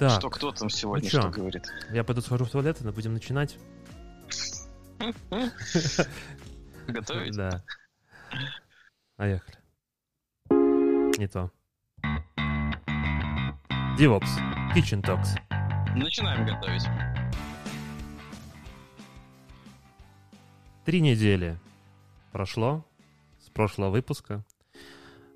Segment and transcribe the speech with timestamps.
[0.00, 1.20] Так, Что кто там сегодня ну чё?
[1.20, 1.66] что говорит?
[1.92, 3.58] я пойду схожу в туалет, и будем начинать.
[6.88, 7.36] Готовить?
[7.36, 7.62] Да.
[9.16, 9.58] Поехали.
[11.18, 11.50] Не то.
[13.98, 14.30] DevOps.
[14.74, 15.38] Kitchen Talks.
[15.94, 16.86] Начинаем готовить.
[20.86, 21.58] Три недели
[22.32, 22.86] прошло
[23.38, 24.46] с прошлого выпуска.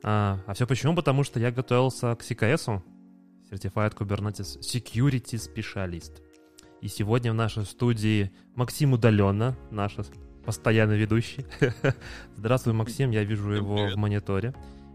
[0.02, 0.94] А, а все почему?
[0.96, 2.80] Потому что я готовился к CKS,
[3.54, 6.20] Certified Kubernetes Security Specialist.
[6.80, 9.96] И сегодня в нашей студии Максим Удаленно, наш
[10.44, 11.46] постоянный ведущий.
[12.36, 13.94] Здравствуй, Максим, я вижу его Привет.
[13.94, 14.54] в мониторе.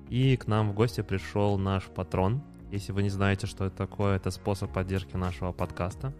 [0.09, 2.43] И к нам в гости пришел наш патрон.
[2.71, 6.13] Если вы не знаете, что это такое, это способ поддержки нашего подкаста.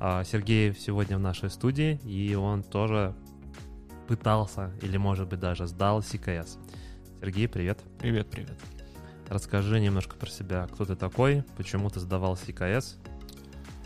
[0.00, 3.14] А, Сергей сегодня в нашей студии, и он тоже
[4.08, 6.58] пытался, или может быть даже сдал CKS.
[7.20, 7.78] Сергей, привет.
[7.98, 8.58] Привет, привет.
[9.34, 10.68] Расскажи немножко про себя.
[10.72, 11.42] Кто ты такой?
[11.56, 12.94] Почему ты сдавал CKS?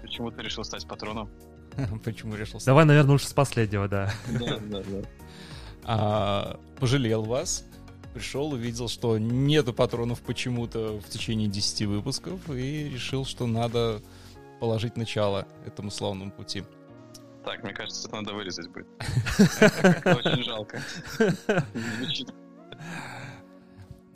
[0.02, 1.30] Почему ты решил стать патроном?
[2.04, 2.60] Почему решил?
[2.66, 4.12] Давай, наверное, лучше с последнего, да.
[4.28, 5.08] Да, да, да.
[5.84, 7.64] А, пожалел вас.
[8.12, 14.02] Пришел, увидел, что нету патронов почему-то в течение 10 выпусков и решил, что надо
[14.60, 16.62] положить начало этому славному пути.
[17.46, 18.86] Так, мне кажется, это надо вырезать будет.
[20.04, 20.82] Очень жалко.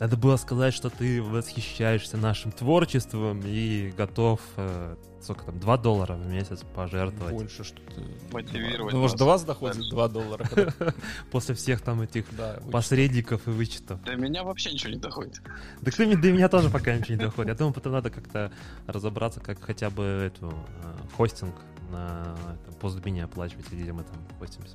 [0.03, 6.15] Надо было сказать, что ты восхищаешься нашим творчеством и готов, э, сколько там, 2 доллара
[6.15, 7.33] в месяц пожертвовать.
[7.33, 8.03] Больше что-то.
[8.33, 9.91] Мотивировать Ну, может, до вас доходит дальше.
[9.93, 10.49] 2 доллара.
[11.31, 12.25] После всех там этих
[12.73, 14.03] посредников и вычетов.
[14.03, 15.41] До меня вообще ничего не доходит.
[15.81, 17.51] Да кто мне, до меня тоже пока ничего не доходит.
[17.51, 18.51] Я думаю, потом надо как-то
[18.89, 21.55] разобраться, как хотя бы эту э, хостинг
[21.93, 22.37] на
[22.81, 24.75] постбине оплачивать, где мы там хостимся.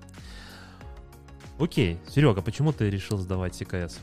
[1.59, 3.99] Окей, Серега, почему ты решил сдавать СКС?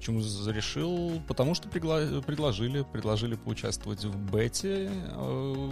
[0.00, 0.20] Почему
[0.50, 1.20] решил?
[1.28, 4.90] Потому что пригла- предложили, предложили поучаствовать в бете.
[5.10, 5.70] Э,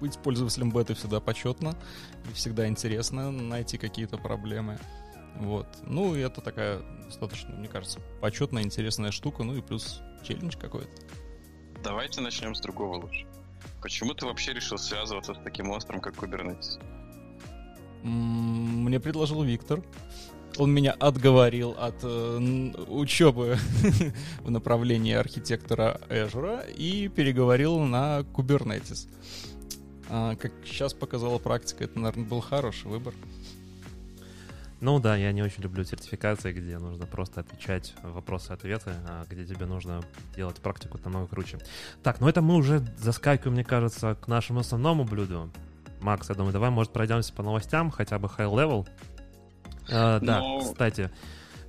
[0.00, 1.74] Быть пользователем беты всегда почетно
[2.30, 4.78] и всегда интересно найти какие-то проблемы.
[5.40, 5.66] Вот.
[5.82, 9.42] Ну, и это такая достаточно, мне кажется, почетная, интересная штука.
[9.42, 10.88] Ну и плюс челлендж какой-то.
[11.82, 13.26] Давайте начнем с другого лучше.
[13.82, 16.80] Почему ты вообще решил связываться с таким монстром, как Kubernetes?
[18.04, 19.82] Мне предложил Виктор.
[20.56, 23.58] Он меня отговорил от э, учебы
[24.40, 29.08] в направлении архитектора Azure и переговорил на Kubernetes.
[30.08, 33.14] А, как сейчас показала практика, это, наверное, был хороший выбор.
[34.80, 39.66] Ну да, я не очень люблю сертификации, где нужно просто отвечать вопросы-ответы, а где тебе
[39.66, 40.02] нужно
[40.36, 41.58] делать практику намного круче.
[42.02, 45.50] Так, ну это мы уже заскакиваем, мне кажется, к нашему основному блюду.
[46.00, 48.88] Макс, я думаю, давай, может, пройдемся по новостям, хотя бы high level.
[49.90, 51.10] А, да, Ну- кстати,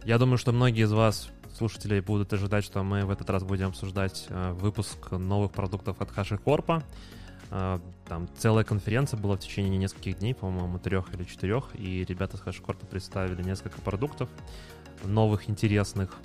[0.03, 3.67] я думаю, что многие из вас, слушателей, будут ожидать, что мы в этот раз будем
[3.67, 6.83] обсуждать э, выпуск новых продуктов от HashiCorp.
[7.51, 12.37] А, Там целая конференция была в течение нескольких дней, по-моему, трех или четырех, и ребята
[12.37, 14.29] с HashiCorp представили несколько продуктов
[15.03, 16.15] новых, интересных.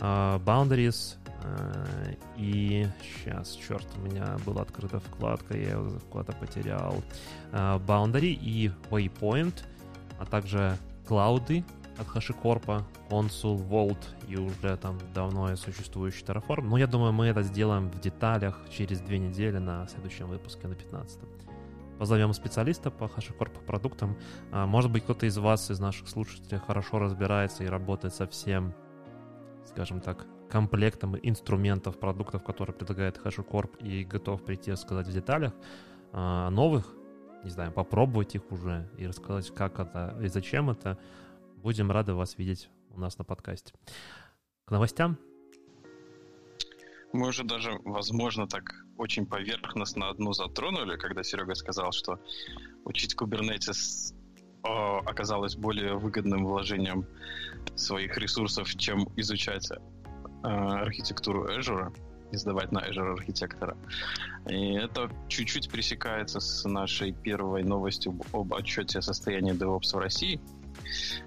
[0.00, 7.02] А, Boundaries а, и сейчас, черт, у меня была открыта вкладка, я ее куда-то потерял.
[7.52, 9.54] А, Boundary и Waypoint,
[10.18, 10.76] а также
[11.08, 11.64] клауды
[11.98, 13.98] от HashiCorp, Consul, Vault
[14.28, 16.62] и уже там давно существующий Terraform.
[16.62, 20.74] Но я думаю, мы это сделаем в деталях через две недели на следующем выпуске, на
[20.74, 21.20] 15
[21.98, 24.16] Позовем специалиста по HashiCorp продуктам.
[24.52, 28.72] А, Может быть, кто-то из вас, из наших слушателей, хорошо разбирается и работает со всем,
[29.66, 35.52] скажем так, комплектом инструментов, продуктов, которые предлагает HashiCorp и готов прийти и рассказать в деталях
[36.12, 36.94] а, новых,
[37.44, 40.98] не знаю, попробовать их уже и рассказать, как это и зачем это.
[41.56, 43.74] Будем рады вас видеть у нас на подкасте.
[44.64, 45.18] К новостям?
[47.12, 52.20] Мы уже даже, возможно, так очень поверхностно одну затронули, когда Серега сказал, что
[52.84, 54.14] учить Kubernetes
[54.62, 57.06] оказалось более выгодным вложением
[57.76, 59.76] своих ресурсов, чем изучать э,
[60.42, 61.94] архитектуру Azure
[62.32, 63.76] и сдавать на Azure архитектора.
[64.48, 70.40] И это чуть-чуть пересекается с нашей первой новостью об отчете о состоянии DevOps в России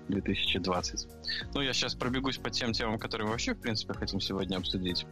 [0.07, 1.07] 2020.
[1.53, 5.05] Ну, я сейчас пробегусь по тем темам, которые мы вообще, в принципе, хотим сегодня обсудить.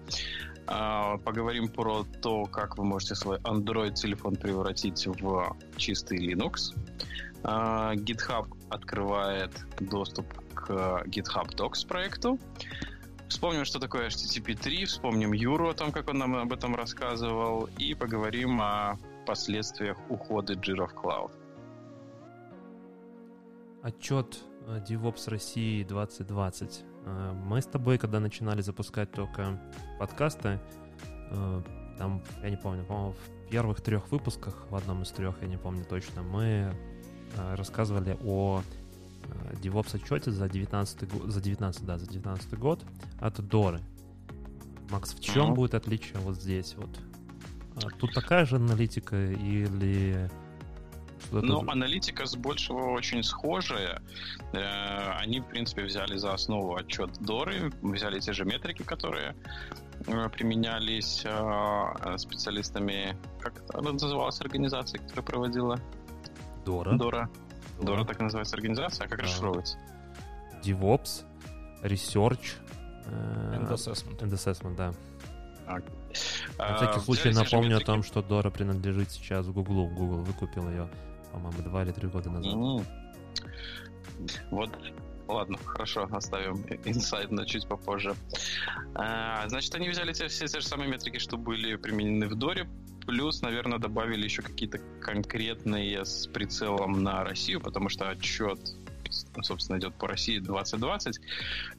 [0.68, 6.76] А, Поговорим про то, как вы можете свой Android-телефон превратить в чистый Linux.
[7.44, 12.40] А, GitHub открывает доступ к GitHub Docs проекту.
[13.30, 17.70] Вспомним, что такое HTTP 3, вспомним Юру, о том, как он нам об этом рассказывал,
[17.78, 18.98] и поговорим о
[19.28, 21.32] последствиях ухода Jira в Cloud.
[23.84, 26.84] Отчет э, DevOps России 2020.
[27.06, 29.62] Э, Мы с тобой, когда начинали запускать только
[30.00, 30.60] подкасты,
[31.30, 31.62] э,
[32.00, 35.58] там, я не помню, по-моему, в первых трех выпусках, в одном из трех, я не
[35.58, 36.74] помню точно, мы
[37.56, 38.64] рассказывали о
[39.62, 42.84] DevOps отчете за 19 год, за 19, да, за 19 год
[43.20, 43.80] от Доры.
[44.90, 45.56] Макс, в чем mm-hmm.
[45.56, 46.90] будет отличие вот здесь вот?
[47.84, 50.30] А тут такая же аналитика или
[51.32, 54.02] ну, аналитика с большего очень схожая.
[54.54, 59.36] Э, они, в принципе, взяли за основу отчет Доры, взяли те же метрики, которые
[60.08, 65.80] э, применялись э, специалистами, как это называлась организация, которая проводила?
[66.66, 66.98] Дора.
[66.98, 67.30] Дора.
[67.82, 69.78] Дора так называется организация, а как расшифровывается?
[70.64, 71.24] DevOps,
[71.84, 72.58] Research,
[73.08, 74.20] And Assessment.
[74.20, 74.94] And Assessment, да.
[75.66, 75.84] Так.
[76.58, 79.88] На всякий случай напомню о том, что Дора принадлежит сейчас Гуглу.
[79.88, 80.90] Google выкупил ее
[81.32, 82.54] по-моему, два или три года назад.
[82.54, 82.86] Mm-hmm.
[84.52, 84.70] Вот,
[85.34, 88.16] ладно, хорошо, оставим инсайд на чуть попозже.
[88.96, 92.68] А, значит, они взяли те, все те же самые метрики, что были применены в Доре,
[93.06, 98.60] плюс, наверное, добавили еще какие-то конкретные с прицелом на Россию, потому что отчет
[99.42, 101.20] собственно, идет по России 2020.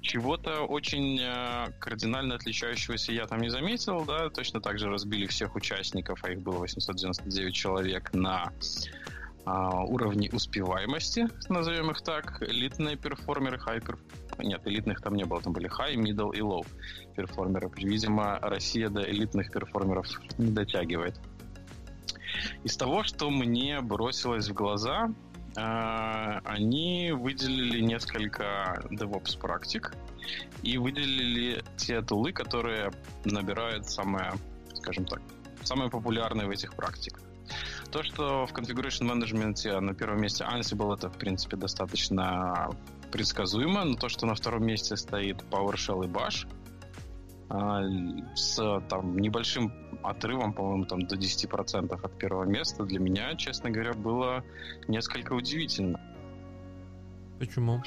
[0.01, 5.55] Чего-то очень э, кардинально отличающегося я там не заметил, да, точно так же разбили всех
[5.55, 8.53] участников, а их было 899 человек на
[9.87, 13.99] уровни успеваемости, назовем их так, элитные перформеры, хайпер...
[14.39, 16.67] Нет, элитных там не было, там были high, middle и low
[17.15, 17.71] перформеры.
[17.77, 20.07] Видимо, Россия до элитных перформеров
[20.39, 21.21] не дотягивает.
[22.65, 25.11] Из того, что мне бросилось в глаза,
[25.57, 29.95] а, они выделили несколько DevOps практик
[30.63, 32.93] и выделили те тулы, которые
[33.25, 34.33] набирают самое,
[34.75, 35.21] скажем так,
[35.63, 37.23] самые популярные в этих практиках.
[37.93, 42.71] То, что в Configuration Management на первом месте Ansible, это, в принципе, достаточно
[43.11, 46.47] предсказуемо, но то, что на втором месте стоит PowerShell и Bash,
[47.49, 47.83] а,
[48.37, 49.73] с там, небольшим
[50.05, 54.45] отрывом, по-моему, там до 10% от первого места, для меня, честно говоря, было
[54.87, 56.01] несколько удивительно.
[57.41, 57.83] Почему?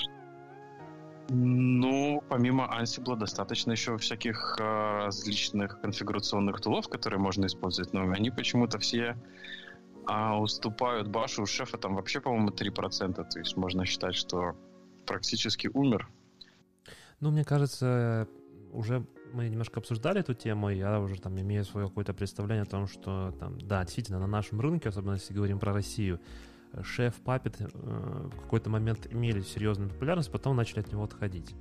[1.29, 8.29] Ну, помимо Ansible достаточно еще всяких э, различных конфигурационных тулов, которые можно использовать, но они
[8.29, 9.15] почему-то все
[10.05, 13.13] а уступают Башу у шефа там вообще, по-моему, 3%.
[13.13, 14.55] То есть можно считать, что
[15.05, 16.09] практически умер.
[17.19, 18.27] Ну, мне кажется,
[18.71, 22.87] уже мы немножко обсуждали эту тему, я уже там имею свое какое-то представление о том,
[22.87, 26.19] что там, да, действительно, на нашем рынке, особенно если говорим про Россию,
[26.81, 31.55] шеф Папет э, в какой-то момент имели серьезную популярность, потом начали от него отходить.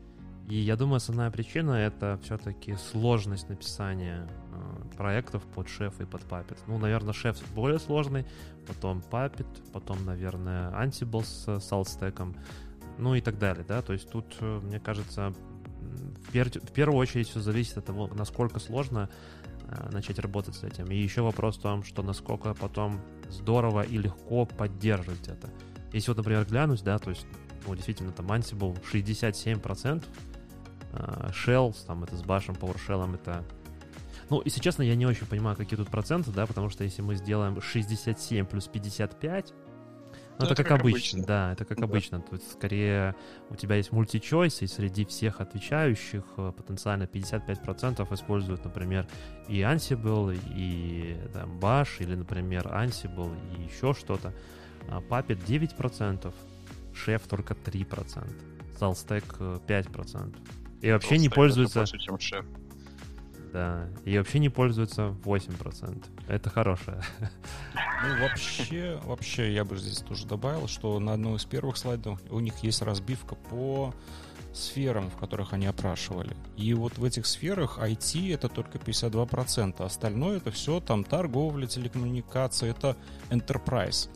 [0.49, 6.23] И я думаю, основная причина это все-таки сложность написания э, проектов под шеф и под
[6.23, 6.59] папет.
[6.67, 8.27] Ну, наверное, шеф более сложный,
[8.67, 12.37] потом папет, потом, наверное, Ansible с SaltStack,
[12.99, 13.83] ну и так далее, да.
[13.83, 15.33] То есть тут, э, мне кажется,
[16.29, 19.09] в, пер- в первую очередь все зависит от того, насколько сложно
[19.69, 20.91] э, начать работать с этим.
[20.91, 23.01] И еще вопрос в том, что насколько потом
[23.31, 25.51] здорово и легко поддерживать это.
[25.93, 27.27] Если вот, например, глянуть, да, то есть,
[27.67, 30.05] ну, действительно, там Ansible 67%,
[30.93, 33.45] uh, Shells, там, это с башем, PowerShell, это...
[34.31, 37.17] Ну, если честно, я не очень понимаю, какие тут проценты, да, потому что если мы
[37.17, 39.53] сделаем 67 плюс 55,
[40.39, 41.85] ну, это, это как, как обычно, обычно, да, это как да.
[41.85, 42.21] обычно.
[42.21, 43.15] То есть, скорее,
[43.51, 49.07] у тебя есть мультичойс, и среди всех отвечающих э, потенциально 55% используют, например,
[49.49, 54.33] и Ansible, и там, Bash, или, например, Ansible, и еще что-то.
[54.89, 56.33] А Puppet 9%,
[56.93, 58.33] Chef только 3%,
[58.81, 60.37] SaltStack 5%.
[60.83, 61.81] И вообще не пользуются...
[61.81, 62.45] Больше, чем Chef.
[63.53, 66.05] Да, и вообще не пользуются 8%.
[66.27, 67.03] Это хорошее.
[67.75, 72.41] Ну, вообще, вообще, я бы здесь тоже добавил, что на одном из первых слайдов у
[72.41, 73.95] них есть разбивка по
[74.53, 76.35] сферам, в которых они опрашивали.
[76.57, 82.71] И вот в этих сферах IT это только 52%, остальное это все там торговля, телекоммуникация,
[82.71, 82.97] это
[83.31, 84.09] enterprise.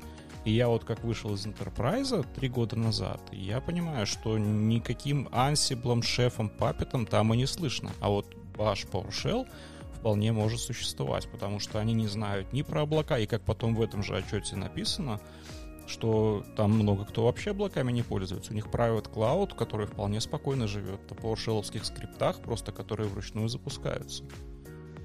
[0.47, 6.05] И я вот как вышел из Enterprise три года назад, я понимаю, что никаким ансиблом,
[6.05, 7.91] шефом, папетом там и не слышно.
[7.99, 9.49] А вот Bash PowerShell
[9.95, 13.83] вполне может существовать, потому что они не знают ни про облака, и как потом в
[13.83, 15.21] этом же отчете написано,
[15.89, 18.53] что там много кто вообще облаками не пользуется.
[18.53, 24.23] У них private cloud, который вполне спокойно живет на PowerShell скриптах, просто которые вручную запускаются.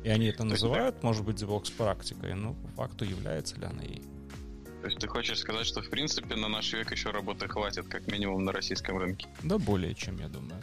[0.03, 4.03] И они это называют, может быть, DevOps практикой, но по факту является ли она ей.
[4.81, 8.07] То есть ты хочешь сказать, что в принципе на наш век еще работы хватит, как
[8.07, 9.27] минимум на российском рынке?
[9.43, 10.59] Да более чем, я думаю.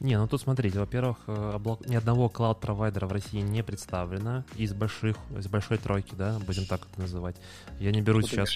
[0.00, 1.86] Не, ну тут смотрите, во-первых, э, облак...
[1.86, 6.80] ни одного cloud-провайдера в России не представлено из больших, из большой тройки, да, будем так
[6.90, 7.36] это называть.
[7.78, 8.50] Я не беру Что сейчас...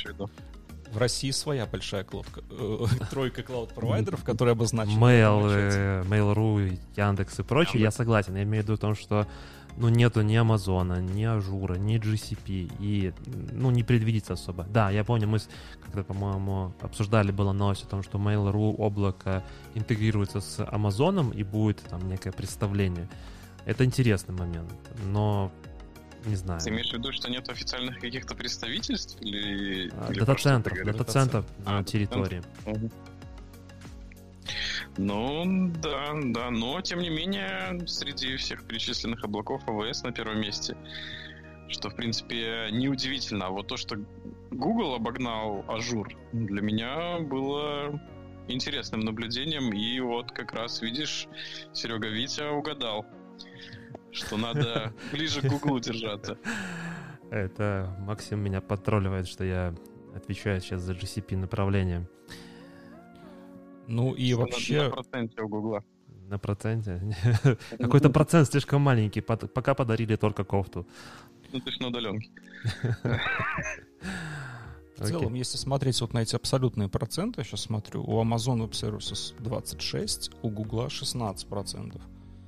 [0.90, 4.98] В России своя большая cloud ка, э, тройка cloud-провайдеров, которые обозначены.
[4.98, 8.34] Mail, э, Mail.ru, Яндекс и прочее, я согласен.
[8.34, 9.28] Я имею в виду в том, что
[9.76, 13.12] ну, нету ни Амазона, ни Azure а, ни GCP, и,
[13.52, 14.64] ну, не предвидится особо.
[14.64, 15.38] Да, я помню, мы
[15.82, 19.42] когда, по-моему, обсуждали было новость о том, что Mail.ru облако
[19.74, 23.08] интегрируется с Амазоном, и будет там некое представление.
[23.64, 24.72] Это интересный момент,
[25.04, 25.52] но
[26.24, 26.60] не знаю.
[26.60, 29.16] Ты имеешь в виду, что нет официальных каких-то представительств?
[29.20, 32.42] Или, а, дата-центров, дата-центров на а, территории.
[32.64, 32.90] Угу.
[34.96, 40.76] Ну, да, да, но тем не менее, среди всех перечисленных облаков AWS на первом месте.
[41.68, 43.46] Что, в принципе, неудивительно.
[43.46, 43.96] А вот то, что
[44.50, 48.00] Google обогнал Azure, для меня было
[48.48, 49.72] интересным наблюдением.
[49.72, 51.26] И вот как раз, видишь,
[51.72, 53.04] Серега Витя угадал,
[54.12, 56.38] что надо ближе к Google держаться.
[57.30, 59.74] Это Максим меня подтролливает, что я
[60.14, 62.08] отвечаю сейчас за GCP направление.
[63.86, 64.82] Ну и Что вообще...
[64.82, 65.84] На проценте у Гугла.
[66.28, 67.16] На проценте?
[67.78, 70.86] Какой-то процент слишком маленький, пока подарили только кофту.
[71.52, 72.30] Ну ты ж на удаленке.
[74.96, 78.70] В целом, если смотреть вот на эти абсолютные проценты, я сейчас смотрю, у Amazon Web
[78.70, 82.00] Services 26, у Google 16 процентов.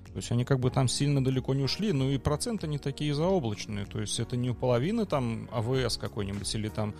[0.06, 3.14] То есть они как бы там сильно далеко не ушли, но и проценты не такие
[3.14, 3.84] заоблачные.
[3.84, 6.94] То есть это не у половины там AWS какой-нибудь или там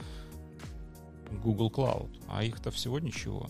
[1.43, 3.49] Google Cloud, а их-то всего ничего.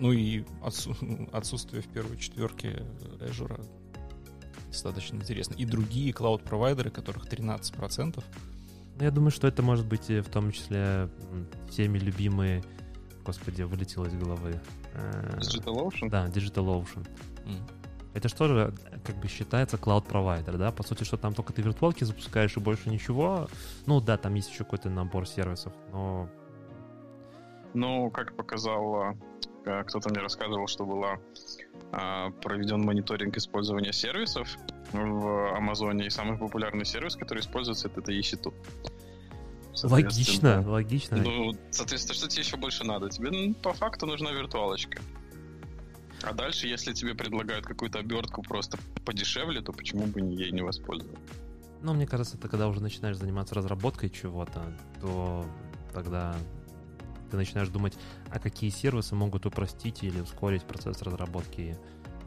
[0.00, 0.44] Ну и
[1.32, 2.84] отсутствие в первой четверке
[3.20, 3.64] Azure
[4.68, 5.54] достаточно интересно.
[5.54, 8.22] И другие клауд-провайдеры, которых 13%.
[8.98, 11.08] Ну, я думаю, что это может быть в том числе
[11.70, 12.62] всеми любимые...
[13.24, 14.60] Господи, вылетело из головы.
[14.94, 16.08] Э, DigitalOcean?
[16.08, 17.06] Да, DigitalOcean.
[17.44, 17.70] Mm.
[18.14, 18.74] Это что же
[19.04, 20.72] как бы считается клауд-провайдер, да?
[20.72, 23.48] По сути, что там только ты виртуалки запускаешь и больше ничего.
[23.84, 26.28] Ну да, там есть еще какой-то набор сервисов, но...
[27.74, 31.18] Ну, как показала Э, кто-то мне рассказывал, что была
[31.92, 34.48] а, проведен мониторинг использования сервисов
[34.92, 38.52] в Амазоне, и самый популярный сервис, который используется, это EC2.
[39.84, 41.18] Логично, логично.
[41.18, 43.08] Ну, соответственно, что тебе еще больше надо?
[43.08, 45.00] Тебе ну, по факту нужна виртуалочка.
[46.22, 51.22] А дальше, если тебе предлагают какую-то обертку просто подешевле, то почему бы ей не воспользоваться?
[51.80, 55.46] Ну, мне кажется, ты когда уже начинаешь заниматься разработкой чего-то, то
[55.94, 56.34] тогда
[57.28, 57.94] ты начинаешь думать,
[58.30, 61.76] а какие сервисы могут упростить или ускорить процесс разработки,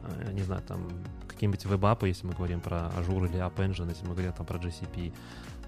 [0.02, 0.88] э, не знаю, там,
[1.28, 4.58] какие-нибудь веб-апы, если мы говорим про Azure или App Engine, если мы говорим там про
[4.58, 5.12] GCP,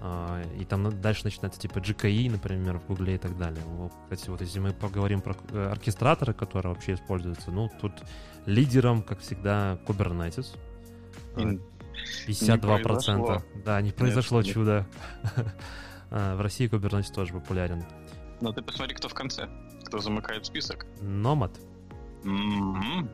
[0.01, 3.63] а, и там дальше начинается типа GKE, например, в Google и так далее.
[4.03, 7.93] Кстати, вот если мы поговорим про э, оркестраторы, которые вообще используются, ну, тут
[8.45, 10.55] лидером, как всегда, Kubernetes.
[11.35, 13.17] 52%.
[13.17, 13.63] Не.
[13.63, 14.85] Да, не произошло Нет, чудо.
[16.09, 17.83] В России Kubernetes тоже популярен.
[18.41, 19.49] Но ты посмотри, кто в конце.
[19.85, 20.85] Кто замыкает список.
[21.01, 21.59] Номад.
[22.23, 23.09] Mm-hmm.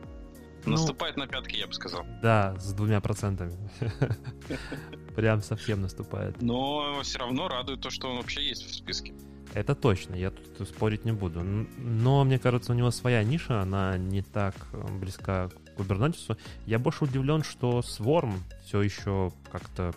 [0.66, 2.06] Ну, наступает на пятки, я бы сказал.
[2.22, 3.58] Да, с двумя процентами.
[5.16, 6.42] Прям совсем наступает.
[6.42, 9.14] Но все равно радует то, что он вообще есть в списке.
[9.54, 11.42] Это точно, я тут спорить не буду.
[11.44, 16.38] Но мне кажется, у него своя ниша, она не так э, близка к Kubernetes.
[16.66, 19.94] Я больше удивлен, что Swarm все еще как-то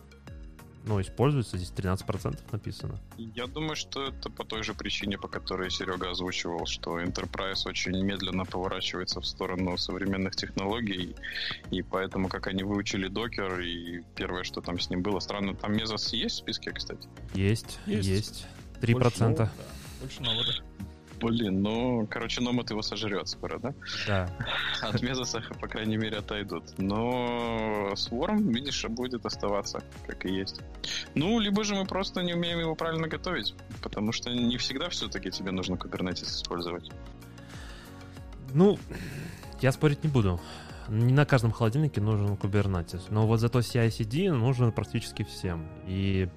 [0.87, 2.99] ну, используется, здесь 13% написано.
[3.17, 8.03] Я думаю, что это по той же причине, по которой Серега озвучивал, что Enterprise очень
[8.05, 11.17] медленно поворачивается в сторону современных технологий,
[11.71, 15.73] и поэтому, как они выучили докер, и первое, что там с ним было, странно, там
[15.73, 17.09] Мезос есть в списке, кстати?
[17.35, 18.09] Есть, есть.
[18.09, 18.47] есть.
[18.81, 19.49] 3%.
[20.01, 20.53] Больше нового, да.
[20.53, 20.63] Больше.
[21.21, 23.75] Блин, ну, короче, Номад его сожрет скоро, да?
[24.07, 24.31] Да.
[24.83, 26.65] От Мезоса, по крайней мере, отойдут.
[26.79, 30.61] Но Swarm, видишь, будет оставаться, как и есть.
[31.15, 35.31] Ну, либо же мы просто не умеем его правильно готовить, потому что не всегда все-таки
[35.31, 36.91] тебе нужно Kubernetes использовать.
[38.53, 38.79] Ну,
[39.61, 40.41] я спорить не буду.
[40.89, 45.67] Не на каждом холодильнике нужен Kubernetes, но вот зато CI-CD нужен практически всем.
[45.87, 46.29] И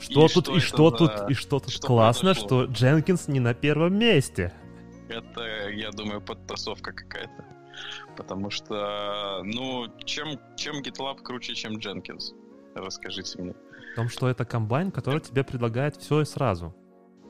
[0.00, 2.64] что и тут, что и что тут, и что тут что классно, произошло?
[2.64, 4.52] что Дженкинс не на первом месте.
[5.08, 7.44] Это, я думаю, подтасовка какая-то.
[8.16, 12.34] Потому что, ну, чем, чем GitLab круче, чем Jenkins?
[12.74, 13.54] Расскажите мне.
[13.92, 16.74] В том, что это комбайн, который тебе предлагает все и сразу.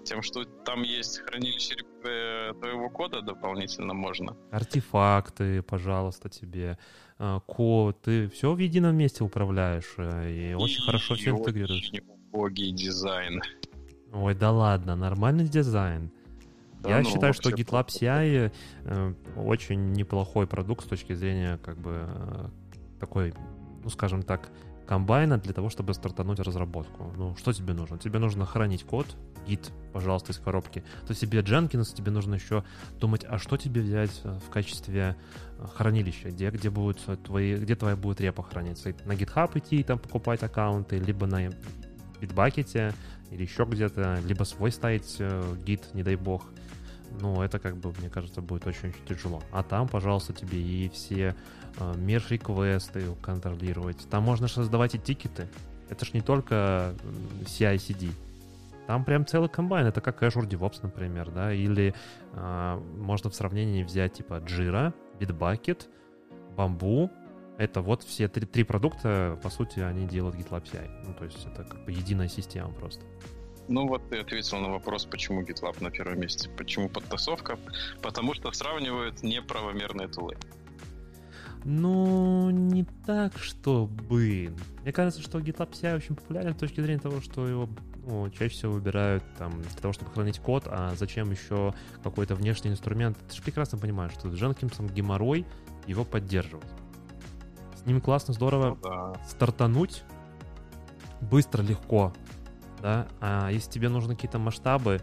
[0.04, 4.36] Тем, что там есть хранилище твоего кода дополнительно можно.
[4.50, 6.78] Артефакты, пожалуйста, тебе.
[7.18, 11.90] А, код, ты все в едином месте управляешь э, и, и очень хорошо все интегрируешь
[12.32, 13.42] убогий дизайн.
[14.12, 16.10] Ой, да ладно, нормальный дизайн.
[16.80, 18.52] Да, Я ну, считаю, что GitLab CI
[18.84, 22.48] э, очень неплохой продукт с точки зрения как бы э,
[23.00, 23.34] такой,
[23.82, 24.50] ну скажем так,
[24.86, 27.12] комбайна для того, чтобы стартануть разработку.
[27.16, 27.98] Ну, что тебе нужно?
[27.98, 29.06] Тебе нужно хранить код,
[29.46, 30.82] гид, пожалуйста, из коробки.
[31.06, 32.64] То тебе Jenkins, тебе нужно еще
[32.98, 35.16] думать, а что тебе взять э, в качестве
[35.58, 38.94] э, хранилища, где, где, будут твои, где твоя будет репа храниться.
[39.04, 41.50] На GitHub идти и там покупать аккаунты, либо на
[42.20, 42.94] Bitbucket
[43.30, 46.44] или еще где-то, либо свой ставить э, гид, не дай бог.
[47.20, 49.42] Ну, это как бы, мне кажется, будет очень-очень тяжело.
[49.50, 51.34] А там, пожалуйста, тебе и все
[51.78, 54.08] э, межреквесты контролировать.
[54.10, 55.48] Там можно создавать и тикеты.
[55.88, 56.94] Это ж не только
[57.44, 58.12] CI-CD.
[58.86, 59.86] Там прям целый комбайн.
[59.86, 61.94] Это как Azure DevOps, например, да, или
[62.32, 65.86] э, можно в сравнении взять типа Jira, Bitbucket,
[66.56, 67.10] Bamboo.
[67.58, 70.88] Это вот все три, три продукта, по сути, они делают GitLab CI.
[71.04, 73.04] Ну, то есть это как бы единая система просто.
[73.66, 76.48] Ну вот ты ответил на вопрос, почему GitLab на первом месте.
[76.56, 77.58] Почему подтасовка?
[78.00, 80.36] Потому что сравнивают неправомерные тулы.
[81.64, 84.54] Ну, не так, чтобы.
[84.82, 87.68] Мне кажется, что GitLab CI очень популярен с точки зрения того, что его
[88.06, 91.74] ну, чаще всего выбирают там, для того, чтобы хранить код, а зачем еще
[92.04, 93.18] какой-то внешний инструмент?
[93.28, 95.44] Ты же прекрасно понимаешь, что с Дженкинсом геморрой
[95.88, 96.68] его поддерживать.
[97.78, 99.12] С ним классно, здорово ну, да.
[99.26, 100.02] стартануть,
[101.20, 102.12] быстро, легко,
[102.82, 105.00] да, а если тебе нужны какие-то масштабы,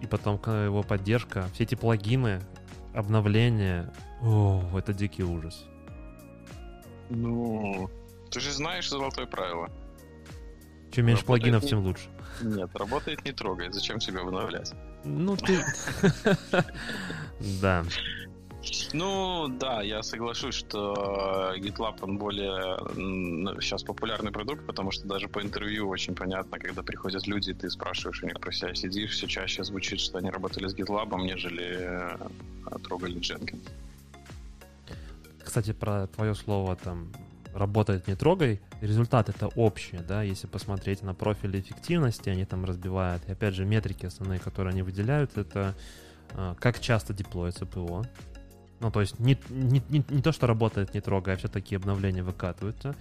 [0.00, 2.40] и потом его поддержка, все эти плагины,
[2.94, 3.92] обновления,
[4.22, 5.64] о, это дикий ужас.
[7.10, 7.90] Ну,
[8.30, 9.70] ты же знаешь золотое правило.
[10.92, 11.68] Чем меньше работает плагинов, не...
[11.68, 12.08] тем лучше.
[12.42, 13.74] Нет, работает не трогает.
[13.74, 14.72] Зачем себя обновлять?
[15.04, 15.58] Ну, ты...
[17.62, 17.84] Да.
[18.92, 22.78] Ну, да, я соглашусь, что GitLab, он более
[23.60, 28.22] сейчас популярный продукт, потому что даже по интервью очень понятно, когда приходят люди, ты спрашиваешь
[28.22, 32.16] у них про себя, сидишь, все чаще звучит, что они работали с GitLab, нежели э,
[32.84, 33.68] трогали Jenkins.
[35.44, 37.12] Кстати, про твое слово там
[37.54, 43.22] работает не трогай, результат это общее, да, если посмотреть на профили эффективности, они там разбивают,
[43.28, 45.74] и опять же метрики основные, которые они выделяют, это
[46.34, 48.04] э, как часто деплоится ПО,
[48.80, 52.22] ну, то есть не, не, не, не то, что работает не трогая, а все-таки обновления
[52.22, 52.94] выкатываются.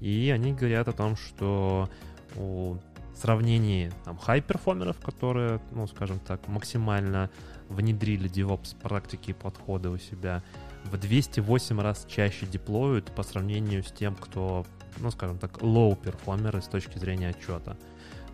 [0.00, 1.88] И они говорят о том, что
[2.36, 2.76] у
[3.16, 7.30] сравнении там хай-перформеров, которые, ну, скажем так, максимально
[7.68, 10.42] внедрили DevOps практики и подходы у себя,
[10.84, 14.66] в 208 раз чаще деплоют по сравнению с тем, кто,
[14.98, 17.76] ну, скажем так, low-перформеры с точки зрения отчета.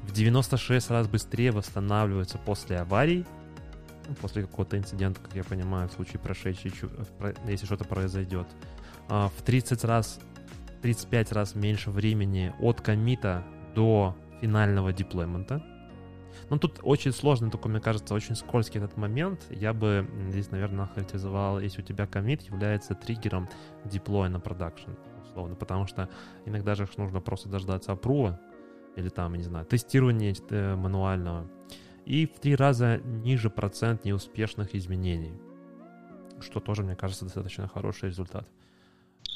[0.02, 3.24] В 96 раз быстрее восстанавливаются после аварий,
[4.20, 6.72] после какого-то инцидента, как я понимаю, в случае прошедшей,
[7.46, 8.46] если что-то произойдет.
[9.08, 10.20] А, в 30 раз,
[10.82, 15.62] 35 раз меньше времени от комита до финального деплоймента.
[16.48, 19.46] Но тут очень сложный, только, мне кажется, очень скользкий этот момент.
[19.50, 23.48] Я бы здесь, наверное, характеризовал, если у тебя комит является триггером
[23.84, 24.90] деплоя на продакшн,
[25.24, 26.08] условно, потому что
[26.46, 28.40] иногда же нужно просто дождаться апрува
[28.96, 31.46] или там, не знаю, тестирования э, мануального
[32.06, 35.32] и в три раза ниже процент неуспешных изменений,
[36.40, 38.48] что тоже, мне кажется, достаточно хороший результат.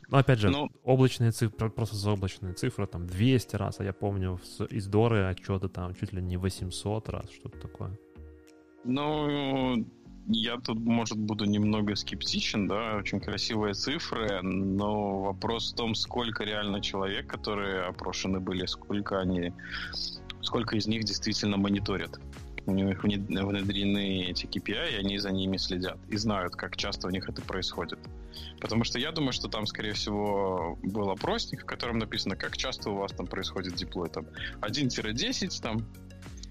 [0.09, 4.41] Но опять же, ну, облачные цифры, просто заоблачные цифры, там 200 раз, а я помню
[4.71, 7.99] из Доры отчеты там чуть ли не 800 раз, что-то такое.
[8.85, 9.87] Ну,
[10.27, 16.45] я тут, может, буду немного скептичен, да, очень красивые цифры, но вопрос в том, сколько
[16.45, 19.53] реально человек, которые опрошены были, сколько они,
[20.43, 22.21] сколько из них действительно мониторят
[22.67, 27.11] у них внедрены эти KPI, и они за ними следят и знают, как часто у
[27.11, 27.99] них это происходит.
[28.61, 32.91] Потому что я думаю, что там, скорее всего, был опросник, в котором написано, как часто
[32.91, 34.09] у вас там происходит диплой.
[34.09, 34.27] Там
[34.61, 35.87] 1-10, там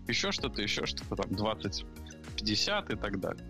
[0.08, 3.46] еще что-то, еще что-то, там 20-50 и так далее.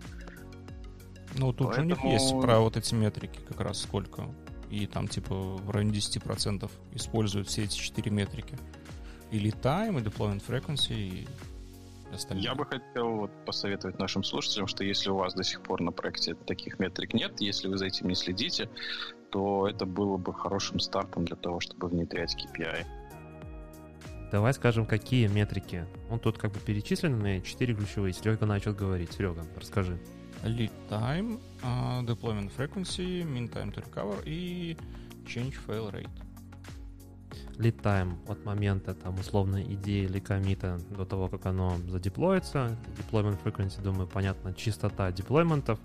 [1.36, 1.94] Ну, тут Поэтому...
[1.94, 4.28] же у них есть про вот эти метрики как раз сколько.
[4.70, 8.56] И там типа в районе 10% используют все эти четыре метрики.
[9.30, 11.28] Или time, и deployment frequency, и
[12.16, 12.44] остальное.
[12.44, 15.92] Я бы хотел вот посоветовать нашим слушателям, что если у вас до сих пор на
[15.92, 18.68] проекте таких метрик нет, если вы за этим не следите,
[19.30, 22.84] то это было бы хорошим стартом для того, чтобы внедрять KPI.
[24.32, 25.86] Давай скажем, какие метрики.
[26.10, 28.12] Он тут как бы перечислены, четыре ключевые.
[28.12, 29.12] Серега начал говорить.
[29.12, 29.98] Серега, расскажи.
[30.42, 34.76] Lead time, uh, deployment frequency, mean time to recover и
[35.26, 36.23] change fail rate
[37.58, 42.76] time от момента там условной идеи или комита до того, как оно задеплоится.
[42.98, 45.78] Deployment frequency, думаю, понятно, частота деплойментов.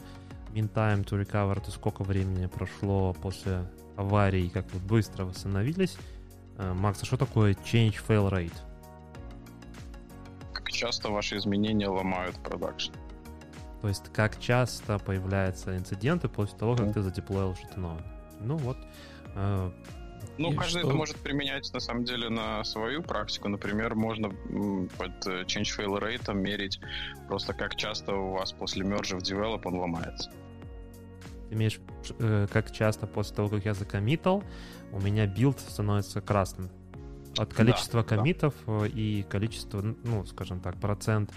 [0.54, 5.98] Mean time to recover, то сколько времени прошло после аварии, как вы быстро восстановились.
[6.58, 8.54] Э, Макс, а что такое change fail rate?
[10.54, 12.94] Как часто ваши изменения ломают продакшн?
[13.82, 16.94] То есть как часто появляются инциденты после того, как mm.
[16.94, 18.06] ты задеплоил что-то новое.
[18.42, 18.78] Ну вот,
[19.36, 19.72] э,
[20.38, 20.88] Ну, и каждый что?
[20.88, 23.50] это может применять, на самом деле, на свою практику.
[23.50, 24.30] Например, можно
[24.98, 26.80] под э, change fail rate мерить
[27.28, 30.32] просто как часто у вас после мержа в develop он ломается.
[31.50, 31.80] Ты имеешь,
[32.20, 34.44] э, как часто после того, как я за commit ал,
[34.92, 36.70] у меня build становится красным.
[37.38, 38.88] От количества да, commit ов да.
[38.88, 41.32] и количества, ну, скажем так, процент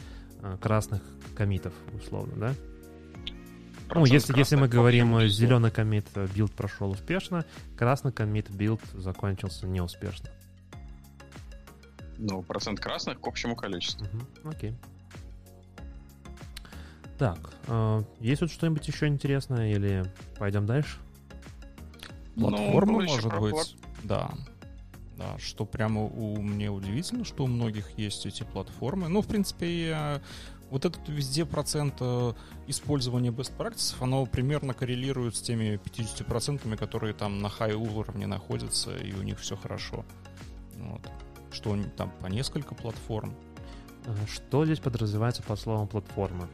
[0.60, 1.02] красных
[1.36, 2.54] commit ов, условно, да?
[3.94, 7.44] Ну, если, если мы говорим, э, зеленый commit build прошел успешно,
[7.76, 10.30] красный commit build закончился неуспешно.
[12.18, 14.06] Ну, процент красных к общему количеству.
[14.06, 14.74] Угу, окей.
[17.18, 20.04] Так, э, есть тут что-нибудь еще интересное или
[20.38, 20.98] пойдем дальше?
[22.34, 23.52] Платформа, ну, может быть.
[23.52, 23.68] Плат...
[24.04, 24.30] Да.
[25.16, 29.08] Да, что прямо у мне удивительно, что у многих есть эти платформы.
[29.08, 30.20] Ну, в принципе, я
[30.72, 32.32] вот этот везде процент э,
[32.66, 38.96] использования best practices, оно примерно коррелирует с теми 50%, которые там на high уровне находятся,
[38.96, 40.06] и у них все хорошо.
[40.78, 41.02] Вот.
[41.52, 43.34] Что там по несколько платформ.
[44.26, 46.48] Что здесь подразумевается под словом платформа?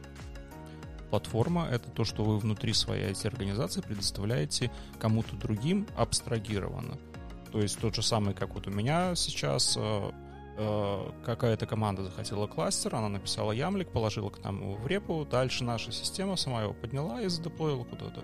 [1.11, 6.97] Платформа— это то, что вы внутри своей IT-организации предоставляете кому-то другим абстрагированно.
[7.53, 10.11] То есть тот же самый, как вот у меня сейчас, э, Э,
[11.25, 16.35] какая-то команда захотела кластер, она написала ямлик, положила к нам в репу, дальше наша система
[16.35, 18.23] сама его подняла и задеплоила куда-то.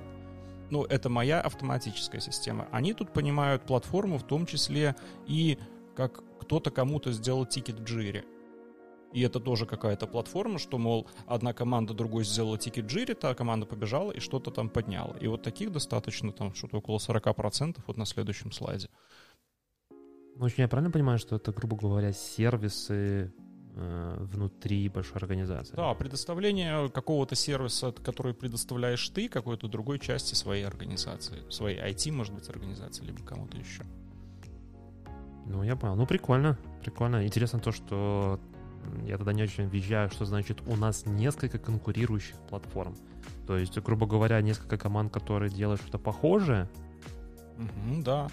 [0.70, 2.68] Ну, это моя автоматическая система.
[2.72, 4.96] Они тут понимают платформу в том числе
[5.28, 5.58] и
[5.96, 8.26] как кто-то кому-то сделал тикет в Jira.
[9.14, 13.66] И это тоже какая-то платформа, что, мол, одна команда другой сделала тикет Jira, та команда
[13.66, 15.16] побежала и что-то там подняла.
[15.22, 18.90] И вот таких достаточно, там что-то около 40% вот на следующем слайде.
[20.38, 23.34] Ну, я правильно понимаю, что это, грубо говоря, сервисы
[23.76, 25.76] э, внутри большой организации?
[25.76, 31.50] Да, предоставление какого-то сервиса, который предоставляешь ты какой-то другой части своей организации.
[31.50, 33.84] Своей IT, может быть, организации, либо кому-то еще.
[35.46, 35.96] Ну, я понял.
[35.96, 36.58] Ну, прикольно.
[36.82, 37.26] Прикольно.
[37.26, 38.40] Интересно то, что
[39.06, 42.96] я тогда не очень въезжаю, что значит у нас несколько конкурирующих платформ.
[43.48, 46.70] То есть, грубо говоря, несколько команд, которые делают что-то похожее.
[47.58, 48.28] Угу, да.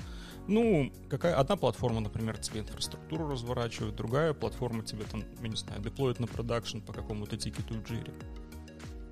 [0.48, 5.80] Ну, какая одна платформа, например, тебе инфраструктуру разворачивает, другая платформа тебе там, я не знаю,
[5.80, 8.12] деплоит на продакшн по какому-то тикету в джире.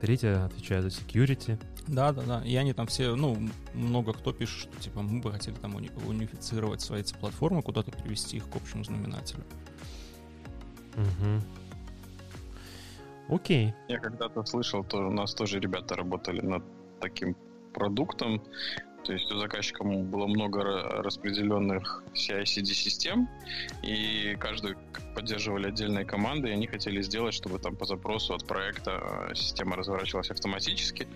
[0.00, 1.62] Третья отвечает за security.
[1.86, 2.44] Да, да, да.
[2.44, 3.36] И они там все, ну,
[3.74, 7.90] много кто пишет, что типа мы бы хотели там уни- унифицировать свои эти платформы, куда-то
[7.90, 9.44] привести их к общему знаменателю.
[10.96, 11.42] Угу.
[13.36, 13.74] Окей.
[13.88, 16.64] Я когда-то слышал, то у нас тоже ребята работали над
[17.00, 17.36] таким
[17.72, 18.42] продуктом,
[19.04, 20.62] то есть у заказчика было много
[21.02, 23.28] распределенных CI-CD-систем,
[23.82, 24.76] и каждую
[25.14, 29.76] поддерживали отдельные команды, и они хотели сделать, чтобы там по запросу от проекта э, система
[29.76, 31.08] разворачивалась автоматически.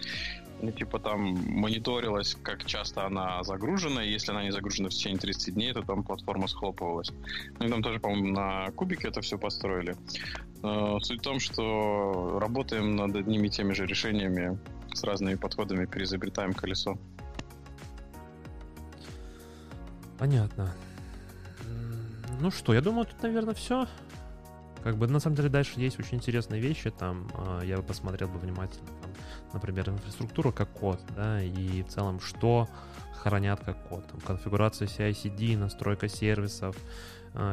[0.60, 5.18] Ну, типа там мониторилось, как часто она загружена, и если она не загружена в течение
[5.18, 7.12] 30 дней, то там платформа схлопывалась.
[7.58, 9.96] Ну и там тоже, по-моему, на кубике это все построили.
[10.62, 14.58] Но суть в том, что работаем над одними и теми же решениями
[14.94, 16.96] с разными подходами, переизобретаем колесо.
[20.18, 20.72] Понятно.
[22.40, 23.86] Ну что, я думаю, тут, наверное, все.
[24.82, 26.90] Как бы, на самом деле, дальше есть очень интересные вещи.
[26.90, 29.10] Там э, я бы посмотрел бы внимательно, там,
[29.54, 32.68] например, инфраструктуру как код, да, и в целом, что
[33.14, 34.06] хранят как код.
[34.08, 36.76] Там, конфигурация CI-CD, настройка сервисов,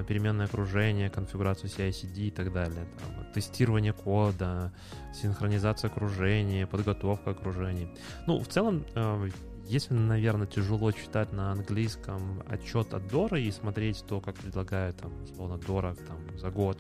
[0.07, 2.85] переменное окружение, конфигурацию CI-CD и так далее.
[2.99, 4.71] Там, тестирование кода,
[5.13, 7.89] синхронизация окружения, подготовка окружений.
[8.27, 9.29] Ну, в целом, э,
[9.65, 15.11] если, наверное, тяжело читать на английском отчет от Дора и смотреть то, как предлагают, там,
[15.23, 16.77] условно, Дора там, за год,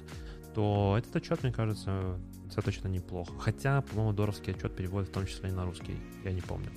[0.53, 3.31] то этот отчет, мне кажется, достаточно неплохо.
[3.39, 6.69] Хотя, по-моему, Доровский отчет переводит в том числе и на русский, я не помню.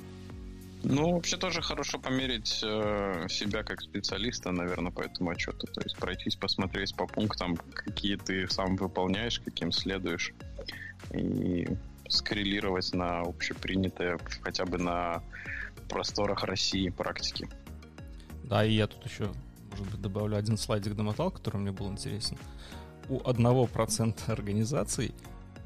[0.84, 5.66] Ну, вообще тоже хорошо померить э, себя как специалиста, наверное, по этому отчету.
[5.66, 10.32] То есть пройтись, посмотреть по пунктам, какие ты сам выполняешь, каким следуешь.
[11.12, 11.66] И
[12.08, 15.22] скоррелировать на общепринятое, хотя бы на
[15.88, 17.48] просторах России практики.
[18.44, 19.32] Да, и я тут еще,
[19.70, 22.36] может быть, добавлю один слайдик домотал, который мне был интересен.
[23.08, 25.14] У одного процента организаций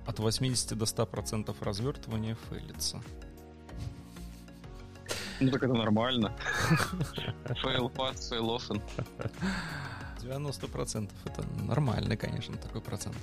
[0.06, 3.02] от 80 до 100% развертывания фейлится.
[5.40, 6.32] Ну так это нормально.
[7.62, 8.82] Fail fast, fail often.
[10.20, 13.16] 90% это нормальный, конечно, такой процент.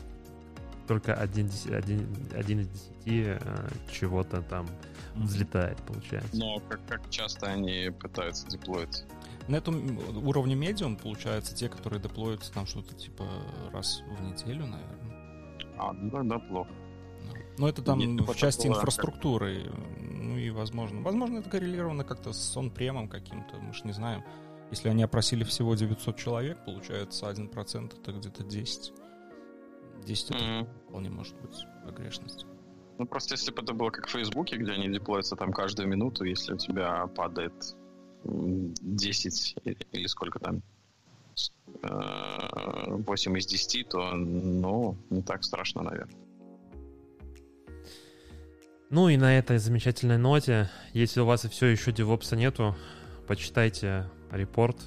[0.87, 4.67] Только один, один, один из десяти э, чего-то там
[5.15, 6.37] взлетает, получается.
[6.37, 9.03] Но как, как часто они пытаются деплоить?
[9.47, 9.97] На этом
[10.27, 13.25] уровне медиум, получается, те, которые деплоятся там что-то типа
[13.73, 15.75] раз в неделю, наверное.
[15.77, 16.69] А, ну да, плохо.
[17.57, 18.77] Но это там Если в части было...
[18.77, 19.71] инфраструктуры.
[19.99, 21.01] Ну и возможно.
[21.01, 24.23] Возможно, это коррелировано как-то с он-премом каким-то, мы же не знаем.
[24.71, 28.93] Если они опросили всего 900 человек, получается 1% это где-то 10.
[30.05, 30.67] 10 это mm-hmm.
[30.87, 32.45] вполне может быть погрешность.
[32.97, 36.23] Ну, просто если бы это было как в Фейсбуке, где они деплоятся там каждую минуту,
[36.23, 37.53] если у тебя падает
[38.23, 39.55] 10
[39.91, 40.61] или сколько там,
[41.81, 46.24] 8 э, из 10, то, ну, не так страшно, наверное.
[48.95, 52.77] Ну и на этой замечательной ноте, если у вас все еще DevOps нету,
[53.27, 54.77] почитайте репорт,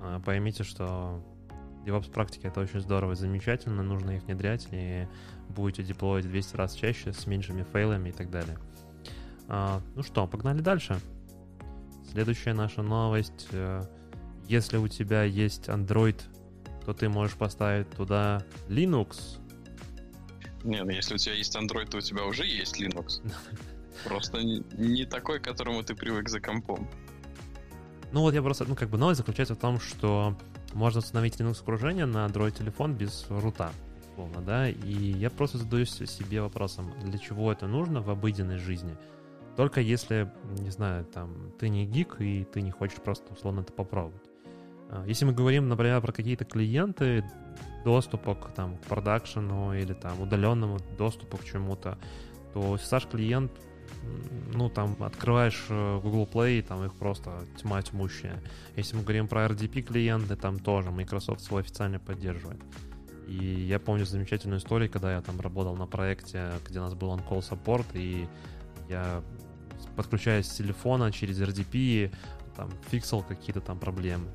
[0.00, 1.24] а, поймите, что
[1.86, 5.06] DevOps практика это очень здорово и замечательно, нужно их внедрять, и
[5.48, 8.58] будете деплоить 200 раз чаще с меньшими фейлами и так далее.
[9.46, 10.98] А, ну что, погнали дальше.
[12.10, 13.46] Следующая наша новость.
[13.52, 13.84] Э,
[14.48, 16.20] если у тебя есть Android,
[16.84, 19.38] то ты можешь поставить туда Linux,
[20.64, 23.22] не, ну если у тебя есть Android, то у тебя уже есть Linux.
[24.04, 26.88] Просто не такой, к которому ты привык за компом.
[28.12, 30.36] Ну вот я просто, ну как бы новость заключается в том, что
[30.74, 33.72] можно установить Linux окружение на Android телефон без рута,
[34.10, 38.96] условно, да, и я просто задаюсь себе вопросом, для чего это нужно в обыденной жизни.
[39.56, 43.72] Только если, не знаю, там, ты не гик и ты не хочешь просто условно это
[43.72, 44.22] попробовать.
[44.90, 47.24] А, если мы говорим, например, про какие-то клиенты,
[47.84, 51.98] доступа к, там, к продакшену или там удаленному доступу к чему-то,
[52.52, 53.52] то SSH клиент,
[54.52, 58.42] ну, там, открываешь э, Google Play, там их просто тьма тьмущая.
[58.76, 62.60] Если мы говорим про RDP клиенты, там тоже Microsoft свой официально поддерживает.
[63.28, 67.14] И я помню замечательную историю, когда я там работал на проекте, где у нас был
[67.14, 68.26] on-call support, и
[68.88, 69.22] я
[69.96, 72.12] подключаясь с телефона через RDP,
[72.56, 74.28] там, фиксил какие-то там проблемы,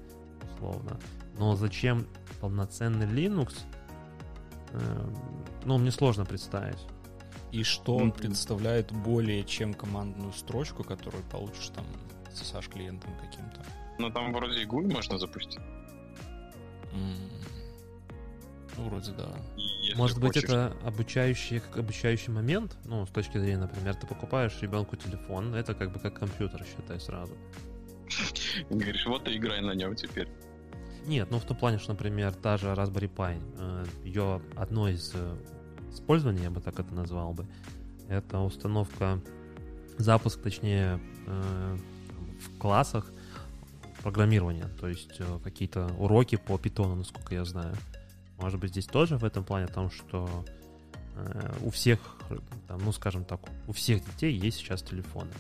[0.56, 1.00] условно.
[1.38, 2.08] Но зачем
[2.40, 3.54] полноценный Linux,
[4.72, 5.10] э,
[5.66, 6.80] ну, мне сложно представить.
[7.52, 11.86] И что он представляет более чем командную строчку, которую получишь там
[12.32, 13.64] с SSH клиентом каким-то?
[14.00, 15.60] Ну, там вроде и GUI можно запустить.
[18.78, 19.36] Ну, вроде да.
[19.56, 22.78] Если Может быть, это обучающий, как обучающий момент?
[22.86, 27.00] Ну, с точки зрения, например, ты покупаешь ребенку телефон, это как бы как компьютер, считай,
[27.00, 27.36] сразу.
[28.70, 30.28] Говоришь, вот и играй на нем теперь.
[31.08, 35.12] Нет, ну в том плане, что, например, та же Raspberry Pi, э, ее одно из
[35.16, 35.38] э,
[35.90, 37.46] использований, я бы так это назвал бы,
[38.10, 39.22] это установка,
[39.98, 41.78] запуск, точнее, э,
[42.42, 43.10] в классах
[44.04, 47.74] программирования, то есть какие-то уроки по питону, насколько я знаю.
[48.38, 50.30] Может быть, здесь тоже в этом плане о том, что
[51.62, 52.00] у всех,
[52.70, 55.32] ну, скажем так, у всех детей есть сейчас телефоны.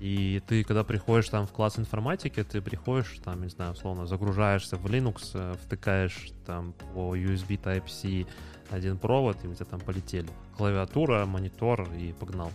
[0.00, 4.76] И ты, когда приходишь там в класс информатики, ты приходишь, там, не знаю, условно, загружаешься
[4.76, 8.26] в Linux, э, втыкаешь там по USB Type-C
[8.70, 10.28] один провод, и у тебя там полетели.
[10.56, 12.50] Клавиатура, монитор, и погнал.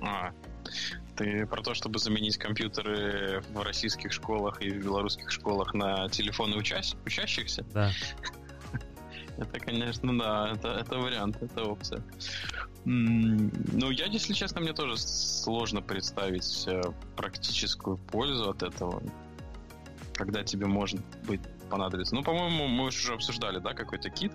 [0.00, 0.32] А,
[1.16, 6.56] ты про то, чтобы заменить компьютеры в российских школах и в белорусских школах на телефоны
[6.56, 6.94] учась...
[7.04, 7.64] учащихся?
[7.74, 7.90] Да.
[9.38, 12.02] Это, конечно, да, это, это вариант, это опция.
[12.88, 16.82] Ну, я, если честно, мне тоже сложно представить э,
[17.16, 19.02] практическую пользу от этого,
[20.14, 22.14] когда тебе может быть понадобится.
[22.14, 24.32] Ну, по-моему, мы уже обсуждали, да, какой-то кит,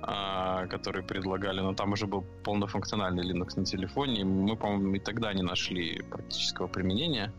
[0.00, 4.98] а, который предлагали, но там уже был полнофункциональный Linux на телефоне, и мы, по-моему, и
[4.98, 7.30] тогда не нашли практического применения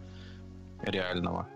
[0.83, 1.47] реального.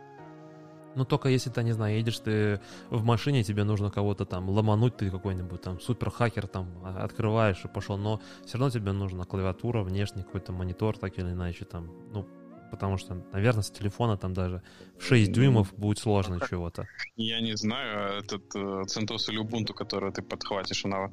[0.95, 4.97] Ну, только если ты, не знаю, едешь ты в машине, тебе нужно кого-то там ломануть,
[4.97, 9.83] ты какой-нибудь там супер-хакер там а, открываешь и пошел, но все равно тебе нужна клавиатура,
[9.83, 12.27] внешний какой-то монитор, так или иначе там, ну,
[12.71, 14.61] потому что, наверное, с телефона там даже
[14.97, 16.87] в 6 дюймов будет сложно ну, чего-то.
[17.17, 21.11] Я не знаю, этот э, CentOS или Ubuntu, который ты подхватишь, она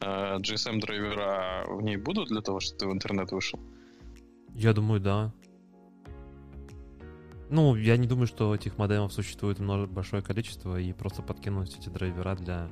[0.00, 3.60] э, GSM драйвера в ней будут для того, чтобы ты в интернет вышел?
[4.54, 5.32] Я думаю, да.
[7.48, 11.88] Ну, я не думаю, что этих модемов существует много, большое количество, и просто подкинуть эти
[11.88, 12.68] драйвера для,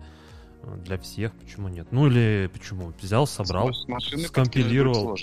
[0.84, 1.87] для всех, почему нет?
[1.92, 2.92] Ну или почему?
[3.00, 5.16] Взял, собрал, скомпилировал.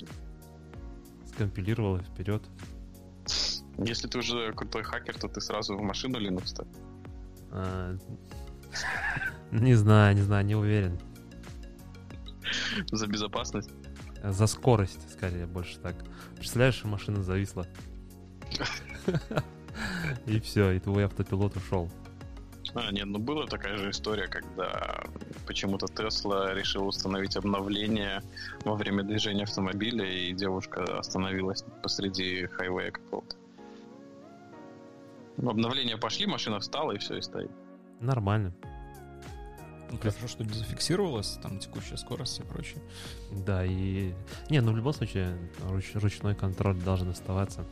[1.33, 2.43] Скомпилировал и вперед.
[3.77, 6.67] Если ты уже крутой хакер, то ты сразу в машину Linux ставь.
[7.51, 7.97] А,
[9.51, 10.97] не знаю, не знаю, не уверен.
[12.91, 13.71] За безопасность?
[14.23, 15.95] За скорость, скорее, больше так.
[16.35, 17.65] Представляешь, машина зависла.
[20.25, 21.89] И все, и твой автопилот ушел.
[22.73, 25.03] А, нет, ну была такая же история, когда
[25.45, 28.21] почему-то Тесла решил установить обновление
[28.63, 33.35] во время движения автомобиля, и девушка остановилась посреди хайвея какого-то.
[35.37, 37.51] Ну, обновления пошли, машина встала, и все, и стоит.
[37.99, 38.53] Нормально.
[39.91, 42.81] Ну, хорошо, что не зафиксировалась там текущая скорость и прочее.
[43.31, 44.13] Да, и...
[44.49, 45.35] Не, ну в любом случае
[45.69, 45.93] руч...
[45.95, 47.65] ручной контроль должен оставаться.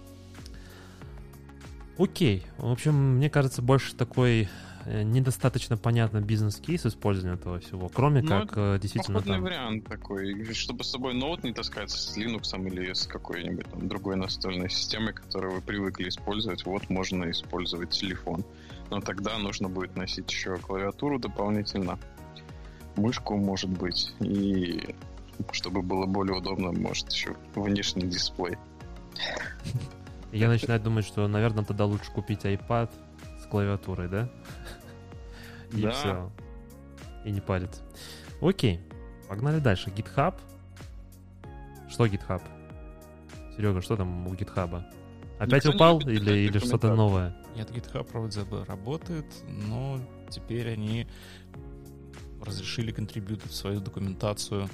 [2.00, 2.46] Окей.
[2.58, 4.48] В общем, мне кажется, больше такой
[4.86, 9.42] э, недостаточно понятный бизнес-кейс использования этого всего, кроме Ну, как э, действительно там...
[9.42, 14.16] вариант такой, чтобы с собой ноут не таскать с Linux или с какой-нибудь там другой
[14.16, 16.66] настольной системой, которую вы привыкли использовать.
[16.66, 18.46] Вот можно использовать телефон.
[18.90, 22.00] Но тогда нужно будет носить еще клавиатуру дополнительно,
[22.96, 24.96] мышку, может быть, и
[25.52, 28.58] чтобы было более удобно, может еще внешний дисплей.
[30.32, 32.90] Я начинаю думать, что, наверное, тогда лучше купить iPad
[33.42, 34.30] с клавиатурой, да?
[35.72, 35.92] И Да.
[35.92, 36.32] все.
[37.26, 37.82] И не париться.
[38.42, 38.80] Окей.
[39.28, 39.90] Погнали дальше.
[39.90, 40.36] GitHub.
[41.90, 42.42] Что GitHub?
[43.56, 44.84] Серега, что там у GitHub?
[45.40, 47.36] Опять Никто упал любит или, или что-то новое?
[47.56, 51.08] Нет, GitHub вроде бы работает, но теперь они
[52.42, 54.68] разрешили контрибьютить свою документацию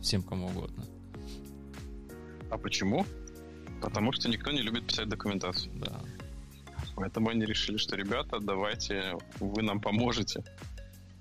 [0.00, 0.84] всем кому угодно.
[2.50, 3.04] А почему?
[3.84, 5.70] Потому что никто не любит писать документацию.
[5.74, 6.00] Да.
[6.96, 10.42] Поэтому они решили, что, ребята, давайте вы нам поможете.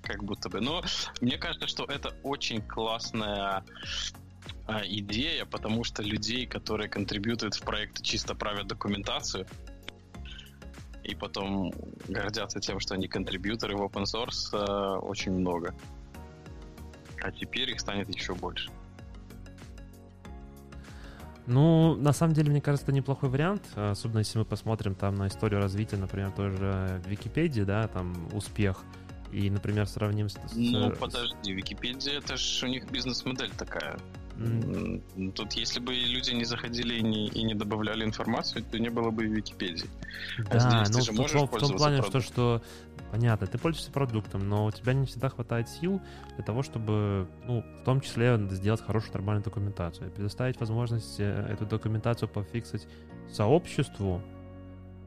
[0.02, 0.62] Как будто бы.
[0.62, 0.82] Но
[1.19, 3.65] мне кажется, что это очень классная
[4.65, 9.45] а, идея, потому что людей, которые контрибьютуют в проект, чисто правят документацию,
[11.04, 11.73] и потом
[12.08, 15.76] гордятся тем, что они контрибьюторы в open source, а, очень много.
[17.21, 18.71] А теперь их станет еще больше.
[21.45, 25.15] Ну, на самом деле, мне кажется, это неплохой вариант, э, особенно если мы посмотрим там
[25.15, 28.82] на историю развития, например, той же Википедии, да, там успех,
[29.32, 30.38] и, например, сравним с...
[30.56, 33.97] Ну, с- подожди, Википедия, это же у них бизнес-модель такая.
[34.38, 35.01] М,
[35.34, 39.12] Тут, если бы люди не заходили и не, и не добавляли информацию, то не было
[39.12, 39.89] бы и Википедии.
[40.49, 42.62] Да, здесь ты ну же в, можешь том- в том плане, что, что
[43.13, 46.02] понятно, ты пользуешься продуктом, но у тебя не всегда хватает сил
[46.34, 51.67] для того, чтобы, ну, в том числе сделать хорошую нормальную документацию, предоставить возможность э, эту
[51.67, 52.88] документацию пофиксить
[53.32, 54.19] сообществу.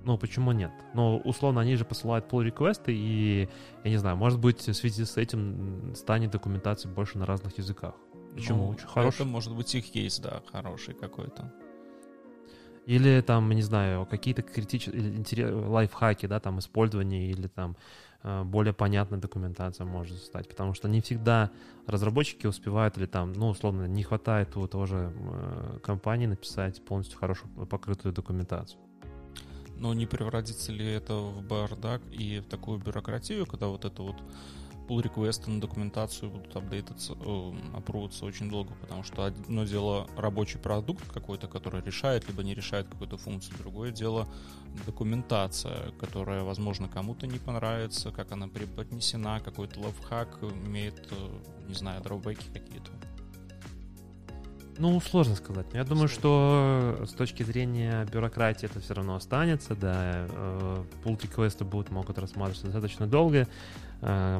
[0.04, 0.70] Ну, почему нет?
[0.94, 3.48] Ну, условно, они же посылают pull реквесты и,
[3.82, 7.96] я не знаю, может быть, в связи с этим станет документация больше на разных языках.
[8.36, 8.66] Почему?
[8.66, 9.16] Ну, Очень хороший.
[9.16, 11.52] Это может быть их кейс, да, хороший какой-то.
[12.86, 17.76] Или там, не знаю, какие-то критические лайфхаки, да, там использование или там
[18.22, 21.50] э, более понятная документация может стать, потому что не всегда
[21.88, 27.18] разработчики успевают или там, ну, условно, не хватает у того же э, компании написать полностью
[27.18, 28.78] хорошую покрытую документацию.
[29.78, 34.16] Но не превратится ли это в бардак и в такую бюрократию, когда вот это вот
[34.88, 40.58] pull реквесты на документацию будут апдейтаться, э, апруваться очень долго, потому что одно дело рабочий
[40.58, 44.28] продукт какой-то, который решает либо не решает какую-то функцию, другое дело
[44.84, 52.02] документация, которая, возможно, кому-то не понравится, как она преподнесена, какой-то лайфхак имеет, э, не знаю,
[52.02, 52.90] дробеки какие-то.
[54.78, 55.66] Ну, сложно сказать.
[55.72, 60.26] Я думаю, что с точки зрения бюрократии это все равно останется, да.
[60.28, 63.48] э, Pull реквесты будут, могут рассматриваться достаточно долго.
[64.02, 64.38] Э,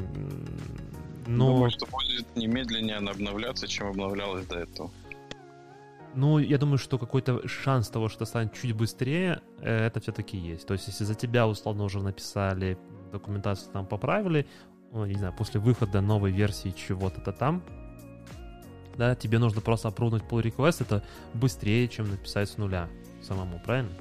[1.27, 1.47] Но...
[1.53, 4.91] Думаю, что будет немедленнее обновляться, чем обновлялось до этого.
[6.15, 10.67] Ну, я думаю, что какой-то шанс того, что станет чуть быстрее, э, это все-таки есть.
[10.67, 12.79] То есть, если за тебя, условно, уже написали,
[13.13, 14.47] документацию там поправили,
[14.93, 17.63] не знаю, после выхода новой версии чего-то там,
[18.97, 21.03] да, тебе нужно просто опрувнуть pull request, это
[21.35, 22.89] быстрее, чем написать с нуля
[23.23, 23.93] самому, правильно?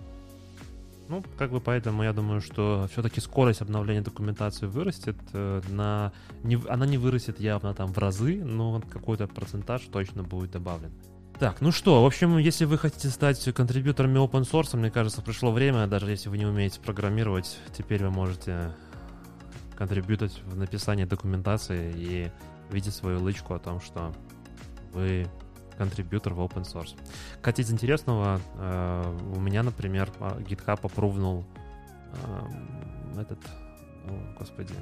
[1.08, 5.16] Ну, как бы поэтому я думаю, что все-таки скорость обновления документации вырастет.
[5.34, 6.12] э, На,
[6.44, 10.92] не, она не вырастет явно там в разы, но какой-то процентаж точно будет добавлен.
[11.40, 15.52] Так, ну что, в общем, если вы хотите стать контрибьюторами open source, мне кажется, пришло
[15.52, 18.72] время, даже если вы не умеете программировать, теперь вы можете
[19.76, 22.32] контрибьютить в написании документации и
[22.72, 24.14] видеть свою лычку о том, что
[24.94, 25.28] вы
[25.78, 26.98] контрибьютор в open source.
[27.36, 31.46] Кстати, из интересного, э, у меня, например, а, GitHub опрувнул
[32.24, 33.40] эм, этот,
[34.08, 34.74] о, господи,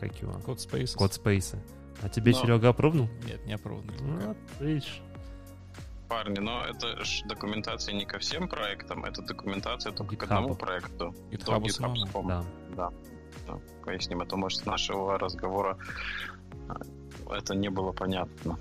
[0.00, 0.32] как его?
[0.44, 0.94] Код Spaces.
[0.96, 1.58] Код Space.
[2.02, 3.08] А тебе, Но- Серега, опрувнул?
[3.26, 3.92] Нет, не опробовано.
[4.00, 4.36] Ну,
[4.66, 5.00] видишь.
[6.08, 10.34] Парни, но это ж документация не ко всем проектам, это документация только к GitHub.
[10.34, 11.14] одному проекту.
[11.30, 11.96] GitHub До самому.
[11.96, 12.26] GitHub.com.
[12.28, 12.44] Да.
[12.76, 12.90] Да.
[13.46, 13.58] Да.
[13.84, 15.78] Поясним, а то, может, с нашего разговора
[16.68, 16.74] а,
[17.36, 18.58] это не было понятно.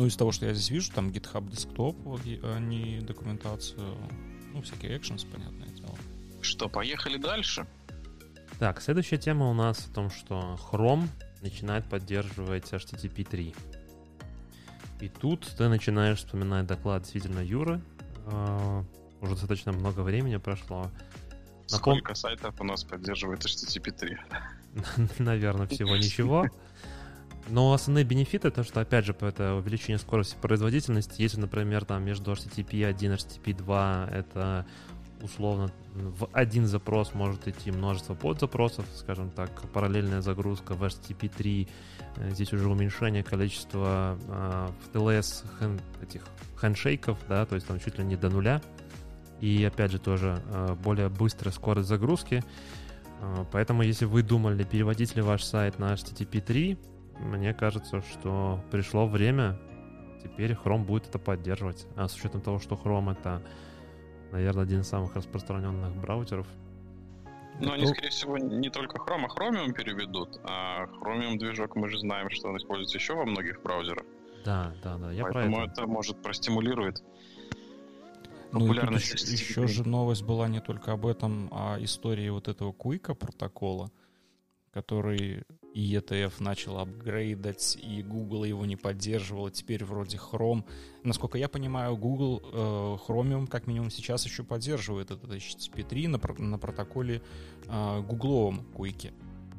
[0.00, 2.22] Ну, из того, что я здесь вижу, там GitHub Desktop, вот,
[2.56, 3.98] они документацию,
[4.54, 5.94] ну, всякие actions, понятное дело.
[6.40, 7.66] Что, поехали дальше?
[8.58, 11.06] Так, следующая тема у нас о том, что Chrome
[11.42, 13.54] начинает поддерживать HTTP 3.
[15.02, 17.82] И тут ты начинаешь вспоминать доклад действительно Юры.
[18.24, 18.82] Э,
[19.20, 20.90] Уже достаточно много времени прошло.
[21.70, 24.16] Напом- Сколько сайтов у нас поддерживает HTTP 3?
[25.18, 26.46] Наверное, всего ничего.
[27.48, 31.20] Но основные бенефиты, то, что, опять же, это увеличение скорости производительности.
[31.22, 34.66] Если, например, там между HTTP 1 и HTTP 2 это
[35.22, 41.68] условно в один запрос может идти множество подзапросов, скажем так, параллельная загрузка в HTTP3,
[42.16, 46.22] э, здесь уже уменьшение количества э, в TLS хэн, этих
[46.60, 48.62] хендшейков, да, то есть там чуть ли не до нуля,
[49.40, 52.42] и опять же тоже э, более быстрая скорость загрузки,
[53.20, 56.78] э, поэтому если вы думали, переводить ли ваш сайт на HTTP3,
[57.20, 59.58] мне кажется, что пришло время,
[60.22, 63.42] теперь Chrome будет это поддерживать, а с учетом того, что Chrome это
[64.32, 66.46] наверное, один из самых распространенных браузеров.
[67.60, 70.40] Ну, они, скорее всего, не только Chrome, а Chromium переведут.
[70.44, 74.04] А Chromium движок мы же знаем, что он используется еще во многих браузерах.
[74.44, 75.12] Да, да, да.
[75.12, 75.72] Я Поэтому про это.
[75.72, 77.02] это может простимулирует
[78.52, 79.32] Ну популярность еще, HTTP.
[79.32, 83.90] еще же новость была не только об этом, а истории вот этого Куика протокола,
[84.72, 85.44] который
[85.74, 90.64] и ETF начал апгрейдать, и Google его не поддерживал, теперь вроде Chrome.
[91.04, 96.58] Насколько я понимаю, Google э, Chromium как минимум сейчас еще поддерживает этот HTTP3 на, на
[96.58, 97.22] протоколе
[97.66, 99.12] э, гугловом Куике.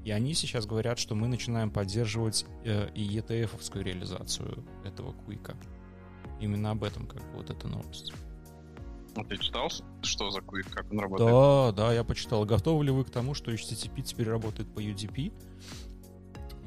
[0.03, 5.55] И они сейчас говорят, что мы начинаем поддерживать э, и ETF-овскую реализацию этого Куика.
[6.39, 8.14] Именно об этом как бы вот эта новость.
[9.16, 9.70] А Ты читал,
[10.01, 11.30] что за Quick, как он работает?
[11.30, 12.45] Да, да, я почитал.
[12.45, 15.34] Готовы ли вы к тому, что HTTP теперь работает по UDP?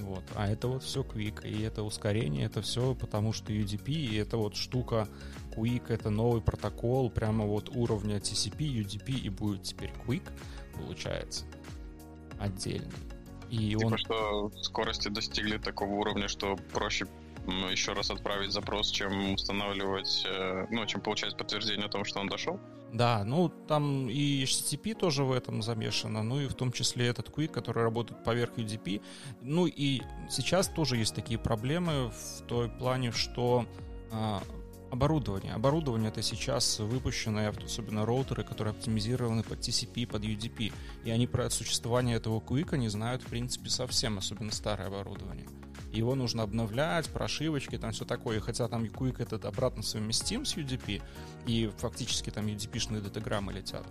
[0.01, 0.25] Вот.
[0.35, 4.37] А это вот все Quick, и это ускорение, это все потому, что UDP, и это
[4.37, 5.09] вот штука
[5.57, 10.25] Quick, это новый протокол прямо вот уровня TCP, UDP, и будет теперь Quick,
[10.75, 11.45] получается,
[12.39, 12.91] отдельный.
[13.51, 13.99] И Типа, он...
[13.99, 17.07] что скорости достигли такого уровня, что проще
[17.47, 22.29] еще раз отправить запрос, чем устанавливать, э, ну, чем получать подтверждение о том, что он
[22.29, 22.59] дошел?
[22.93, 27.29] Да, ну там и HTTP тоже в этом замешано, ну и в том числе этот
[27.29, 29.03] Quick, который работает поверх UDP.
[29.43, 33.67] Ну и сейчас тоже есть такие проблемы в той плане, что
[34.13, 34.41] а,
[34.93, 35.55] оборудование.
[35.55, 40.73] Оборудование это сейчас выпущенные, особенно роутеры, которые оптимизированы под TCP, под UDP.
[41.05, 45.49] И они про существование этого Quick не знают, в принципе, совсем, особенно старое оборудование.
[45.95, 48.39] Его нужно обновлять, прошивочки, там все такое.
[48.39, 51.01] И хотя там Quick этот обратно совместим с UDP,
[51.47, 53.87] и фактически там UDP-шные датаграммы летят.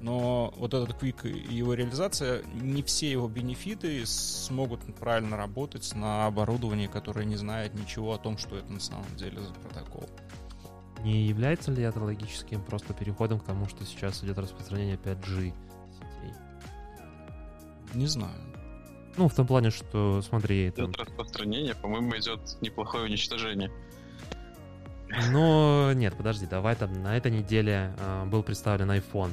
[0.00, 6.26] Но вот этот Quick и его реализация, не все его бенефиты смогут правильно работать на
[6.26, 10.08] оборудовании, которое не знает ничего о том, что это на самом деле за протокол.
[11.04, 15.52] Не является ли это логическим просто переходом к тому, что сейчас идет распространение 5G
[15.92, 16.34] сетей?
[17.94, 18.53] Не знаю.
[19.16, 23.70] Ну, в том плане, что, смотри, там, Идет распространение, по-моему, идет неплохое уничтожение.
[25.30, 29.32] Но нет, подожди, давай там на этой неделе а, был представлен iPhone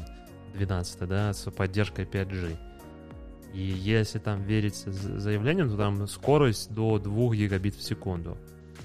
[0.53, 2.57] 12, да, с поддержкой 5G.
[3.53, 8.37] И если там верить заявлениям, то там скорость до 2 гигабит в секунду.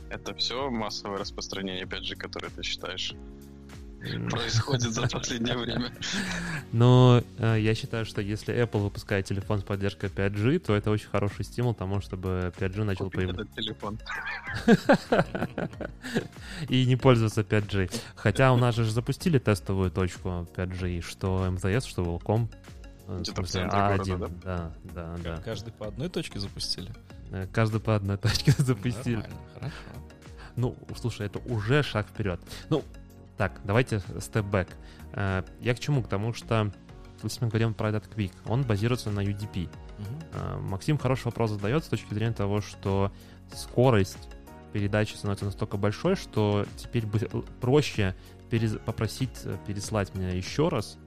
[0.08, 3.14] Это все массовое распространение 5G, которое ты считаешь
[4.30, 5.92] происходит за последнее время.
[6.72, 11.08] Но э, я считаю, что если Apple выпускает телефон с поддержкой 5G, то это очень
[11.08, 13.54] хороший стимул тому, чтобы 5G начал появляться.
[13.54, 13.98] телефон.
[16.68, 17.90] И не пользоваться 5G.
[18.14, 22.48] Хотя у нас же запустили тестовую точку 5G, что МТС, что Волком.
[23.06, 24.18] э, В Где-то в смысле, центре А1.
[24.18, 25.42] города, Да, да, да.
[25.44, 26.90] Каждый по одной точке запустили.
[27.30, 29.16] Э, Каждый по одной точке запустили.
[29.16, 29.76] Нормально, хорошо.
[30.56, 32.40] Ну, слушай, это уже шаг вперед.
[32.70, 32.82] Ну,
[33.36, 34.68] так, давайте степ-бэк.
[35.60, 36.02] Я к чему?
[36.02, 36.70] К тому, что
[37.22, 39.68] если мы говорим про этот Quick, он базируется на UDP.
[39.98, 40.20] Мгм.
[40.34, 43.10] Э, Максим хороший вопрос задает с точки зрения того, что
[43.54, 44.28] скорость
[44.72, 48.14] передачи становится настолько большой, что теперь будет л- проще
[48.50, 50.98] перез- попросить э, переслать меня еще раз,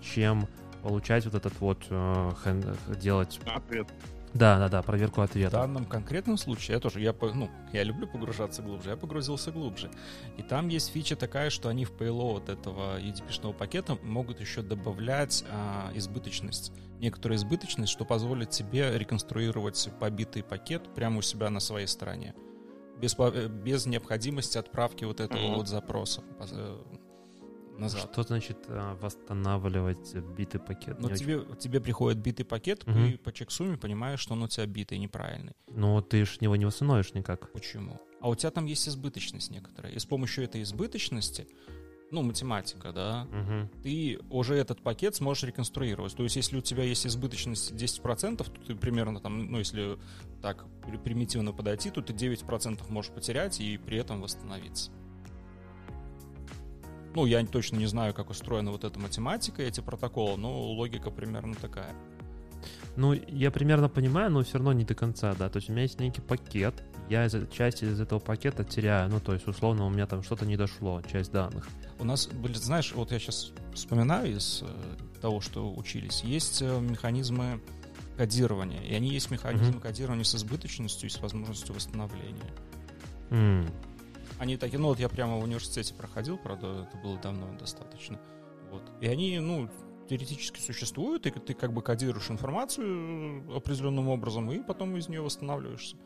[0.00, 0.48] чем
[0.82, 3.38] получать вот этот вот э, хэн- делать.
[3.44, 3.86] Ответ.
[4.34, 5.52] Да, да, да, проверку В ответа.
[5.52, 9.90] данном конкретном случае я тоже, я, ну, я люблю погружаться глубже, я погрузился глубже.
[10.36, 15.44] И там есть фича такая, что они в payload этого UDP-шного пакета могут еще добавлять
[15.50, 16.72] а, избыточность.
[17.00, 22.34] Некоторую избыточность, что позволит тебе реконструировать побитый пакет прямо у себя на своей стороне.
[23.00, 25.54] Без, э, без необходимости отправки вот этого Мгм.
[25.58, 26.78] вот запроса э,
[27.78, 28.10] назад.
[28.12, 30.98] Что значит э, восстанавливать битый пакет?
[31.00, 33.12] Но Не очень- тебе, тебе приходит битый пакет, Мгм.
[33.12, 35.52] ты по чексуме понимаешь, что он у тебя битый, неправильный.
[35.68, 37.50] Ну, ты ж его не восстановишь никак.
[37.52, 38.00] Почему?
[38.20, 39.92] А у тебя там есть избыточность некоторая.
[39.92, 41.46] И с помощью этой избыточности,
[42.10, 43.68] ну, математика, да, Мгм.
[43.82, 46.16] ты уже этот пакет сможешь реконструировать.
[46.16, 49.98] То есть, если у тебя есть избыточность 10%, то ты примерно там, ну, если
[50.42, 54.90] так при- примитивно подойти, то ты 9% можешь потерять и при этом восстановиться.
[57.18, 61.56] Ну, я точно не знаю, как устроена вот эта математика, эти протоколы, но логика примерно
[61.56, 61.92] такая.
[62.94, 65.48] Ну, я примерно понимаю, но все равно не до конца, да.
[65.48, 69.10] То есть у меня есть некий пакет, я из, часть из этого пакета теряю.
[69.10, 71.66] Ну, то есть, условно, у меня там что-то не дошло, часть данных.
[71.98, 76.80] У нас были, знаешь, вот я сейчас вспоминаю из э, того, что учились, есть э,
[76.80, 77.60] механизмы
[78.16, 79.80] кодирования, и они есть механизмы mm-hmm.
[79.80, 82.52] кодирования с избыточностью и с возможностью восстановления.
[83.30, 83.68] Mm.
[84.38, 88.18] Они такие, ну вот я прямо в университете проходил, правда, это было давно достаточно.
[88.70, 88.82] Вот.
[89.00, 89.68] И они, ну,
[90.08, 95.96] теоретически существуют, и ты как бы кодируешь информацию определенным образом, и потом из нее восстанавливаешься.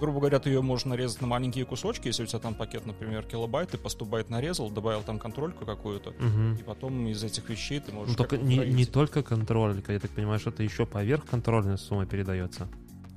[0.00, 3.24] Грубо говоря, ты ее можешь нарезать на маленькие кусочки, если у тебя там пакет, например,
[3.24, 6.58] килобайт, ты по 100 байт нарезал, добавил там контрольку какую-то, угу.
[6.58, 8.10] и потом из этих вещей ты можешь...
[8.10, 12.06] Ну, только не, не только контролька, я так понимаю, что это еще поверх контрольной суммы
[12.06, 12.68] передается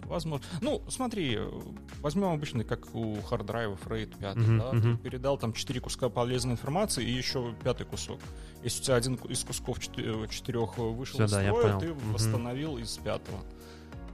[0.06, 0.45] возможно.
[0.62, 1.39] Ну, смотри,
[2.02, 4.82] возьмем обычный, как у hard drive ов, RAID 5, uh-huh, да, uh-huh.
[4.82, 8.20] ты передал там 4 куска полезной информации и еще пятый кусок.
[8.64, 12.14] Если у тебя один из кусков четырех вышел Все, из да, строя, ты uh-huh.
[12.14, 13.39] восстановил из пятого.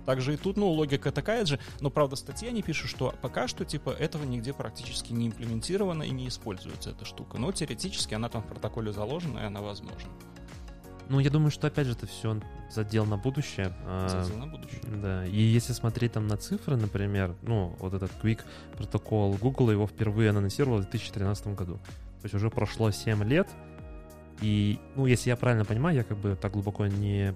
[0.08, 3.66] Также и тут, ну, логика такая же, но, правда, статья не пишет, что пока что,
[3.66, 7.38] типа, этого нигде практически не имплементировано и не используется эта штука.
[7.38, 10.10] Но теоретически она там в протоколе заложена, и она возможна.
[11.10, 12.39] Ну, я думаю, что, опять же, это все
[12.70, 13.74] задел на будущее.
[13.86, 14.82] А, задел на будущее.
[15.01, 15.26] Да.
[15.26, 18.41] И если смотреть там на цифры, например, ну, вот этот Quick
[18.78, 21.76] протокол Google его впервые анонсировал в 2013 году.
[21.76, 23.47] То есть уже прошло 7 лет,
[24.41, 27.34] и, ну, если я правильно понимаю, я как бы так глубоко не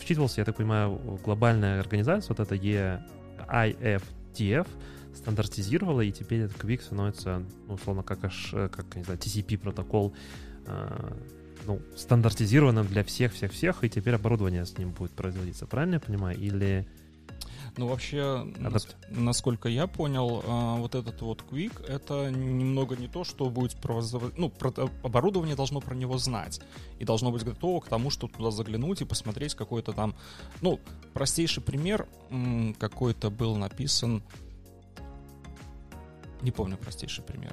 [0.00, 4.68] вчитывался, я так понимаю, глобальная организация, вот это EIFTF,
[5.14, 10.14] стандартизировала, и теперь этот Quick становится, ну, условно, как, аж, как не знаю, TCP протокол
[10.66, 11.16] а,
[11.66, 15.66] ну, стандартизированным для всех-всех-всех, и теперь оборудование с ним будет производиться.
[15.66, 16.38] Правильно я понимаю?
[16.38, 16.86] Или...
[17.76, 18.96] Ну, вообще, Адапт...
[19.10, 24.36] насколько я понял, а, вот этот вот Quick, это немного не то, что будет провозов...
[24.36, 24.52] Ну,
[25.02, 26.60] оборудование должно про него знать.
[26.98, 30.16] И должно быть готово к тому, чтобы туда заглянуть и посмотреть какой-то там...
[30.60, 30.80] Ну,
[31.12, 32.08] простейший пример
[32.78, 34.22] какой-то был написан...
[36.42, 37.52] Не помню простейший пример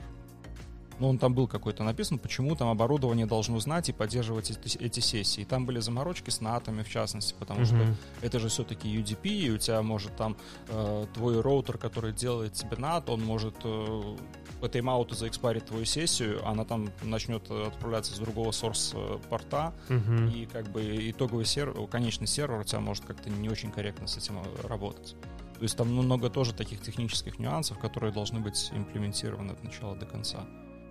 [0.99, 4.99] ну, он там был какой-то написан, почему там оборудование должно знать и поддерживать эти, эти
[4.99, 5.43] сессии.
[5.43, 7.65] Там были заморочки с натами, в частности, потому mm-hmm.
[7.65, 10.35] что это же все-таки UDP, и у тебя может там
[10.69, 14.15] э, твой роутер, который делает тебе NAT, он может э,
[14.59, 20.33] по тайм-ауту заэкспарить твою сессию, она там начнет отправляться с другого сорс-порта, mm-hmm.
[20.33, 24.17] и как бы итоговый сервер, конечный сервер у тебя может как-то не очень корректно с
[24.17, 25.15] этим э, работать.
[25.57, 30.05] То есть там много тоже таких технических нюансов, которые должны быть имплементированы от начала до
[30.05, 30.45] конца.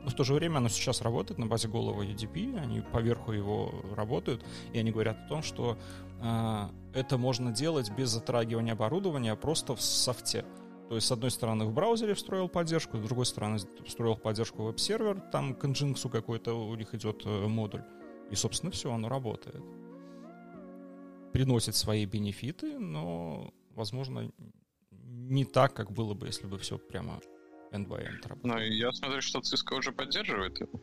[0.06, 3.74] Но в то же время оно сейчас работает на базе голого UDP, они поверху его
[3.96, 5.76] работают, и они говорят о том, что
[6.22, 10.44] э, это можно делать без затрагивания оборудования, а просто в софте.
[10.88, 15.20] То есть, с одной стороны, в браузере встроил поддержку, с другой стороны, встроил поддержку веб-сервер,
[15.32, 17.82] там к Nginx какой-то у них идет э, модуль.
[18.30, 19.60] И, собственно, все, оно работает.
[21.32, 24.30] Приносит свои бенефиты, но, возможно,
[24.92, 27.18] не так, как было бы, если бы все прямо
[27.76, 28.42] end-by-end работает.
[28.42, 30.80] Ну, я смотрю, что Cisco уже поддерживает его.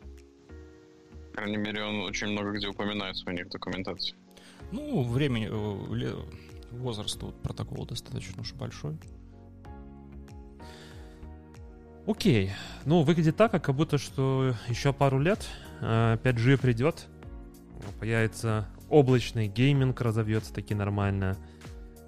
[1.31, 4.15] По крайней мере, он очень много где упоминается у них в документации.
[4.71, 6.15] Ну, времени, э,
[6.71, 8.97] возраст вот, протокола достаточно уж большой.
[12.05, 12.51] Окей.
[12.85, 15.47] Ну, выглядит так, как будто что еще пару лет
[15.81, 17.07] 5G э, придет,
[17.99, 21.37] появится облачный гейминг, разовьется таки нормально.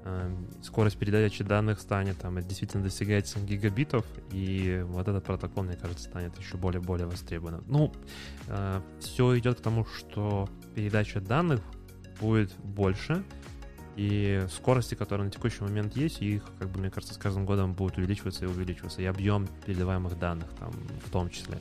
[0.08, 6.03] Эм, скорость передачи данных станет там действительно достигать гигабитов, и вот этот протокол, мне кажется,
[6.03, 7.64] станет еще более-более востребованным.
[7.66, 7.91] Ну,
[8.47, 11.60] э, все идет к тому, что передача данных
[12.20, 13.24] будет больше,
[13.95, 17.74] и скорости, которые на текущий момент есть, их, как бы, мне кажется, с каждым годом
[17.74, 20.72] будут увеличиваться и увеличиваться, и объем передаваемых данных там
[21.03, 21.58] в том числе.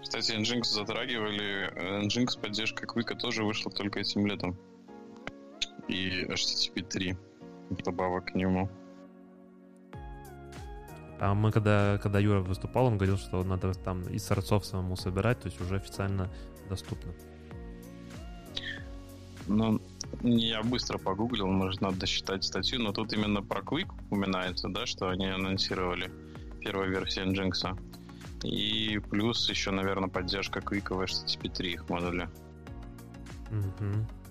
[0.00, 1.72] Кстати, Nginx затрагивали.
[2.06, 4.56] Nginx поддержка Quick тоже вышла только этим летом
[5.88, 7.16] и HTTP 3
[7.84, 8.68] добавок к нему.
[11.20, 15.40] А мы когда, когда Юра выступал, он говорил, что надо там из сорцов самому собирать,
[15.40, 16.30] то есть уже официально
[16.68, 17.12] доступно.
[19.46, 19.80] Ну,
[20.22, 25.08] я быстро погуглил, может, надо досчитать статью, но тут именно про Quick упоминается, да, что
[25.08, 26.10] они анонсировали
[26.60, 27.78] первую версию Nginx.
[28.42, 32.30] И плюс еще, наверное, поддержка Quick в HTTP 3 их модуля.
[33.50, 34.23] Угу.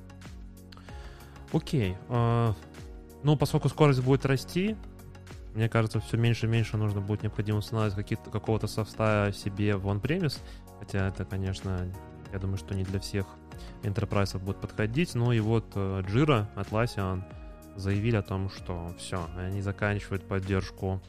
[1.53, 1.95] Окей.
[2.09, 2.53] А,
[3.23, 4.75] ну, поскольку скорость будет расти,
[5.53, 10.39] мне кажется, все меньше и меньше нужно будет необходимо устанавливать какого-то софта себе в on-premise.
[10.79, 11.87] Хотя это, конечно,
[12.31, 13.27] я думаю, что не для всех
[13.83, 15.13] enterprise будет подходить.
[15.13, 17.23] Но и вот э, Jira, Atlassian
[17.75, 21.01] заявили о том, что все, они заканчивают поддержку,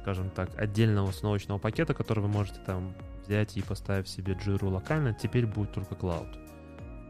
[0.00, 2.94] скажем так, отдельного установочного пакета, который вы можете там
[3.26, 5.14] взять и поставить себе Jira локально.
[5.14, 6.43] Теперь будет только Cloud.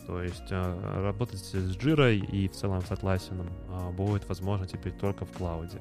[0.06, 4.92] То есть э, работать с Jira и в целом с Atlassian э, будет возможно теперь
[4.92, 5.80] только в клауде.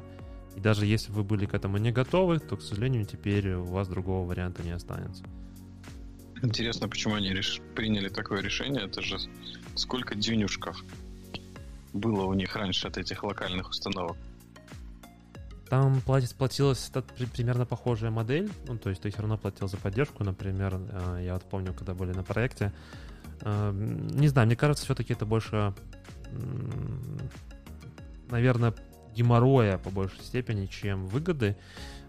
[0.55, 3.87] И даже если вы были к этому не готовы, то, к сожалению, теперь у вас
[3.87, 5.23] другого варианта не останется.
[6.41, 7.61] Интересно, почему они реш...
[7.75, 8.83] приняли такое решение?
[8.83, 9.17] Это же
[9.75, 10.83] сколько дюнюшков
[11.93, 14.17] было у них раньше от этих локальных установок?
[15.69, 16.91] Там платить, платилась
[17.33, 21.33] примерно похожая модель, ну, то есть ты все равно платил за поддержку, например, э, я
[21.33, 22.71] вот помню, когда были на проекте,
[23.45, 25.73] не знаю, мне кажется, все-таки это больше,
[28.29, 28.73] наверное,
[29.15, 31.55] геморроя по большей степени, чем выгоды,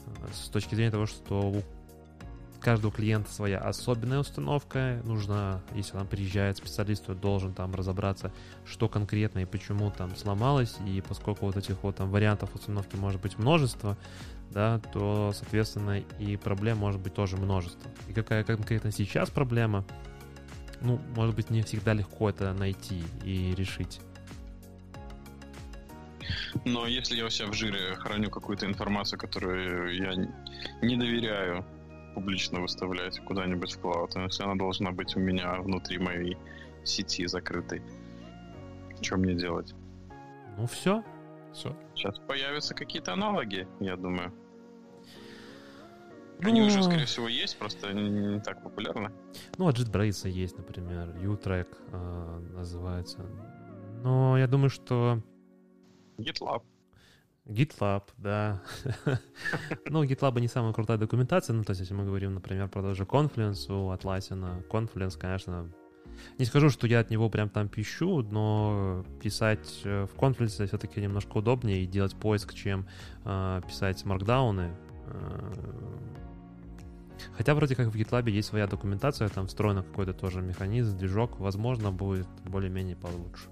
[0.06, 1.62] э, с точки зрения того, что у
[2.64, 5.02] каждого клиента своя особенная установка.
[5.04, 8.32] Нужно, если он приезжает специалист, то должен там разобраться,
[8.64, 10.76] что конкретно и почему там сломалось.
[10.86, 13.98] И поскольку вот этих вот там вариантов установки может быть множество,
[14.50, 17.90] да, то, соответственно, и проблем может быть тоже множество.
[18.08, 19.84] И какая конкретно сейчас проблема,
[20.84, 24.00] ну, может быть, не всегда легко это найти и решить.
[26.64, 30.12] Но если я у себя в жире храню какую-то информацию, которую я
[30.82, 31.64] не доверяю,
[32.14, 36.36] публично выставлять куда-нибудь в клауд, если она должна быть у меня внутри моей
[36.84, 37.82] сети закрытой.
[39.00, 39.74] Что мне делать?
[40.56, 41.02] Ну все.
[41.52, 41.76] Все.
[41.94, 44.32] Сейчас появятся какие-то аналоги, я думаю.
[46.44, 46.66] Они ну...
[46.66, 49.10] уже, скорее всего, есть, просто не так популярны.
[49.56, 53.24] Ну, от JetBrains есть, например, U-Track э, называется.
[54.02, 55.22] Но я думаю, что...
[56.18, 56.62] GitLab.
[57.46, 58.62] GitLab, да.
[59.86, 62.82] ну, у GitLab не самая крутая документация, ну, то есть, если мы говорим, например, про
[62.82, 65.70] даже Confluence у Atlassian, Confluence, конечно,
[66.38, 71.00] не скажу, что я от него прям там пищу, но писать э, в Confluence все-таки
[71.00, 72.86] немножко удобнее и делать поиск, чем
[73.24, 74.76] э, писать маркдауны.
[75.06, 75.52] Э,
[77.36, 81.90] хотя вроде как в GitLab есть своя документация, там встроен какой-то тоже механизм, движок, возможно,
[81.90, 83.48] будет более-менее получше.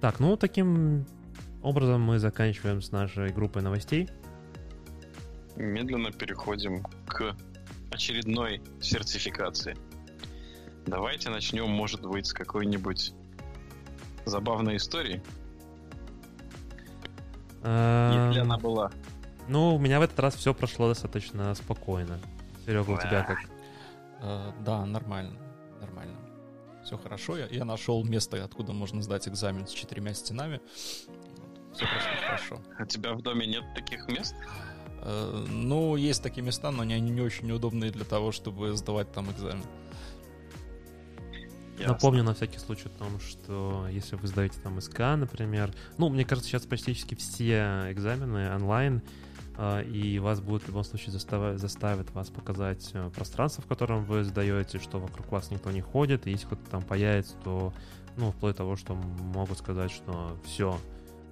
[0.00, 1.06] Так, ну таким
[1.62, 4.08] образом мы заканчиваем с нашей группой новостей.
[5.56, 7.36] Медленно переходим к
[7.90, 9.76] очередной сертификации.
[10.86, 13.14] Давайте начнем, может быть, с какой-нибудь
[14.26, 15.22] забавной истории.
[17.62, 18.90] Если она была.
[19.48, 22.18] Ну, у меня в этот раз все прошло достаточно спокойно.
[22.64, 23.38] Серега, у тебя как?
[24.22, 25.38] Э, да, нормально.
[25.80, 26.16] Нормально.
[26.82, 27.36] Все хорошо.
[27.36, 30.60] Я, я нашел место, откуда можно сдать экзамен с четырьмя стенами.
[31.74, 32.62] Все прошло хорошо.
[32.78, 34.34] А у тебя в доме нет таких мест?
[35.02, 39.30] Э, ну, есть такие места, но они не очень удобные для того, чтобы сдавать там
[39.30, 39.64] экзамен.
[41.78, 41.94] Ясно.
[41.94, 46.24] Напомню на всякий случай о том, что если вы сдаете там СК, например, ну, мне
[46.24, 49.02] кажется, сейчас практически все экзамены онлайн,
[49.82, 54.24] и вас будут в любом случае заставить, заставят вас показать э, пространство, в котором вы
[54.24, 57.72] сдаете, что вокруг вас никто не ходит, и если кто-то там появится, то,
[58.16, 60.76] ну, вплоть до того, что могут сказать, что все,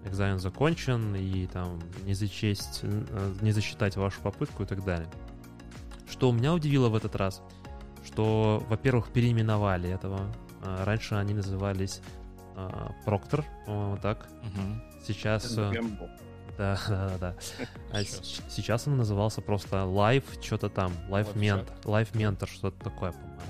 [0.05, 5.09] экзамен закончен, и там не зачесть, э, не засчитать вашу попытку и так далее.
[6.09, 7.43] Что меня удивило в этот раз,
[8.05, 10.33] что, во-первых, переименовали этого.
[10.63, 12.01] А, раньше они назывались
[13.05, 14.29] Проктор, по-моему, так.
[14.43, 15.05] Угу.
[15.07, 15.57] Сейчас...
[15.57, 15.73] Э,
[16.63, 17.37] да, да, да, да.
[17.91, 23.41] А сейчас он назывался просто Live, что-то там, Live Mentor, Live Mentor, что-то такое, по-моему.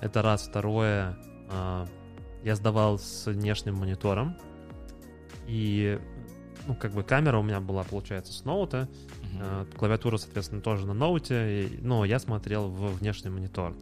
[0.00, 0.46] Это раз.
[0.48, 1.16] Второе,
[1.50, 1.86] а,
[2.42, 4.36] я сдавал с внешним монитором,
[5.46, 6.00] и,
[6.66, 8.88] ну, как бы камера у меня была, получается, с ноута.
[9.22, 9.76] Uh-huh.
[9.76, 11.68] Клавиатура, соответственно, тоже на ноуте.
[11.80, 13.74] Но я смотрел в внешний монитор.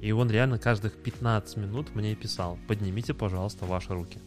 [0.00, 4.18] И он реально каждых 15 минут мне писал, поднимите, пожалуйста, ваши руки.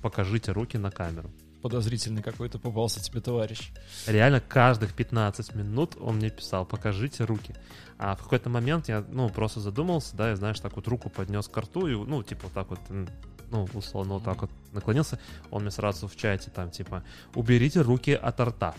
[0.00, 1.30] Покажите руки на камеру.
[1.62, 3.72] Подозрительный какой-то попался тебе товарищ.
[4.06, 7.54] Реально каждых 15 минут он мне писал, покажите руки.
[7.98, 11.48] А в какой-то момент я, ну, просто задумался, да, я, знаешь, так вот руку поднес
[11.48, 12.80] к рту и, ну, типа вот так вот
[13.50, 15.18] ну, условно, вот так вот наклонился,
[15.50, 17.02] он мне сразу в чате там, типа,
[17.34, 18.74] уберите руки от рта.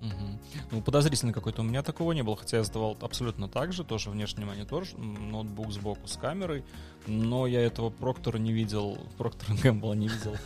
[0.00, 0.38] Угу.
[0.70, 4.10] Ну, подозрительно какой-то у меня такого не было, хотя я сдавал абсолютно так же, тоже
[4.10, 6.64] внешний монитор, ноутбук сбоку с камерой,
[7.06, 10.36] но я этого Проктора не видел, Проктора Гэмбла не видел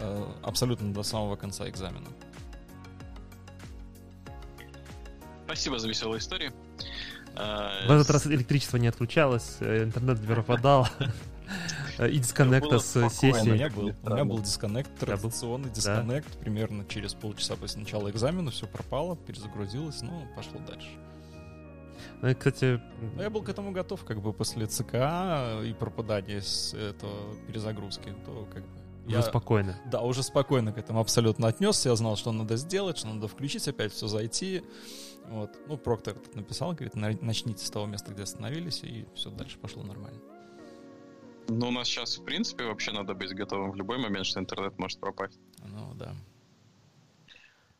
[0.00, 2.08] э, абсолютно до самого конца экзамена.
[5.46, 6.52] Спасибо за веселую историю.
[7.34, 10.86] В этот раз электричество не отключалось, э, интернет не пропадал.
[12.08, 13.50] И дисконнекта с сессии.
[13.50, 16.38] У меня был, у меня был дисконнект, традиционный дисконнект.
[16.38, 20.88] Примерно через полчаса после начала экзамена все пропало, перезагрузилось, ну, пошло дальше.
[22.22, 22.80] Ну, кстати...
[23.16, 24.94] Но я был к этому готов, как бы после ЦК
[25.64, 29.78] и пропадания с этого перезагрузки, то как бы уже я, спокойно.
[29.90, 31.90] Да, уже спокойно к этому абсолютно отнесся.
[31.90, 34.62] Я знал, что надо сделать, что надо включить, опять все зайти.
[35.28, 35.50] Вот.
[35.66, 40.20] Ну, Проктор написал, говорит, начните с того места, где остановились, и все дальше пошло нормально.
[41.50, 44.78] Ну, у нас сейчас, в принципе, вообще надо быть готовым в любой момент, что интернет
[44.78, 45.38] может пропасть.
[45.64, 46.14] Ну, да.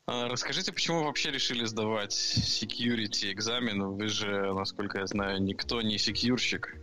[0.07, 3.81] А, расскажите, почему вы вообще решили сдавать security экзамен?
[3.93, 6.77] Вы же, насколько я знаю, никто не секьюрщик.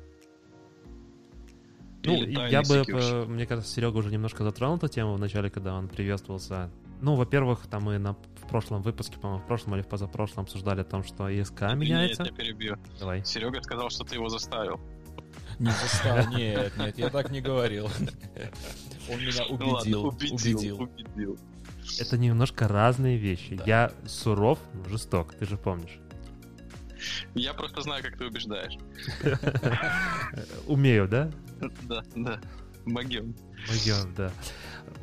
[2.06, 5.74] Ну, я бы, э, мне кажется, Серега уже немножко затронул эту тему в начале, когда
[5.74, 6.72] он приветствовался.
[7.02, 10.82] Ну, во-первых, там мы на, в прошлом выпуске, по-моему, в прошлом или в позапрошлом обсуждали
[10.82, 12.24] о том, что ИСК меняется.
[12.24, 12.78] Нет, я перебью.
[12.98, 13.26] Давай.
[13.26, 14.80] Серега сказал, что ты его заставил.
[15.60, 17.90] Не заставил, нет, нет, я так не говорил.
[19.10, 19.58] Он меня убедил.
[19.58, 21.40] Ну, ладно, убедил, убедил.
[22.00, 23.56] Это немножко разные вещи.
[23.56, 23.64] Да.
[23.66, 26.00] Я суров, но жесток, ты же помнишь.
[27.34, 28.78] Я просто знаю, как ты убеждаешь.
[30.68, 31.32] Умею, да?
[31.84, 32.42] Да, да.
[32.88, 33.36] Могем.
[33.68, 34.32] Могем, да.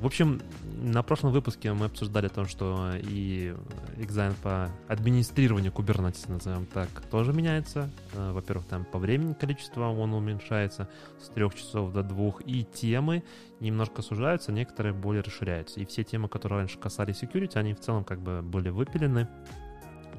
[0.00, 0.40] В общем,
[0.82, 3.54] на прошлом выпуске мы обсуждали то, что и
[3.98, 7.90] экзамен по администрированию Kubernetes, назовем так, тоже меняется.
[8.14, 10.88] Э, во-первых, там по времени количество он уменьшается
[11.22, 13.22] с трех часов до двух, и темы
[13.60, 15.80] немножко сужаются, некоторые более расширяются.
[15.80, 19.28] И все темы, которые раньше касались security, они в целом как бы были выпилены.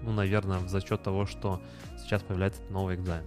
[0.03, 1.61] Ну, наверное, за счет того, что
[1.97, 3.25] сейчас появляется новый экзамен.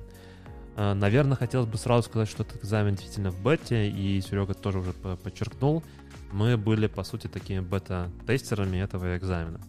[0.79, 4.79] Э, наверное, хотелось бы сразу сказать, что этот экзамен действительно в бете, и Серега тоже
[4.79, 5.83] уже подчеркнул—
[6.33, 9.61] мы были, по сути, такими бета-тестерами этого экзамена.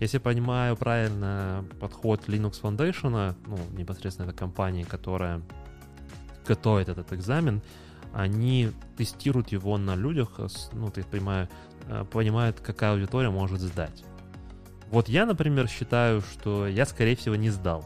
[0.00, 5.42] Если понимаю правильно подход Linux Foundation, ну, непосредственно это компания, которая
[6.46, 7.60] готовит этот экзамен,
[8.14, 10.40] они тестируют его на людях,
[10.72, 11.48] ну, ты понимаю,
[11.88, 14.04] э, понимают, какая аудитория может сдать.
[14.90, 17.84] Вот я, например, считаю, что я, скорее всего, не сдал.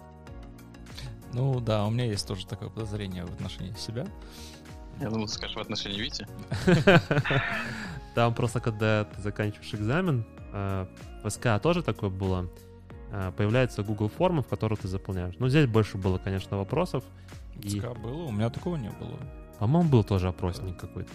[1.32, 4.06] Ну да, у меня есть тоже такое подозрение в отношении себя.
[5.00, 6.26] Я думал, ты скажешь в отношении Вити.
[8.14, 10.86] Там просто, когда ты заканчиваешь экзамен, э,
[11.22, 12.48] в СКА тоже такое было,
[13.12, 15.36] э, появляется Google форма, в которую ты заполняешь.
[15.38, 17.04] Ну, здесь больше было, конечно, вопросов.
[17.64, 18.24] СКА было?
[18.24, 19.18] У меня такого не было.
[19.58, 21.12] По-моему, был тоже опросник какой-то.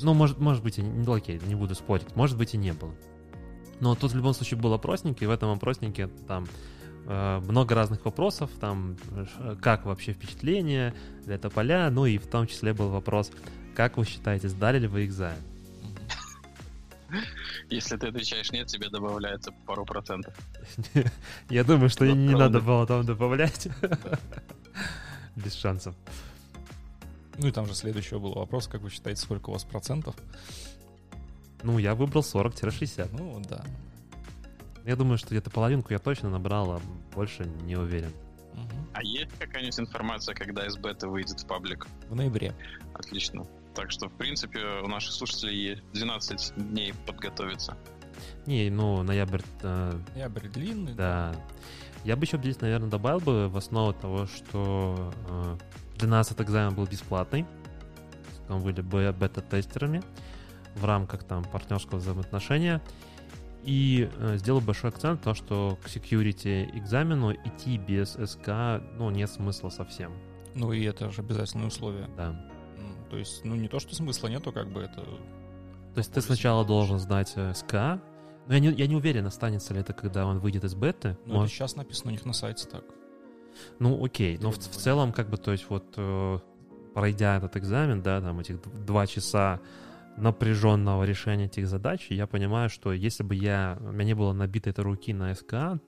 [0.00, 2.14] Ну, может, может быть, и не, ну, окей, не буду спорить.
[2.14, 2.94] Может быть, и не было.
[3.80, 6.46] Но тут в любом случае был опросник, и в этом опроснике там
[7.10, 8.96] много разных вопросов, там
[9.60, 10.94] как вообще впечатление,
[11.26, 13.32] это поля, ну и в том числе был вопрос,
[13.74, 15.42] как вы считаете, сдали ли вы экзамен?
[17.68, 20.34] Если ты отвечаешь нет, тебе добавляется пару процентов.
[21.48, 23.68] Я думаю, что не надо было там добавлять.
[25.36, 25.94] Без шансов.
[27.38, 30.14] Ну и там же следующий был вопрос, как вы считаете, сколько у вас процентов?
[31.62, 33.08] Ну, я выбрал 40-60.
[33.12, 33.64] Ну, да.
[34.84, 36.80] Я думаю, что где-то половинку я точно набрал, а
[37.14, 38.12] больше не уверен.
[38.92, 41.86] А есть какая-нибудь информация, когда СБТ выйдет в паблик?
[42.08, 42.54] В ноябре.
[42.94, 43.46] Отлично.
[43.74, 47.76] Так что, в принципе, у наших слушателей есть 12 дней подготовиться.
[48.46, 49.42] Не, ну, ноябрь...
[49.62, 50.94] Э, ноябрь длинный.
[50.94, 51.32] Да.
[51.32, 51.40] да.
[52.04, 55.56] Я бы еще здесь, наверное, добавил бы в основу того, что э,
[55.98, 57.46] для нас этот экзамен был бесплатный.
[58.48, 58.80] Мы были
[59.12, 60.02] бета-тестерами
[60.74, 62.82] в рамках там партнерского взаимоотношения.
[63.64, 69.10] И э, сделал большой акцент на то, что к security экзамену идти без СК, ну,
[69.10, 70.12] нет смысла совсем.
[70.54, 72.08] Ну и это же обязательное условие.
[72.16, 72.34] Да.
[73.10, 75.02] То есть, ну, не то, что смысла нету, как бы это...
[75.02, 78.00] То есть ты сначала должен знать э, СК,
[78.46, 81.16] но я не, я не уверен, останется ли это, когда он выйдет из беты.
[81.26, 81.46] Ну, Может...
[81.46, 82.84] это сейчас написано у них на сайте так.
[83.78, 86.38] Ну, окей, но в, в целом, как бы, то есть вот э,
[86.94, 89.60] пройдя этот экзамен, да, там этих два часа
[90.20, 94.72] напряженного решения этих задач, я понимаю, что если бы я, у меня не было набитой
[94.72, 95.80] этой руки на СК,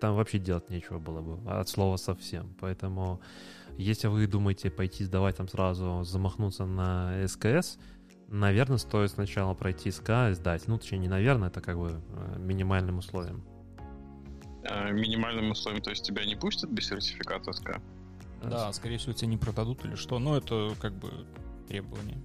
[0.00, 2.54] там вообще делать нечего было бы, от слова совсем.
[2.60, 3.20] Поэтому
[3.78, 7.78] если вы думаете пойти сдавать там сразу, замахнуться на СКС,
[8.28, 10.66] наверное, стоит сначала пройти СК и сдать.
[10.66, 13.44] Ну, точнее, не наверное, это как бы э, минимальным условием.
[14.64, 17.80] А, минимальным условием, то есть тебя не пустят без сертификата СК?
[18.42, 20.18] Да, скорее всего, тебя не продадут или что.
[20.18, 21.10] Но это как бы
[21.68, 22.18] требование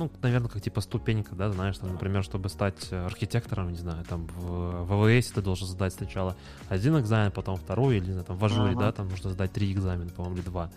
[0.00, 4.02] ну, наверное, как типа ступенька, да, знаешь, там, например, чтобы стать э, архитектором, не знаю,
[4.06, 6.36] там в, в АВС ты должен сдать сначала
[6.70, 8.78] один экзамен, потом второй, или, не знаю, там в ажуре, uh-huh.
[8.78, 10.70] да, там нужно сдать три экзамена, по-моему, или два.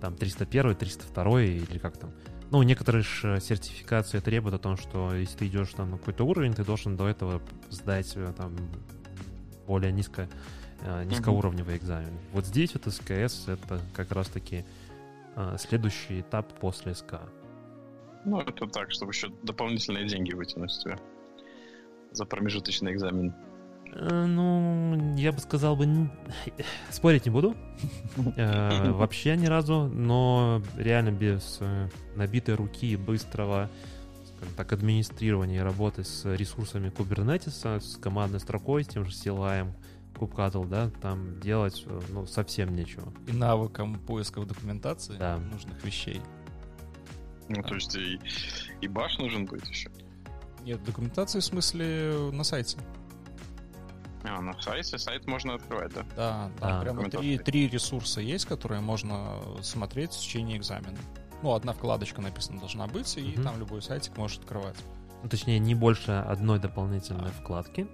[0.00, 2.10] Там 301, 302 или как там.
[2.52, 6.24] Ну, некоторые же э, сертификации требуют о том, что если ты идешь там на какой-то
[6.24, 8.56] уровень, ты должен до этого сдать э, там
[9.66, 10.28] более низко,
[11.04, 12.12] низкоуровневый экзамен.
[12.32, 14.64] Вот здесь вот СКС это как раз-таки
[15.58, 17.20] следующий этап после СК.
[18.24, 20.98] Ну, это так, чтобы еще дополнительные деньги вытянуть тебе
[22.12, 23.34] за промежуточный экзамен.
[23.92, 26.10] Э, ну, я бы сказал бы,
[26.90, 27.56] спорить не буду.
[28.36, 33.70] Э, вообще ни разу, но реально без э, набитой руки быстрого
[34.36, 39.70] скажем так, администрирования и работы с ресурсами Kubernetes, с командной строкой, с тем же CLI,
[40.14, 43.12] Kubectl, да, там делать ну, совсем нечего.
[43.26, 45.38] И навыком поиска в документации да.
[45.38, 46.20] нужных вещей.
[47.50, 48.20] Ну, то есть и,
[48.80, 49.90] и баш нужен будет еще?
[50.64, 52.78] Нет, документации в смысле на сайте.
[54.22, 56.02] А, ну сайт, сайт можно открывать, да?
[56.14, 60.98] Да, да, А, прямо три, три ресурса есть, которые можно смотреть в течение экзамена.
[61.42, 63.42] Ну, одна вкладочка написана должна быть, и Мгм.
[63.42, 64.76] там любой сайтик можешь открывать.
[65.22, 67.88] Ну, точнее, не больше одной дополнительной вкладки.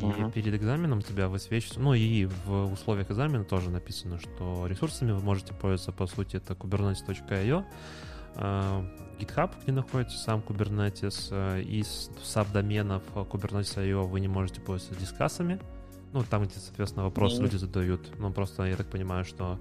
[0.00, 0.32] И Мгм.
[0.32, 5.52] перед экзаменом тебя высвечивается, ну и в условиях экзамена тоже написано, что ресурсами вы можете
[5.54, 7.64] пользоваться, по сути, это kubernetes.io,
[8.36, 15.60] GitHub, где находится сам Kubernetes, э, из сабдоменов э, Kubernetes.io вы не можете пользоваться дискассами,
[16.12, 17.44] ну, там, где, соответственно, вопросы Мгм.
[17.44, 18.18] люди задают.
[18.18, 19.58] Ну, просто я так понимаю, что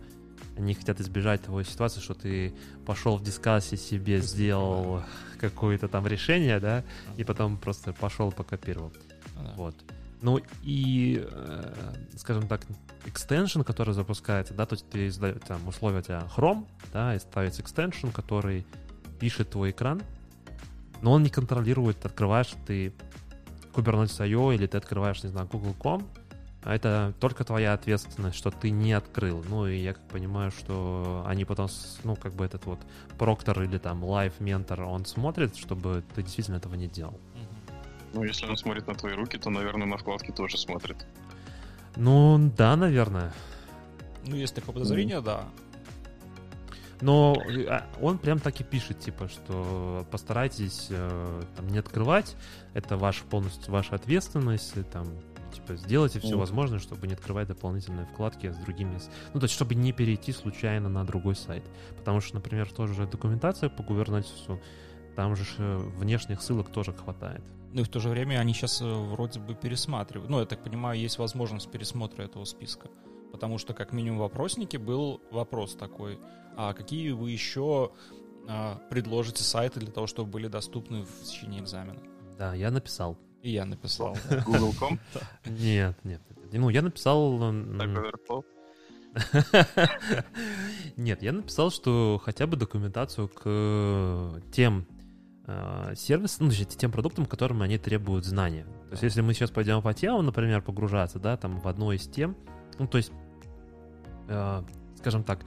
[0.57, 2.53] они хотят избежать того ситуации, что ты
[2.85, 5.03] пошел в дискассе себе, сделал
[5.39, 6.83] какое-то там решение, да,
[7.17, 8.91] и потом просто пошел покопировал.
[9.35, 9.53] Ну да.
[9.55, 9.75] Вот.
[10.23, 12.61] Ну и, э, скажем так,
[13.05, 17.19] экстеншн, который запускается, да, то есть ты изда- там условия у тебя Chrome, да, и
[17.19, 18.65] ставится экстеншн, который
[19.19, 20.01] пишет твой экран,
[21.01, 22.93] но он не контролирует, открываешь ты
[23.73, 26.07] Kubernetes.io или ты открываешь, не знаю, Google.com,
[26.63, 29.43] а это только твоя ответственность, что ты не открыл.
[29.49, 31.67] Ну, и я как понимаю, что они потом,
[32.05, 32.79] ну, как бы этот вот
[33.17, 37.19] proctor или там live mentor, он смотрит, чтобы ты действительно этого не делал.
[38.13, 41.05] Ну, если он смотрит на твои руки, то, наверное, на вкладки тоже смотрит.
[41.95, 43.33] Ну, да, наверное.
[44.25, 45.45] Ну, есть такое подозрение, да.
[47.01, 47.35] Но
[47.67, 52.37] а, он прям так и пишет, типа, что постарайтесь э, там, не открывать,
[52.73, 55.05] это ваша полностью ваша ответственность, и, там,
[55.53, 56.39] типа, сделайте все Мгм.
[56.39, 58.99] возможное, чтобы не открывать дополнительные вкладки с другими,
[59.33, 61.65] ну, то есть, чтобы не перейти случайно на другой сайт.
[61.97, 64.61] Потому что, например, тоже же документация по Kubernetes,
[65.17, 67.43] там же э, внешних ссылок тоже хватает.
[67.73, 70.29] Ну и в то же время они сейчас вроде бы пересматривают.
[70.29, 72.89] Ну, я так понимаю, есть возможность пересмотра этого списка.
[73.31, 76.19] Потому что, как минимум, в вопроснике был вопрос такой,
[76.55, 77.91] а какие вы еще
[78.47, 81.99] а, предложите сайты для того, чтобы были доступны в течение экзамена?
[82.37, 83.17] Да, я написал.
[83.41, 84.15] И я написал.
[84.45, 84.99] Google.com,
[85.45, 86.21] Нет, нет.
[86.51, 87.39] Ну, я написал...
[90.97, 94.87] Нет, я написал, что хотя бы документацию к тем
[95.47, 98.63] э, сервисам, ну, точнее, тем продуктам, которым они требуют знания.
[98.63, 102.07] То есть, если мы сейчас пойдем по темам, например, погружаться, да, там в одну из
[102.07, 102.35] тем,
[102.79, 103.11] ну, то есть,
[104.27, 104.63] э,
[104.97, 105.39] скажем так,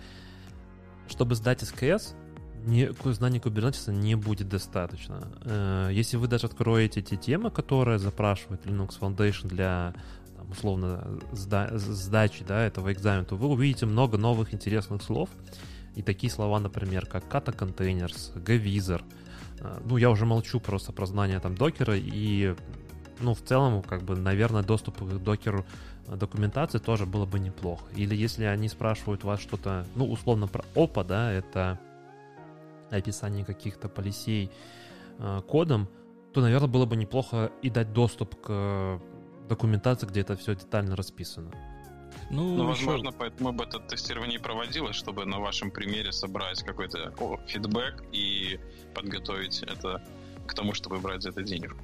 [1.08, 2.14] чтобы сдать СКС,
[2.66, 5.28] не, знаний Kubernetes не будет достаточно.
[5.44, 9.94] Э, Если вы даже откроете те темы, которые запрашивает Linux Foundation для
[10.36, 15.30] там, условно сда- сдачи да, этого экзамена, то вы увидите много новых интересных слов.
[15.94, 19.02] И такие слова, например, как Kata Containers, Gvisor.
[19.84, 22.54] Ну, я уже молчу просто про знания там докера и
[23.20, 25.64] ну, в целом, как бы, наверное, доступ к докеру
[26.06, 27.84] э, документации тоже было бы неплохо.
[27.94, 31.78] Или если они спрашивают вас что-то, ну, условно, про ОПА, да, это
[32.90, 34.50] описание каких-то полисей
[35.18, 35.88] э, кодом,
[36.32, 39.00] то, наверное, было бы неплохо и дать доступ к
[39.48, 41.50] документации, где это все детально расписано.
[42.30, 46.62] Ну, Ну, еще- возможно, поэтому бы это тестирование и проводилось, чтобы на вашем примере собрать
[46.64, 48.58] какой-то о, фидбэк и
[48.94, 50.02] подготовить это
[50.46, 51.78] к тому, чтобы брать за это денежку.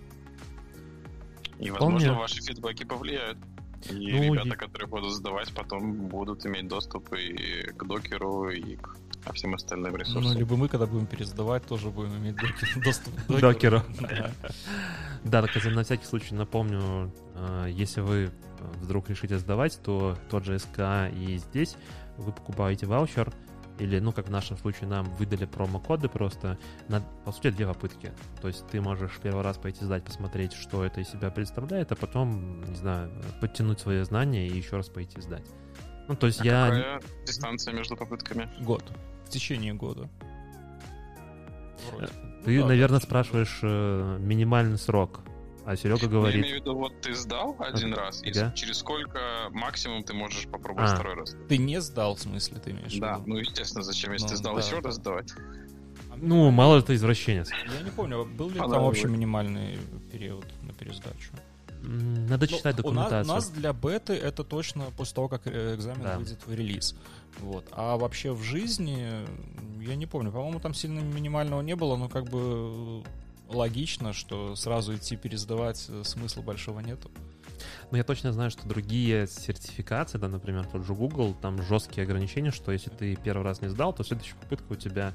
[1.60, 1.94] И, Вполне.
[1.94, 3.38] возможно, ваши фидбэки повлияют.
[3.90, 8.76] И Ну, ребята, и- которые будут сдавать, потом будут иметь доступ и к докеру, и
[8.76, 10.36] к а всем остальным Ну, ресурсам.
[10.36, 12.34] либо мы, когда будем пересдавать, тоже будем иметь
[12.84, 13.82] доступ к Докеру.
[15.24, 15.42] Да.
[15.46, 18.32] Так на всякий случай напомню, э, если вы
[18.80, 21.76] вдруг решите сдавать, то тот же СКА и здесь
[22.16, 23.32] вы покупаете ваучер,
[23.78, 26.58] или, ну, как в нашем случае, нам выдали промокоды просто
[26.88, 28.12] на, по сути, две попытки.
[28.40, 31.96] То есть ты можешь первый раз пойти сдать, посмотреть, что это из себя представляет, а
[31.96, 33.10] потом, не знаю,
[33.40, 35.46] подтянуть свои знания и еще раз пойти сдать.
[36.06, 36.66] Ну, то есть А я...
[36.66, 38.48] какая дистанция между попытками?
[38.60, 38.84] Год.
[39.24, 40.08] В течение года.
[41.90, 42.08] Вроде.
[42.44, 43.06] Ты, Да, наверное, да.
[43.06, 45.20] спрашиваешь э, минимальный срок,
[45.64, 46.40] а Серега Ну, Я говорит...
[46.42, 50.90] имею в виду, вот ты сдал один раз, и через сколько максимум ты можешь попробовать
[50.90, 50.94] А.
[50.94, 51.36] второй раз?
[51.48, 53.22] Ты не сдал, в смысле, ты имеешь в Да, виду?
[53.26, 54.82] ну естественно, зачем, если Ну, ты сдал да, еще да.
[54.82, 55.32] раз сдавать?
[56.16, 57.50] Ну, мало ли ты извращенец.
[57.50, 58.86] Я не помню, был ли там Понравилось.
[58.98, 59.78] вообще минимальный
[60.12, 61.30] период на пересдачу.
[61.82, 63.32] Надо Ну, читать у нас- документацию.
[63.32, 66.16] У нас для беты это точно после того, как э, экзамен Да.
[66.18, 66.94] выйдет в релиз.
[67.40, 67.64] Вот.
[67.72, 69.04] А вообще в жизни,
[69.80, 73.02] я не помню, по-моему, там сильно минимального не было, но как бы
[73.54, 77.10] логично, что сразу идти пересдавать э, смысла большого нету.
[77.90, 82.50] Но я точно знаю, что другие сертификации, да, например, тот же Google, там жесткие ограничения,
[82.50, 85.14] что если ты первый раз не сдал, то следующая попытка у тебя,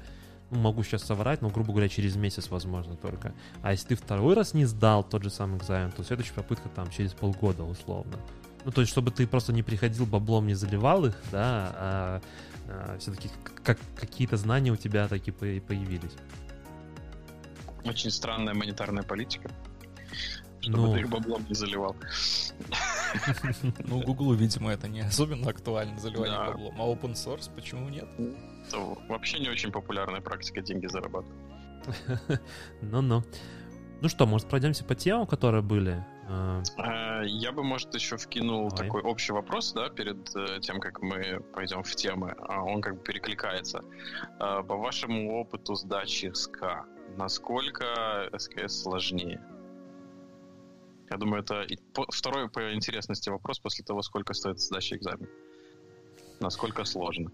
[0.50, 3.34] ну, могу сейчас соврать, но, грубо говоря, через месяц, возможно, только.
[3.62, 6.90] А если ты второй раз не сдал тот же самый экзамен, то следующая попытка там
[6.90, 8.16] через полгода, условно.
[8.64, 12.20] Ну, то есть, чтобы ты просто не приходил баблом, не заливал их, да, а,
[12.98, 13.30] все-таки
[13.64, 16.12] как, какие-то знания у тебя такие по- появились.
[17.88, 19.50] Очень странная монетарная политика.
[20.60, 20.92] Чтобы Ну.
[20.94, 21.96] ты их баблом не заливал.
[23.78, 26.46] Ну, Гуглу, видимо, это не особенно актуально, заливание да.
[26.46, 26.74] баблом.
[26.78, 28.06] А open source почему нет?
[28.66, 28.78] Это
[29.08, 31.38] вообще не очень популярная практика деньги зарабатывать.
[32.82, 33.24] Ну-ну.
[34.00, 36.04] Ну что, может, пройдемся по темам, которые были?
[36.28, 38.84] А, а, я бы, может, еще вкинул Давай.
[38.84, 42.34] такой общий вопрос, да, перед э, тем, как мы пойдем в темы.
[42.38, 43.82] А, он как бы перекликается.
[44.38, 46.86] По вашему опыту сдачи СК,
[47.18, 49.42] насколько СКС сложнее?
[51.10, 51.66] Я думаю, это
[52.10, 55.28] второй по интересности вопрос после того, сколько стоит сдача экзамен.
[56.40, 57.30] Насколько сложно.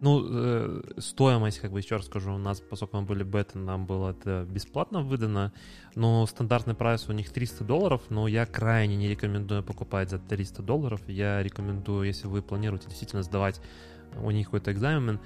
[0.00, 3.86] Ну, э, стоимость, как бы еще раз скажу, у нас, поскольку мы были бета, нам
[3.86, 5.52] было это бесплатно выдано,
[5.94, 10.62] но стандартный прайс у них 300 долларов, но я крайне не рекомендую покупать за 300
[10.62, 11.00] долларов.
[11.08, 13.60] Я рекомендую, если вы планируете действительно сдавать
[14.22, 15.18] у них какой-то экзамен,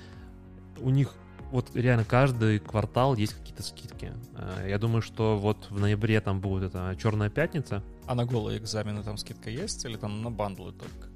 [0.81, 1.15] у них
[1.51, 4.13] вот реально каждый квартал есть какие-то скидки.
[4.37, 7.83] Э, я думаю, что вот в ноябре там будет это Черная пятница.
[8.07, 11.09] А на голые экзамены там скидка есть или там на бандлы только?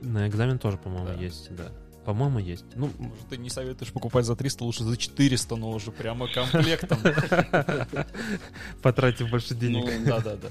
[0.00, 1.14] На экзамен тоже, по-моему, да.
[1.14, 1.70] есть, да.
[2.04, 2.64] По-моему, есть.
[2.74, 6.98] Ну, может, ты не советуешь покупать за 300, лучше за 400, но уже прямо комплектом.
[8.82, 9.84] Потратив больше денег.
[9.84, 10.48] Ну, да, да, да.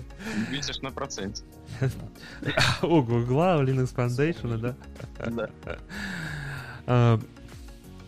[0.52, 1.44] Видишь на проценте.
[2.84, 5.50] У Гугла, у Linux Foundation, да?
[6.86, 7.20] Да.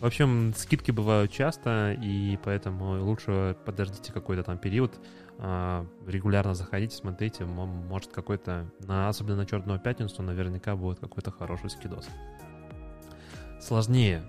[0.02, 5.00] В общем, скидки бывают часто, и поэтому лучше подождите какой-то там период,
[5.38, 11.70] а, регулярно заходите, смотрите, может какой-то, на, особенно на Черную Пятницу, наверняка будет какой-то хороший
[11.70, 12.10] скидос
[13.62, 14.24] сложнее.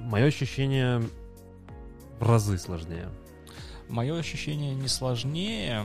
[0.00, 1.02] Мое ощущение
[2.18, 3.08] в разы сложнее.
[3.88, 5.84] Мое ощущение не сложнее,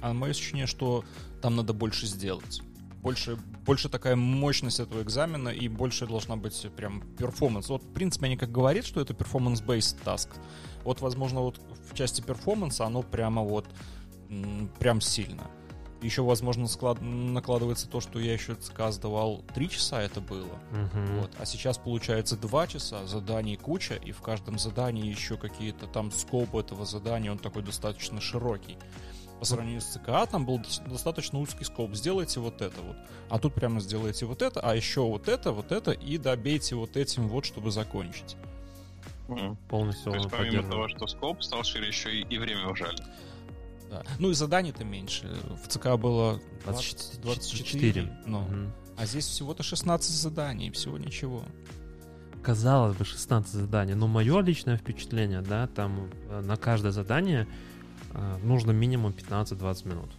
[0.00, 1.04] а мое ощущение, что
[1.40, 2.62] там надо больше сделать.
[3.02, 7.68] Больше, больше такая мощность этого экзамена и больше должна быть прям перформанс.
[7.68, 10.28] Вот, в принципе, они как говорят, что это performance-based task.
[10.84, 11.60] Вот, возможно, вот
[11.90, 13.66] в части перформанса оно прямо вот
[14.78, 15.50] прям сильно.
[16.02, 17.00] Еще, возможно, склад...
[17.00, 18.56] накладывается то, что я еще
[18.90, 20.58] сдавал 3 часа это было.
[20.70, 21.20] Угу.
[21.20, 21.30] Вот.
[21.38, 26.56] А сейчас получается 2 часа, заданий куча, и в каждом задании еще какие-то там скоп
[26.56, 28.76] этого задания, он такой достаточно широкий.
[29.44, 31.94] По сравнению с ЦКА там был достаточно узкий скоп.
[31.94, 32.96] Сделайте вот это вот.
[33.28, 36.96] А тут прямо сделайте вот это, а еще вот это, вот это, и добейте вот
[36.96, 38.36] этим вот, чтобы закончить.
[39.28, 39.56] Mm.
[39.68, 40.12] Полностью.
[40.12, 42.96] То есть помимо того, что скоп стал шире, еще и, и время ужали.
[43.90, 44.02] Да.
[44.18, 45.28] Ну и заданий-то меньше.
[45.62, 48.44] В ЦК было 20, 24, ну.
[48.44, 48.72] Угу.
[48.96, 51.44] а здесь всего-то 16 заданий, всего ничего.
[52.42, 57.46] Казалось бы, 16 заданий, но мое личное впечатление, да, там э, на каждое задание
[58.42, 60.10] нужно минимум 15-20 минут.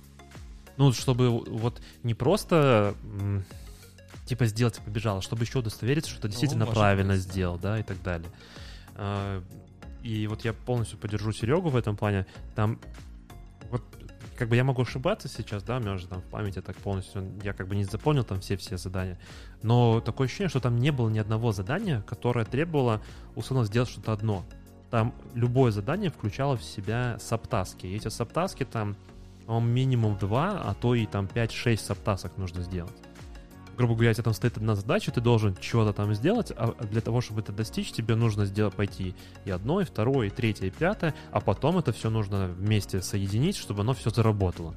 [0.78, 2.96] Ну, чтобы вот не просто
[4.26, 7.58] типа сделать и побежал, а чтобы еще удостовериться, что ты действительно ну, правильно быть, сделал,
[7.58, 8.30] да, и так далее.
[8.96, 9.42] Э,
[10.04, 12.26] и вот я полностью поддержу Серегу в этом плане.
[12.56, 12.80] Там
[13.70, 13.84] вот
[14.38, 17.26] как бы я могу ошибаться сейчас, да, у меня уже там в памяти так полностью,
[17.44, 19.18] я как бы не запомнил там все-все задания,
[19.62, 23.02] но такое ощущение, что там не было ни одного задания, которое требовало
[23.36, 24.46] условно сделать что-то одно.
[24.92, 28.96] Там любое задание включало в себя саптаски, эти саптаски там,
[29.48, 32.94] минимум два, а то и там 5-6 саптасок нужно сделать
[33.76, 37.02] грубо говоря, у тебя там стоит одна задача, ты должен что-то там сделать, а для
[37.02, 40.70] того, чтобы это достичь, тебе нужно сделать, пойти и одно, и второе, и третье, и
[40.70, 44.76] пятое, а потом это все нужно вместе соединить, чтобы оно все заработало.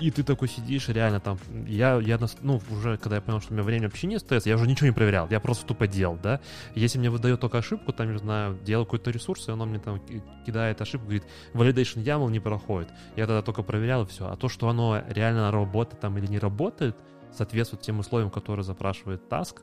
[0.00, 3.54] И ты такой сидишь, реально там, я, я, ну, уже, когда я понял, что у
[3.54, 6.40] меня время вообще не остается, я уже ничего не проверял, я просто тупо делал, да.
[6.76, 10.00] Если мне выдает только ошибку, там, не знаю, делал какой-то ресурс, и оно мне там
[10.46, 12.90] кидает ошибку, говорит, validation YAML не проходит.
[13.16, 14.28] Я тогда только проверял, и все.
[14.28, 16.96] А то, что оно реально работает там или не работает,
[17.32, 19.62] соответствует тем условиям, которые запрашивает Task,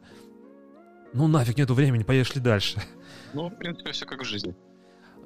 [1.13, 2.81] ну нафиг нету времени, поехали дальше.
[3.33, 4.53] Ну, в принципе, все как в жизни.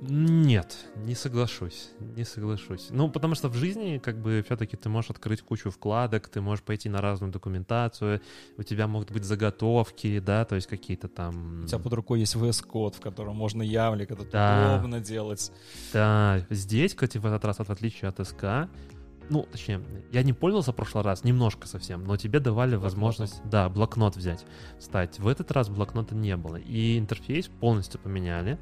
[0.01, 2.87] Нет, не соглашусь, не соглашусь.
[2.89, 6.63] Ну, потому что в жизни, как бы, все-таки ты можешь открыть кучу вкладок, ты можешь
[6.63, 8.21] пойти на разную документацию,
[8.57, 11.63] у тебя могут быть заготовки, да, то есть какие-то там...
[11.63, 14.75] У тебя под рукой есть VS-код, в котором можно явлик это да.
[14.77, 15.51] удобно делать.
[15.91, 18.69] Да, здесь, кстати, в этот раз, в отличие от СК,
[19.29, 19.81] ну, точнее,
[20.11, 22.83] я не пользовался в прошлый раз, немножко совсем, но тебе давали Блокнотом.
[22.83, 24.45] возможность, да, блокнот взять,
[24.79, 25.19] стать.
[25.19, 28.57] В этот раз блокнота не было, и интерфейс полностью поменяли.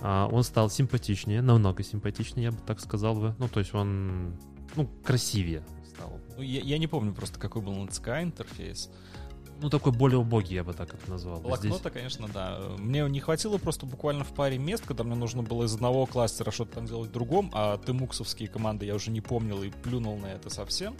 [0.00, 3.34] А, он стал симпатичнее, намного симпатичнее, я бы так сказал бы.
[3.38, 4.36] Ну, то есть он,
[4.74, 6.20] ну, красивее стал.
[6.36, 8.90] Ну, я, я не помню просто, какой был на ЦК интерфейс
[9.60, 11.40] ну, такой более убогий, я бы так это назвал.
[11.40, 11.92] Блокнота, Здесь...
[11.92, 12.58] конечно, да.
[12.78, 16.50] Мне не хватило просто буквально в паре мест, когда мне нужно было из одного кластера
[16.50, 20.26] что-то там делать в другом, а тымуксовские команды я уже не помнил и плюнул на
[20.26, 20.94] это совсем.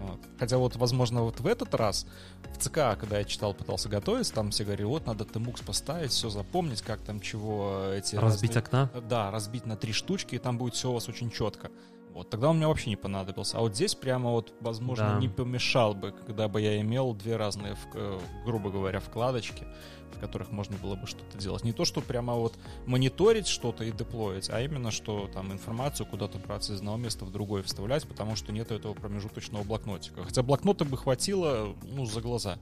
[0.00, 0.20] Вот.
[0.38, 2.06] Хотя вот, возможно, вот в этот раз
[2.54, 6.30] в ЦК, когда я читал, пытался готовиться, там все говорили, вот надо тымукс поставить, все
[6.30, 8.16] запомнить, как там чего эти...
[8.16, 8.86] Разбить разные...
[8.86, 9.02] окна?
[9.08, 11.70] Да, разбить на три штучки, и там будет все у вас очень четко.
[12.14, 13.58] Вот, тогда он мне вообще не понадобился.
[13.58, 15.20] А вот здесь прямо вот, возможно, Да.
[15.20, 19.66] не помешал бы, когда бы я имел две разные, э, грубо говоря, вкладочки,
[20.14, 21.64] в которых можно было бы что-то делать.
[21.64, 26.38] Не то, что прямо вот мониторить что-то и деплоить, а именно, что там информацию куда-то
[26.38, 30.24] брать из одного места в другое вставлять, потому что нет этого промежуточного блокнотика.
[30.24, 32.58] Хотя блокнота бы хватило, ну, за глаза.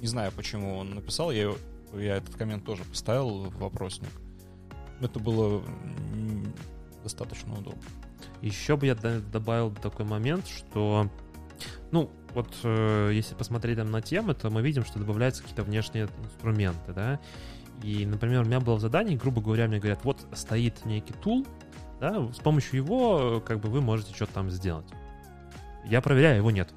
[0.00, 1.52] Не знаю, почему он написал, я,
[1.94, 4.10] я этот коммент тоже поставил в вопросник.
[5.00, 5.62] Это было
[7.02, 7.82] достаточно удобно.
[8.42, 11.10] Еще бы я добавил такой момент, что,
[11.90, 16.08] ну, вот э, если посмотреть там на темы, то мы видим, что добавляются какие-то внешние
[16.24, 17.20] инструменты, да.
[17.82, 21.46] И, например, у меня было в задании, грубо говоря, мне говорят, вот стоит некий тул,
[22.00, 24.86] да, с помощью его, э, как бы, вы можете что-то там сделать.
[25.84, 26.68] Я проверяю, его нет.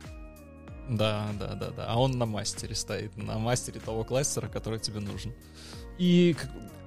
[0.90, 1.86] Да, да, да, да.
[1.88, 5.34] А он на мастере стоит, на мастере того кластера, который тебе нужен.
[5.98, 6.36] И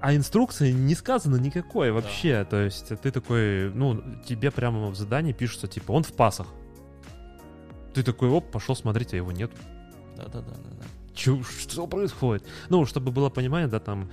[0.01, 2.45] а инструкции не сказано никакой вообще.
[2.49, 6.49] То есть ты такой, ну, тебе прямо в задании пишется, типа, он в пасах.
[7.97, 9.51] Ты такой, оп, пошел смотреть, а его нет.
[10.19, 10.85] Да, да, да, да, да.
[11.15, 12.45] Чё, что происходит?
[12.69, 14.11] Ну, чтобы было понимание, да, там,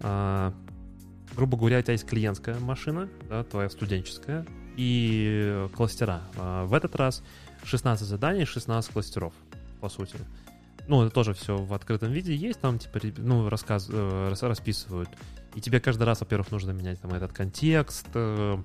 [0.00, 0.54] а,
[1.34, 4.46] грубо говоря, у тебя есть клиентская машина, да, твоя студенческая,
[4.78, 6.22] и кластера.
[6.38, 7.22] А, в этот раз
[7.64, 9.34] 16 заданий, 16 кластеров,
[9.82, 10.16] по сути.
[10.88, 15.10] Ну, это тоже все в открытом виде есть, там, типа, ну, рассказ, э, рас- расписывают.
[15.54, 18.56] И тебе каждый раз, во-первых, нужно менять там этот контекст, э,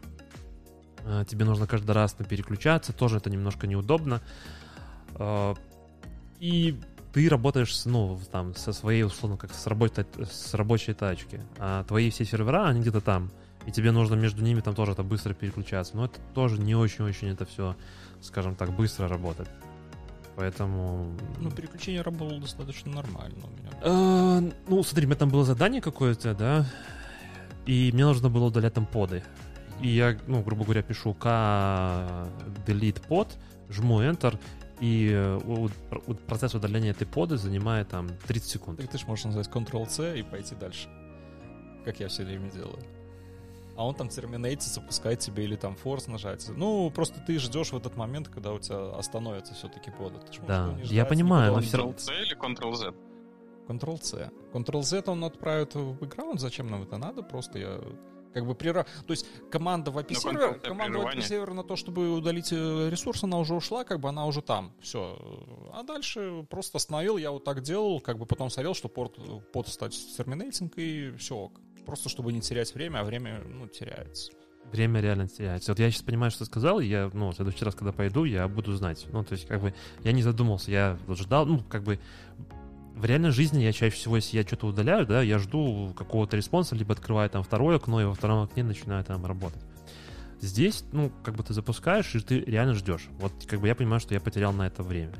[1.03, 4.21] э, тебе нужно каждый раз переключаться, тоже это немножко неудобно.
[4.21, 4.60] Э,
[6.39, 6.79] И
[7.13, 11.83] ты работаешь, с, ну, там, со своей, условно, как с, рабочей, с рабочей тачки, а
[11.83, 13.31] твои все сервера, они где-то там,
[13.65, 15.95] и тебе нужно между ними там тоже это быстро переключаться.
[15.95, 17.75] Но это тоже не очень-очень это все,
[18.21, 19.49] скажем так, быстро работает.
[20.35, 21.13] Поэтому...
[21.39, 23.69] Ну, переключение работало достаточно нормально у меня.
[23.81, 26.65] Э, ну, смотри, у меня там было задание какое-то, да,
[27.65, 29.23] и мне нужно было удалять там поды.
[29.81, 31.27] И я, ну, грубо говоря, пишу k
[32.65, 33.27] delete pod,
[33.69, 34.39] жму Enter,
[34.81, 35.69] и э, у-
[36.27, 38.79] процесс удаления этой поды занимает там 30 секунд.
[38.79, 40.89] Так ты же можешь назвать Ctrl-C и пойти дальше.
[41.85, 42.79] Как я все время делаю.
[43.77, 46.45] А он там терминейтит, запускает тебе или там форс нажать.
[46.55, 50.19] Ну, просто ты ждешь в этот момент, когда у тебя остановится все-таки пода.
[50.19, 52.93] Ты ж можешь Да, не я ждать, понимаю, но он всё равно- Ctrl-C или Ctrl-Z?
[53.67, 54.29] Ctrl-C.
[54.53, 56.39] Ctrl-Z он отправит в бэкграунд.
[56.41, 57.23] Зачем нам это надо?
[57.23, 57.79] Просто я
[58.33, 58.85] как бы прера...
[59.05, 62.51] То есть команда в API Ну, сервер, команда в API сервер на то, чтобы удалить
[62.51, 64.73] э, ресурс, она уже ушла, как бы она уже там.
[64.81, 65.17] Все.
[65.73, 69.17] А дальше просто остановил, я вот так делал, как бы потом смотрел, что порт,
[69.51, 71.59] pod статус terminating и все ок.
[71.85, 74.31] Просто чтобы не терять время, а время, ну, теряется.
[74.71, 75.71] Время реально теряется.
[75.71, 78.23] Вот я сейчас понимаю, что ты сказал, и я, ну, в следующий раз, когда пойду,
[78.23, 79.05] я буду знать.
[79.11, 79.73] Ну, то есть, как бы,
[80.03, 81.99] я не задумался, я вот ждал, ну, как бы,
[82.95, 86.68] в реальной жизни я чаще всего, если я что-то удаляю, да, я жду какого-то response
[86.68, 89.61] а, либо открываю там второе окно, и во втором окне начинаю там работать.
[90.39, 93.07] Здесь, ну, как бы ты запускаешь, и ты реально ждешь.
[93.19, 95.13] Вот, как бы я понимаю, что я потерял на это время.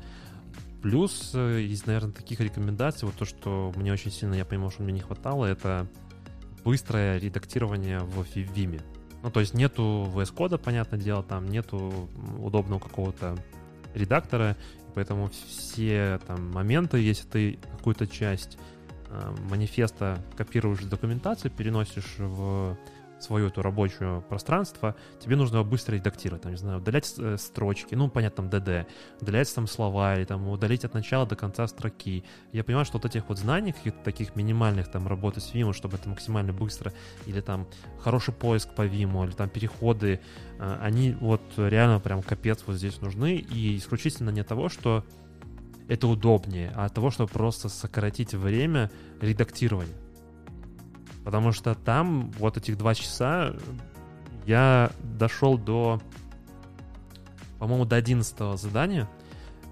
[0.82, 4.82] Плюс э, из, наверное, таких рекомендаций, вот то, что мне очень сильно, я понимал, что
[4.82, 5.86] мне не хватало, это
[6.64, 8.82] быстрое редактирование в Vim.
[9.22, 12.08] Ну, то есть нету VS кода, понятное дело, там нету
[12.38, 13.36] удобного какого-то
[13.94, 14.56] редактора,
[14.94, 18.58] поэтому все там моменты, если ты какую-то часть
[19.08, 22.76] э, манифеста копируешь из документации, переносишь в
[23.22, 27.94] свое это рабочее пространство, тебе нужно его быстро редактировать, там, не знаю, удалять э, строчки,
[27.94, 28.86] ну, понятно, там, DD,
[29.20, 32.24] удалять там слова, или там удалить от начала до конца строки.
[32.52, 35.96] Я понимаю, что вот этих вот знаний, каких-то таких минимальных там работы с Vim, чтобы
[35.96, 36.92] это максимально быстро,
[37.26, 37.66] или там
[38.00, 40.20] хороший поиск по Vim, или там переходы,
[40.58, 45.04] э, они вот реально прям капец вот здесь нужны, и исключительно не того, что
[45.88, 48.90] это удобнее, а от того, чтобы просто сократить время
[49.20, 49.94] редактирования.
[51.24, 53.54] Потому что там вот этих два часа
[54.44, 56.00] я дошел до,
[57.58, 59.08] по-моему, до 11 задания.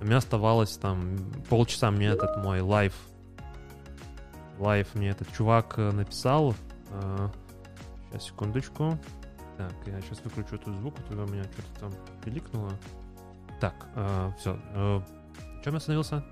[0.01, 1.19] У меня оставалось там
[1.49, 2.95] полчаса мне этот мой live.
[4.59, 6.55] Live мне этот чувак э, написал.
[8.11, 8.99] Сейчас, секундочку.
[9.57, 11.93] Так, я сейчас выключу этот звук, а то у меня что-то там
[12.25, 12.73] пиликнуло.
[13.61, 13.89] Так,
[14.39, 14.59] все.
[15.63, 16.25] Чем я остановился?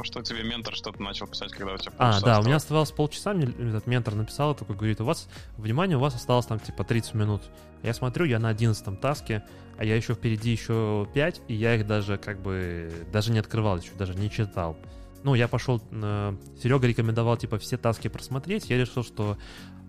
[0.00, 2.46] Потому что тебе mentor что-то начал писать, когда у тебя А, полчаса да, у осталось.
[2.46, 5.28] меня оставалось полчаса, мне этот ментор написал, такой говорит, у вас,
[5.58, 7.42] внимание, у вас осталось там типа 30 минут.
[7.82, 9.44] Я смотрю, я на 11 таске,
[9.76, 13.76] а я еще впереди еще 5, и я их даже как бы, даже не открывал
[13.76, 14.74] еще, даже не читал.
[15.22, 19.36] Ну, я пошел, э, Серега рекомендовал типа все таски просмотреть, я решил, что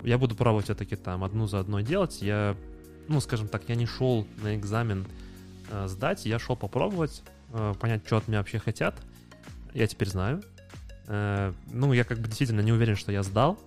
[0.04, 2.22] я буду пробовать все-таки там одну за одной делать.
[2.22, 2.58] Я,
[3.08, 5.08] ну, скажем так, я не шел на экзамен
[5.70, 7.24] э, сдать, я шел попробовать,
[7.54, 8.96] э, понять, что от меня вообще хотят.
[9.74, 10.42] Я теперь знаю.
[11.08, 13.58] Э, ну, я как бы действительно не уверен, что я сдал.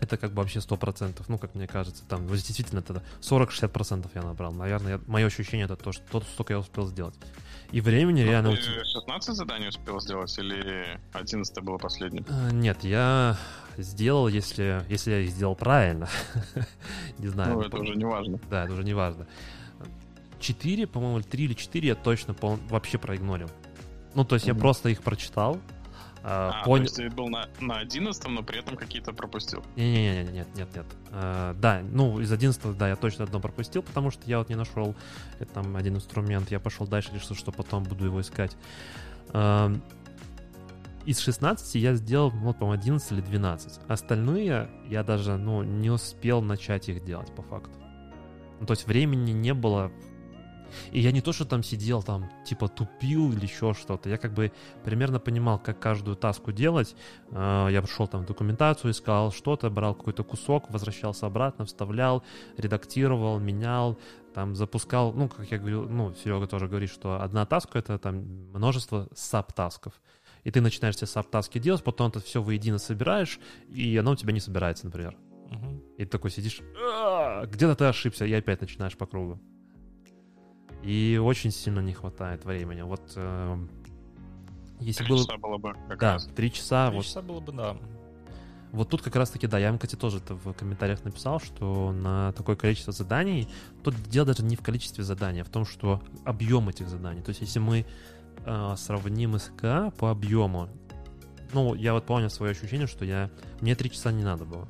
[0.00, 4.22] Это как бы вообще 100%, ну, как мне кажется, там, ну, действительно, это 40-60% я
[4.22, 4.52] набрал.
[4.52, 7.16] Наверное, я, мое ощущение это то, что то, столько я успел сделать.
[7.72, 8.56] И времени Ну, реально...
[8.56, 12.24] Ты 16 заданий успел сделать или 11 было последним?
[12.28, 13.36] Э, Нет, я
[13.76, 16.08] сделал, если, если я их сделал правильно.
[17.18, 17.54] Не знаю.
[17.54, 18.38] Ну, это уже не важно.
[18.48, 19.26] Да, это уже не важно.
[20.40, 23.50] 4, по-моему, 3 или 4 я точно пол- вообще проигнорил.
[24.14, 24.60] Ну, то есть я Мгм.
[24.60, 25.58] просто их прочитал,
[26.24, 26.86] а, А, понял...
[26.86, 29.62] то есть ты был на, на 11, но при этом какие-то пропустил.
[29.76, 30.86] Не-не-не, нет, нет, нет.
[31.10, 34.56] А, да, ну, из 11 да, я точно одно пропустил, потому что я вот не
[34.56, 34.94] нашел
[35.38, 36.50] это там один инструмент.
[36.50, 38.56] Я пошел дальше, решил, что потом буду его искать.
[39.30, 39.72] А,
[41.06, 43.80] из 16 я сделал, ну, вот, по-моему, 11 или 12.
[43.88, 47.70] Остальные я даже, ну, не успел начать их делать, по факту.
[48.60, 49.90] Ну, то есть времени не было.
[50.92, 54.08] И я не то, что там сидел, там, типа, тупил или еще что-то.
[54.08, 54.52] Я как бы
[54.84, 56.94] примерно понимал, как каждую task у делать.
[57.30, 62.22] А, Я пошел там в документацию, искал что-то, брал какой-то кусок, возвращался обратно, вставлял,
[62.56, 63.98] редактировал, менял,
[64.34, 67.98] там запускал, ну, как я говорю, ну, Серега тоже говорит, что одна task а— это
[67.98, 68.16] там
[68.54, 69.94] множество sub-task ов.
[70.44, 74.16] И ты начинаешь все sub-task и делать, потом это все воедино собираешь, и оно у
[74.16, 75.16] тебя не собирается, например.
[75.50, 75.82] Мгм.
[75.96, 79.40] И ты такой сидишь, «А, где-то ты ошибся, и опять начинаешь по кругу.
[80.82, 82.82] И очень сильно не хватает времени.
[82.82, 83.68] Вот эм,
[84.80, 85.24] если Три было...
[85.24, 86.26] часа было бы как Да, раз.
[86.36, 87.76] три часа, Три вот часа было бы, да.
[88.70, 92.32] Вот тут как раз-таки, да, я вам, кстати, тоже это в комментариях написал, что на
[92.32, 93.48] такое количество заданий,
[93.82, 97.22] тут дело даже не в количестве заданий, а в том, что объем этих заданий.
[97.22, 97.86] То есть если мы
[98.44, 100.68] э, сравним СК по объему,
[101.54, 103.30] ну, я вот помню свое ощущение, что я...
[103.62, 104.68] Мне три часа не надо было.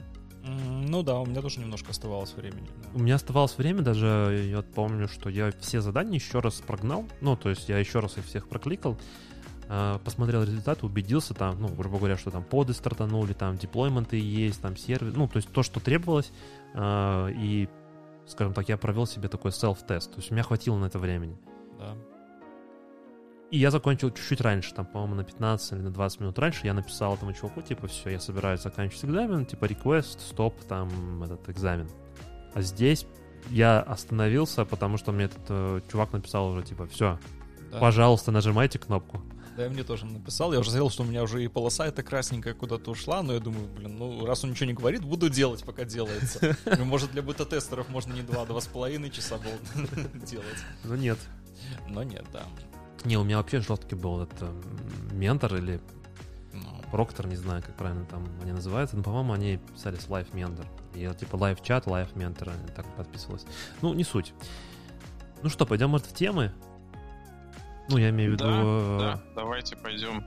[0.89, 2.69] Ну да, у меня тоже немножко оставалось времени.
[2.95, 7.37] У меня оставалось время, даже я помню, что я все задания еще раз прогнал, ну,
[7.37, 8.97] то есть я еще раз их всех прокликал,
[9.69, 14.61] э, посмотрел результаты, убедился там, ну, грубо говоря, что там поды стартанули, там деплойменты есть,
[14.61, 16.33] там сервис, ну, то есть то, что требовалось,
[16.75, 17.69] э, и,
[18.27, 21.37] скажем так, я провел себе такой селф-тест, то есть у меня хватило на это времени.
[21.79, 21.95] Да.
[23.51, 26.67] И я закончил чуть-чуть раньше, там, по-моему, на 15 или на 20 минут раньше.
[26.67, 31.49] Я написал этому чуваку, типа, все, я собираюсь заканчивать экзамен, типа, request, стоп, там, этот
[31.49, 31.89] экзамен.
[32.55, 33.07] А здесь
[33.51, 37.19] я остановился, потому что мне этот э, чувак написал уже, типа, все,
[37.73, 37.79] Да.
[37.79, 39.23] пожалуйста, нажимайте кнопку.
[39.57, 40.53] Да, и мне тоже написал.
[40.53, 43.41] Я уже заявил, что у меня уже и полоса эта красненькая куда-то ушла, но я
[43.41, 46.55] думаю, блин, ну раз он ничего не говорит, буду делать, пока делается.
[46.85, 49.89] Может, для бета-тестеров можно не два, два с половиной часа было
[50.27, 50.47] делать.
[50.85, 51.19] Ну нет.
[51.89, 52.43] Но нет, да.
[53.05, 54.61] Не, у меня вообще жесткий был этот м,
[55.13, 55.81] ментор или
[56.53, 56.61] Ну,
[56.91, 60.67] проктор, не знаю, как правильно там они называются, но, по-моему, они писались Live Mentor.
[60.95, 63.47] И типа, Live чат, Live Mentor, так подписывалось.
[63.83, 64.33] Ну, не суть.
[65.43, 66.53] Ну что, пойдем, может, в темы?
[67.89, 68.45] Ну, я имею в виду...
[68.45, 70.25] Да, э, да, давайте пойдем.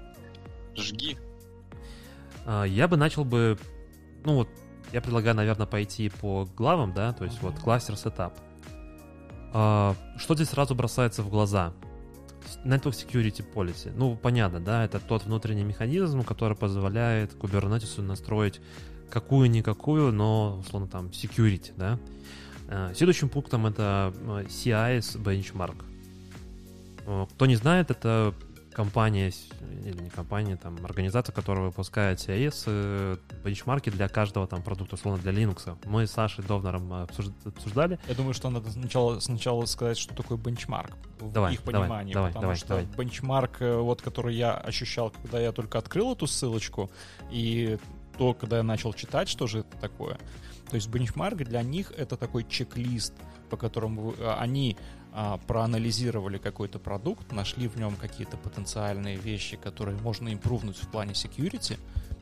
[0.76, 1.18] Жги.
[2.46, 3.58] а, Я бы начал бы...
[4.24, 4.50] Ну, вот,
[4.94, 8.38] я предлагаю, наверное, пойти по главам, да, то есть вот кластер сетап.
[9.54, 11.74] А, Что здесь сразу бросается в глаза?
[12.64, 13.92] Network Security Policy.
[13.96, 18.60] Ну, понятно, да, это тот внутренний механизм, который позволяет Kubernetes настроить
[19.10, 22.00] какую-никакую, но, условно, там, security, да.
[22.68, 25.76] Э, Следующим пунктом это э, CIS Benchmark.
[27.06, 28.34] Э, Кто не знает, это
[28.74, 29.32] компания,
[29.84, 35.22] или не компания, там, организация, которая выпускает CIS, э, бенчмарки для каждого там продукта, условно,
[35.22, 35.78] для Linux.
[35.86, 38.00] Мы с Сашей Довнером э, обсуж- обсуждали.
[38.08, 42.14] Я думаю, что надо сначала, сначала сказать, что такое бенчмарк в Давай, их понимании.
[42.14, 42.86] давай, потому давай, что давай.
[42.98, 46.90] бенчмарк, э, вот, который я ощущал, когда я только открыл эту ссылочку,
[47.30, 47.78] и
[48.18, 50.18] то, когда я начал читать, что же это такое.
[50.70, 53.14] То есть бенчмарк для них это такой чек-лист,
[53.50, 55.01] по которому э, они а,
[55.48, 61.78] проанализировали какой-то продукт, нашли в нем какие-то потенциальные вещи, которые можно импрувнуть в плане security,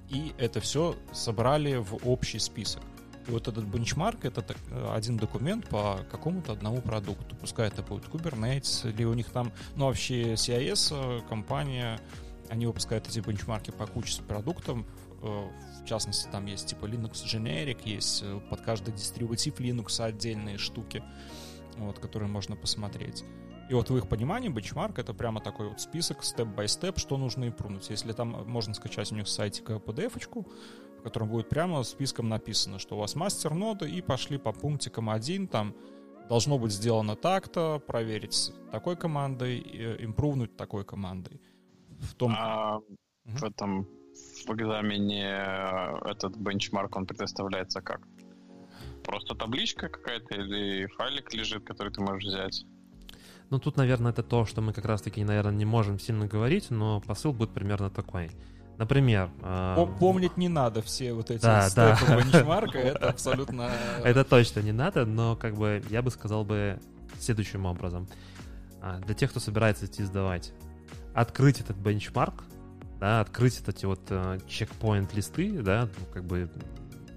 [0.09, 2.81] и это все собрали в общий список.
[3.27, 4.43] И вот этот бенчмарк— это
[4.91, 7.35] один документ по какому-то одному продукту.
[7.35, 11.99] Пускай это будет Kubernetes, или у них там, ну, вообще CIS, э, компания,
[12.49, 14.79] они выпускают эти бенчмарки по куче продуктов.
[15.21, 15.47] Э,
[15.83, 21.03] В частности, там есть типа Linux Generic, есть э, под каждый дистрибутив Linux отдельные штуки,
[21.87, 23.23] вот, которые можно посмотреть.
[23.69, 27.89] И вот в их понимании бенчмарк— это прямо такой вот список, степ-бай-степ, что нужно импрувнуть.
[27.89, 30.47] Если там э, можно скачать у них с сайтика PDF-очку,
[30.97, 35.09] в котором будет прямо списком написано, что у вас мастер ноды, и пошли по пунктикам
[35.09, 35.75] один, там
[36.27, 41.39] должно быть сделано так-то, проверить такой командой, э, импрувнуть такой командой.
[41.99, 42.33] В том...
[42.35, 42.79] А
[43.25, 43.37] Мгм.
[43.37, 43.87] в этом
[44.47, 48.01] в экзамене э, этот бенчмарк, он предоставляется как?
[49.03, 52.65] Просто табличка какая-то или файлик лежит, который ты можешь взять?
[53.49, 57.01] Ну, тут, наверное, это то, что мы как раз-таки, наверное, не можем сильно говорить, но
[57.01, 58.29] посыл будет примерно такой.
[58.77, 59.29] Например...
[59.41, 59.87] Э...
[59.99, 62.17] Помнить не надо все вот эти да, степы да.
[62.17, 63.71] бенчмарка, это абсолютно...
[64.03, 66.79] Это точно не надо, но как бы я бы сказал бы
[67.19, 68.07] следующим образом.
[68.81, 70.53] А, для тех, кто собирается идти сдавать,
[71.13, 72.43] открыть этот бенчмарк,
[72.99, 76.49] да, открыть эти вот э, чекпоинт листы, да, ну, как бы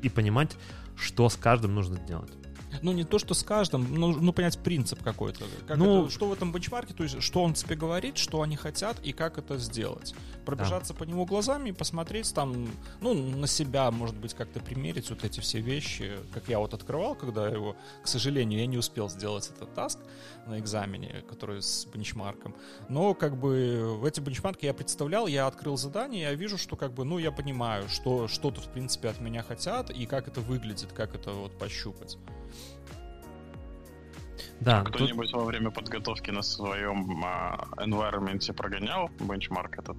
[0.02, 0.56] и понимать,
[0.96, 2.32] что с каждым нужно делать
[2.80, 5.44] ну, не то, что с каждым, ну, ну понять принцип какой-то.
[5.66, 8.56] Как ну, это, что в этом бенчмарке, то есть, что он тебе говорит, что они
[8.56, 10.14] хотят и как это сделать.
[10.44, 10.98] Пробежаться да.
[10.98, 12.68] по нему глазами и посмотреть там,
[13.00, 17.14] ну, на себя, может быть, как-то примерить вот эти все вещи, как я вот открывал,
[17.14, 19.98] когда его, к сожалению, я не успел сделать этот таск
[20.46, 22.54] на экзамене, который с бенчмарком.
[22.88, 26.92] Но, как бы, в эти бенчмарки я представлял, я открыл задание, я вижу, что, как
[26.92, 30.92] бы, ну, я понимаю, что что-то, в принципе, от меня хотят и как это выглядит,
[30.92, 32.18] как это вот пощупать.
[34.60, 35.40] Да, Кто-нибудь тут...
[35.40, 39.96] во время подготовки на своем а, environment прогонял бенчмарк этот?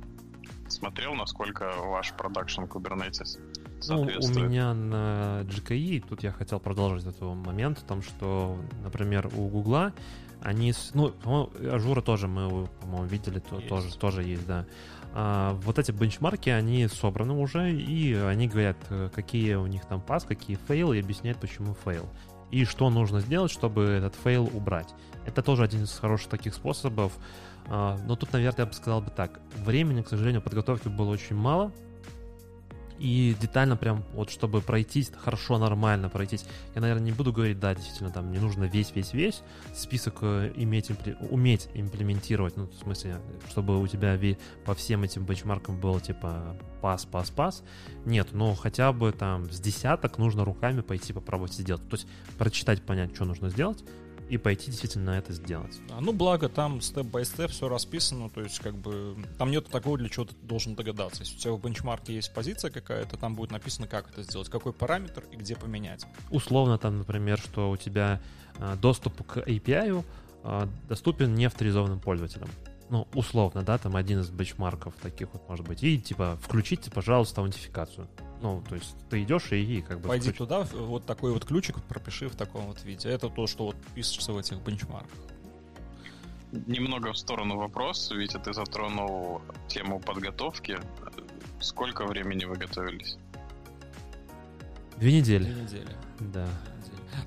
[0.70, 3.40] Смотрел, насколько ваш production Kubernetes
[3.82, 4.36] соответствует?
[4.36, 9.30] Ну, у меня на GKE, тут я хотел продолжить этот момент, в том, что, например,
[9.36, 9.94] у Гугла
[10.42, 11.14] они, ну,
[11.72, 14.66] Azure а тоже мы, по-моему, видели, то, тоже, тоже есть, да.
[15.14, 19.86] А, вот эти benchmark и, они собраны уже, и они говорят, э, какие у них
[19.86, 22.10] там pass, какие fail ы, и объясняют, почему fail
[22.54, 24.94] и что нужно сделать, чтобы этот fail убрать.
[25.26, 27.12] Это тоже один из хороших таких способов.
[27.66, 29.40] А, но тут, наверное, я бы сказал бы так.
[29.56, 31.72] Времени, к сожалению, подготовки было очень мало.
[33.00, 36.46] И детально прям, вот чтобы пройтись, хорошо, нормально пройтись,
[36.76, 39.42] я, наверное, не буду говорить, да, действительно, там не нужно весь-весь-весь
[39.74, 40.92] список э, иметь,
[41.30, 43.18] уметь имплементировать, ну, в смысле,
[43.50, 44.18] чтобы у тебя
[44.66, 47.64] по всем этим бенчмаркам было, типа, пас, пас, пас.
[48.06, 51.82] Нет, но хотя бы там с десяток нужно руками пойти попробовать сделать.
[51.90, 52.08] То есть
[52.38, 53.84] прочитать, понять, что нужно сделать,
[54.30, 55.80] и пойти действительно это сделать.
[55.90, 60.10] А, ну, благо, там степ-бай-степ все расписано, то есть, как бы, там нет такого, для
[60.10, 61.22] чего ты должен догадаться.
[61.24, 64.74] Если у тебя в бенчмарке есть позиция какая-то, там будет написано, как это сделать, какой
[64.74, 66.06] параметр и где поменять.
[66.32, 68.22] Условно, там, например, что у тебя
[68.58, 70.04] э, доступ к API
[70.44, 72.50] э, доступен неавторизованным пользователям
[72.90, 75.84] ну, условно, да, там один из бенчмарков таких вот может быть.
[75.84, 78.08] И, типа, включите, пожалуйста, аутентификацию.
[78.42, 80.10] Ну, то есть ты идешь и, и как бы...
[80.10, 80.38] Пойди включ...
[80.38, 83.10] туда, вот такой вот ключик пропиши в таком вот виде.
[83.10, 85.18] Это то, что вот пишется в этих бенчмарках.
[86.52, 90.78] Немного в сторону вопрос, ведь ты затронул тему подготовки.
[91.60, 93.18] Сколько времени вы готовились?
[94.98, 95.46] Две недели.
[95.46, 95.90] Две недели.
[96.20, 96.48] Да.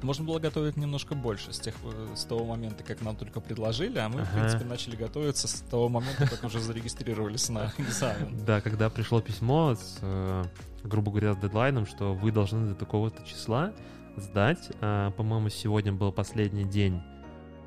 [0.03, 1.75] Можно было готовить немножко больше с, тех,
[2.15, 4.25] с того момента, как нам только предложили, а мы, ага.
[4.31, 8.45] в принципе, начали готовиться с того момента, как уже зарегистрировались на экзамен.
[8.45, 10.45] Да, когда пришло письмо с, э,
[10.85, 13.73] грубо говоря, с дедлайном, что вы должны до такого-то числа
[14.17, 14.71] сдать.
[14.81, 17.03] А, по-моему, сегодня был последний день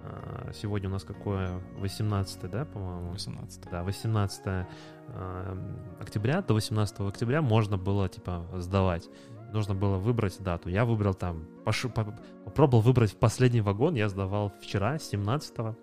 [0.04, 1.62] а, Сегодня у нас какое?
[1.78, 3.12] 18, да, по-моему?
[3.12, 3.62] 18.
[3.70, 4.68] Да, 18
[6.00, 6.42] октября.
[6.42, 9.10] До 18 октября можно было, типа, сдавать
[9.54, 10.70] нужно было выбрать дату.
[10.70, 11.86] Я выбрал там, пош...
[12.46, 15.78] попробовал выбрать последний вагон, я сдавал вчера, 17-го.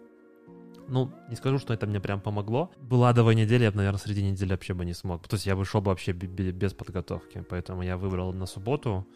[0.89, 2.71] Ну, не скажу, что это мне прям помогло.
[2.81, 5.27] Была адовая неделя, я бы, наверное, среди недели вообще бы не смог.
[5.27, 7.45] То есть я бы шел бы вообще без подготовки.
[7.49, 9.07] Поэтому я выбрал на субботу.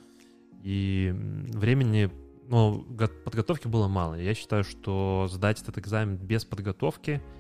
[0.64, 2.10] И времени,
[2.48, 2.85] ну,
[3.24, 4.14] подготовки было мало.
[4.14, 7.22] Я считаю, что сдать этот экзамен без подготовки—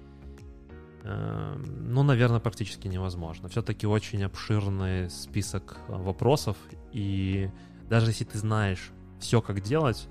[1.04, 3.48] ну, наверное, практически невозможно.
[3.48, 6.56] Все-таки очень обширный список вопросов,
[6.92, 7.50] и
[7.88, 10.08] даже если ты знаешь все, как делать,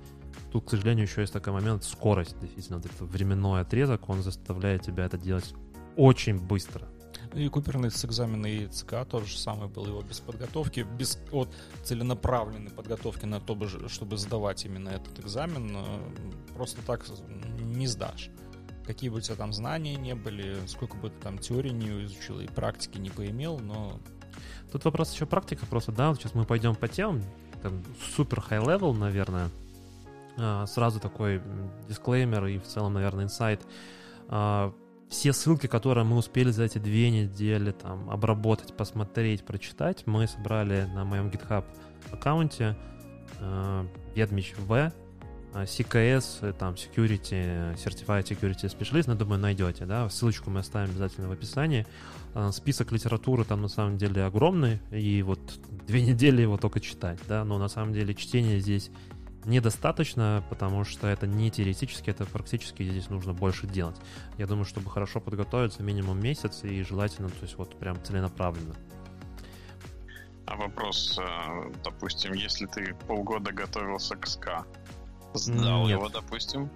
[0.51, 5.05] тут, к сожалению, еще есть такой момент, скорость, действительно, вот временной отрезок, он заставляет тебя
[5.05, 5.53] это делать
[5.95, 6.87] очень быстро.
[7.33, 11.53] И Kubernetes экзамен и ЦК тоже же самое был его без подготовки, без вот,
[11.83, 13.55] целенаправленной подготовки на то,
[13.87, 17.05] чтобы сдавать именно этот экзамен, э, просто так
[17.59, 18.31] не сдашь
[18.89, 22.39] какие бы у тебя там знания не были, сколько бы ты там теории не изучил
[22.39, 23.99] и практики не поимел, но...
[24.71, 27.21] Тут вопрос еще практика просто, да, сейчас мы пойдем по темам,
[27.61, 27.83] там
[28.15, 29.51] супер high level, наверное,
[30.39, 31.39] а, сразу такой
[31.87, 33.61] дисклеймер и в целом, наверное, инсайт.
[34.27, 34.73] А,
[35.07, 40.89] все ссылки, которые мы успели за эти две недели там обработать, посмотреть, прочитать, мы собрали
[40.95, 41.63] на моем GitHub
[42.11, 42.75] аккаунте
[44.15, 44.91] Ведмич В, а,
[45.53, 51.27] CKS, э, там, Security, Certified Security Specialist, ну, думаю, найдете, да, ссылочку мы оставим обязательно
[51.27, 51.85] в описании.
[52.51, 55.39] Список литературы там на самом деле огромный, и вот
[55.87, 58.91] две недели его только читать, да, но на самом деле чтение здесь
[59.45, 63.95] недостаточно, потому что это не теоретически, это практически здесь нужно больше делать.
[64.37, 68.75] Я думаю, чтобы хорошо подготовиться, минимум месяц, и желательно, то есть вот прям целенаправленно.
[70.45, 74.65] А вопрос, э, допустим, если ты полгода готовился к СКА,
[75.33, 75.91] Сдал Нет.
[75.97, 76.69] его, допустим.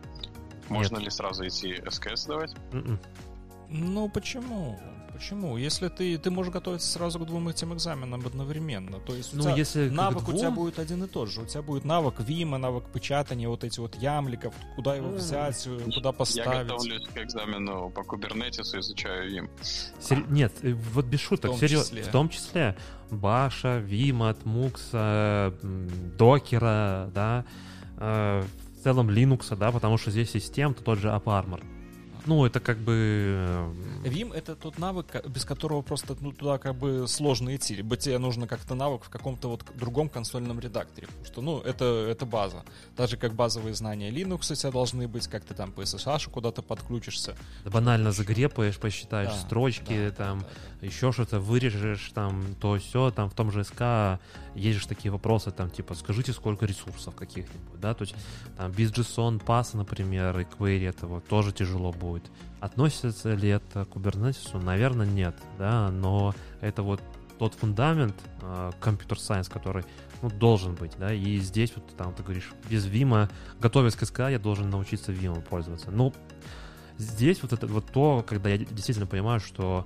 [0.70, 1.06] Можно Нет.
[1.06, 2.54] ли сразу идти СКС сдавать?
[2.72, 2.86] Mm-mm.
[2.88, 3.00] М-м.
[3.70, 4.80] Ну, почему?
[5.12, 5.58] Почему?
[5.58, 9.44] Если ты, ты можешь готовиться сразу к двум этим экзаменам одновременно, то есть у Ну,
[9.44, 11.42] тебя если навык у тебя двум- будет один и тот же.
[11.42, 15.80] У тебя будет навык Вима, навык печатания, вот эти вот ямликов, куда его взять, э,
[15.94, 16.68] куда Я поставить.
[16.68, 19.50] готовлюсь к экзамену по кубернетису, изучаю им.
[19.62, 22.04] Сер- Нет, э, вот без шуток, том серьё- числе.
[22.04, 22.76] в том числе
[23.12, 27.46] Баша, Вимат, Мукса, м, Докера, да,
[28.04, 28.44] э,
[28.80, 31.64] в целом Linux, да, потому что здесь систем, то тот же AppArmor.
[32.26, 33.74] Ну, это как бы...
[34.06, 37.76] э, Вим— это тот навык, без которого просто ну, туда как бы сложно идти.
[37.76, 41.08] Либо тебе нужно как-то навык в каком-то вот другом консольном редакторе.
[41.08, 42.64] Потому что, ну, это, это база.
[42.96, 46.30] Так же, как базовые знания Linux у тебя должны быть, как ты там по SSH
[46.30, 47.36] куда-то подключишься.
[47.66, 50.73] банально загрепаешь, посчитаешь Да, строчки, да, там, да, да.
[50.84, 54.20] Еще что-то вырежешь, там, то все, там в том же СК
[54.54, 58.16] есть же такие вопросы, там, типа, скажите, сколько ресурсов каких-нибудь, да, то есть,
[58.58, 62.24] там, без JSON паса, например, и query этого тоже тяжело будет.
[62.60, 64.60] Относится ли это к кубернетису?
[64.60, 67.02] Наверное, нет, да, но это вот
[67.40, 68.16] тот фундамент
[68.80, 69.84] компьютер сайенс, который
[70.22, 73.30] ну, должен быть, да, и здесь вот там ты говоришь, без Вима,
[73.60, 75.92] готовясь к СК, я должен научиться Вимом пользоваться.
[75.92, 76.14] Ну,
[76.98, 79.86] здесь вот это вот то, когда я действительно понимаю, что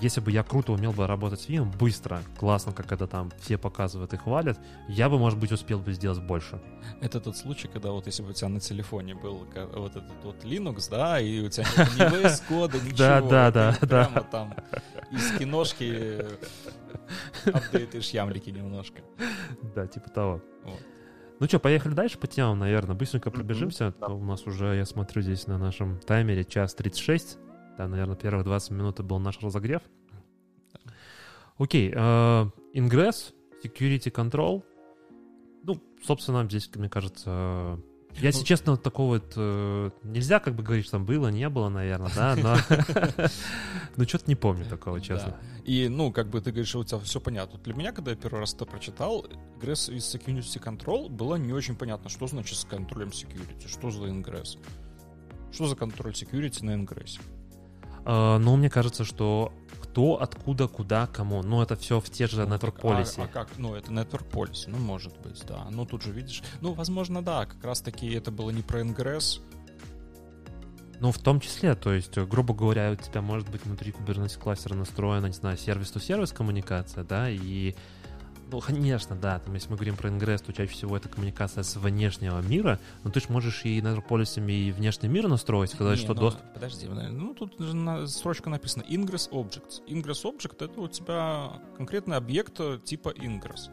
[0.00, 3.56] если бы я круто умел бы работать с Vim, быстро, классно, как это там все
[3.58, 4.58] показывают и хвалят,
[4.88, 6.60] я бы, может быть, успел бы сделать больше.
[7.00, 10.44] Это тот случай, когда вот если бы у тебя на телефоне был вот этот вот
[10.44, 11.64] Linux, да, и у тебя
[11.96, 12.96] ни VS кода, ничего.
[12.98, 13.76] Да, да, да.
[13.80, 14.54] Прямо там
[15.10, 16.24] из киношки
[17.46, 19.02] апдейтишь ямлики немножко.
[19.74, 20.42] Да, типа того.
[21.38, 22.96] Ну что, поехали дальше по темам, наверное.
[22.96, 23.94] Быстренько пробежимся.
[24.00, 24.06] да.
[24.06, 27.38] У нас уже, я смотрю, здесь на нашем таймере час 36.
[27.76, 29.82] Да, наверное, первых 20 минут был наш разогрев.
[31.58, 31.96] Окей, э,
[32.74, 33.32] Ingress,
[33.64, 34.62] Security Control.
[35.64, 37.78] Ну, собственно, здесь, мне кажется...
[38.14, 39.32] Я, если Ну- честно, вот такого вот...
[39.36, 42.56] э, нельзя как бы говорить, что там было, не было, наверное, да, но...
[43.96, 45.36] Ну, что-то не помню такого, честно.
[45.64, 47.58] И, ну, как бы ты говоришь, что у тебя все понятно.
[47.60, 49.24] Для меня, когда я первый раз это прочитал,
[49.58, 54.04] Ingress из Security Control было не очень понятно, что значит с контролем security, что за
[54.04, 54.58] Ingress.
[55.52, 57.18] Что за контроль security на Ingress?
[58.06, 61.42] Э, Но мне кажется, что кто, откуда, куда, кому.
[61.42, 63.24] Ну, это все в те же Ну, Network так, а- Policy.
[63.24, 63.48] А, как?
[63.58, 65.66] Ну, это Network Policy, ну, может быть, да.
[65.70, 66.42] Ну, тут же видишь.
[66.60, 69.40] Ну, возможно, да, как раз-таки это было не про Ingress.
[71.00, 74.38] Ну, в том числе, то есть, э, грубо говоря, у тебя может быть внутри Kubernetes
[74.38, 77.74] кластера настроена, не знаю, сервис-то-сервис коммуникация, да, и,
[78.50, 81.76] ну, конечно, да, там, если мы говорим про Ingress, то чаще всего это коммуникация с
[81.76, 86.14] внешнего мира, но ты же можешь и Policy и внешний мир настроить, сказать, Не, что
[86.14, 86.42] ну, доступ...
[86.54, 89.82] Подожди, ну, тут же на- строчка написана Ingress Objects.
[89.88, 93.70] Ingress Object— это у тебя конкретный объект типа Ingress.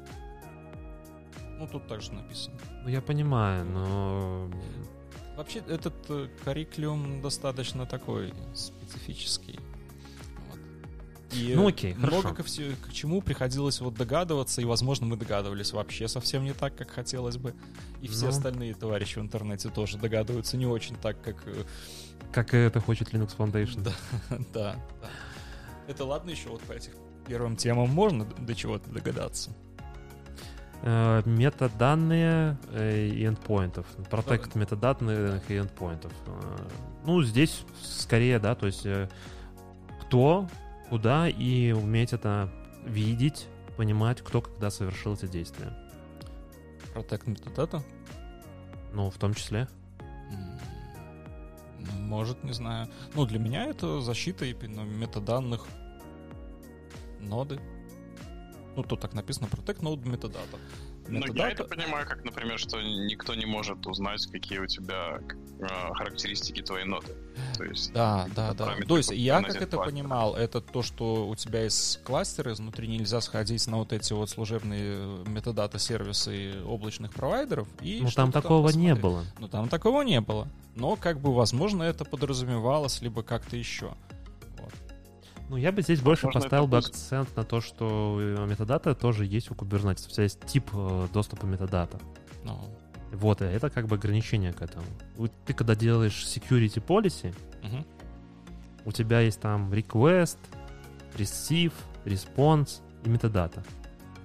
[1.59, 2.57] Ну, тут также написано.
[2.83, 4.49] Ну, я понимаю, но...
[5.37, 9.59] Вообще, этот э, curriculum достаточно такой специфический.
[11.35, 12.35] И Ну, окей, много хорошо.
[12.35, 16.75] ко все, к чему приходилось вот догадываться, и, возможно, мы догадывались вообще совсем не так,
[16.75, 17.53] как хотелось бы.
[18.01, 18.29] И все Ну.
[18.29, 21.37] остальные товарищи в интернете тоже догадываются не очень так, как...
[21.47, 21.63] э,
[22.31, 23.81] Как это хочет Linux Foundation.
[23.83, 23.93] Да,
[24.53, 25.09] да, да.
[25.87, 26.91] Это ладно еще вот по этим
[27.27, 29.51] первым темам можно до чего-то догадаться.
[30.81, 33.85] Э, метаданные э, и эндпоинтов.
[34.09, 36.11] Протект метаданных и эндпоинтов.
[37.05, 38.85] Ну, здесь скорее, да, то есть
[40.01, 40.47] кто,
[40.93, 42.51] куда и уметь это
[42.85, 43.47] видеть,
[43.77, 45.73] понимать, кто когда совершил эти действия.
[46.93, 47.81] Protect Metadata?
[48.93, 49.67] Ну, в том числе.
[51.79, 52.89] Ну, Может, не знаю.
[53.15, 55.65] Ну, для меня это защита именно метаданных
[57.19, 57.59] ноды.
[58.75, 60.59] Ну, тут так написано Protect Node Metadata.
[61.07, 65.19] Ну, я это понимаю, как, например, что никто не может узнать, какие у тебя
[65.59, 67.07] э, характеристики твоей ноды.
[67.57, 68.65] То есть, Да, да, да.
[68.65, 69.83] параметры То есть я как это кластера.
[69.83, 74.29] понимал, это то, что у тебя есть кластер, изнутри нельзя сходить на вот эти вот
[74.29, 77.67] служебные метадата сервисы облачных провайдеров.
[77.81, 79.01] И Ну, там такого не посмотреть.
[79.01, 79.23] было.
[79.39, 80.47] Ну, там такого не было.
[80.75, 83.93] Но, как бы, возможно, это подразумевалось, либо как-то еще.
[85.53, 89.51] Ну, я бы здесь больше поставил бы акцент на то, что э, метадата тоже есть
[89.51, 90.07] у Kubernetes.
[90.07, 91.99] У тебя есть тип э, доступа метадата.
[92.43, 92.59] Ну,
[93.11, 94.87] Вот, и это как бы ограничение к этому.
[95.45, 97.85] Ты когда делаешь security policy, мгм.
[98.83, 100.39] у тебя есть там request,
[101.19, 101.73] receive,
[102.03, 103.63] response и метадата.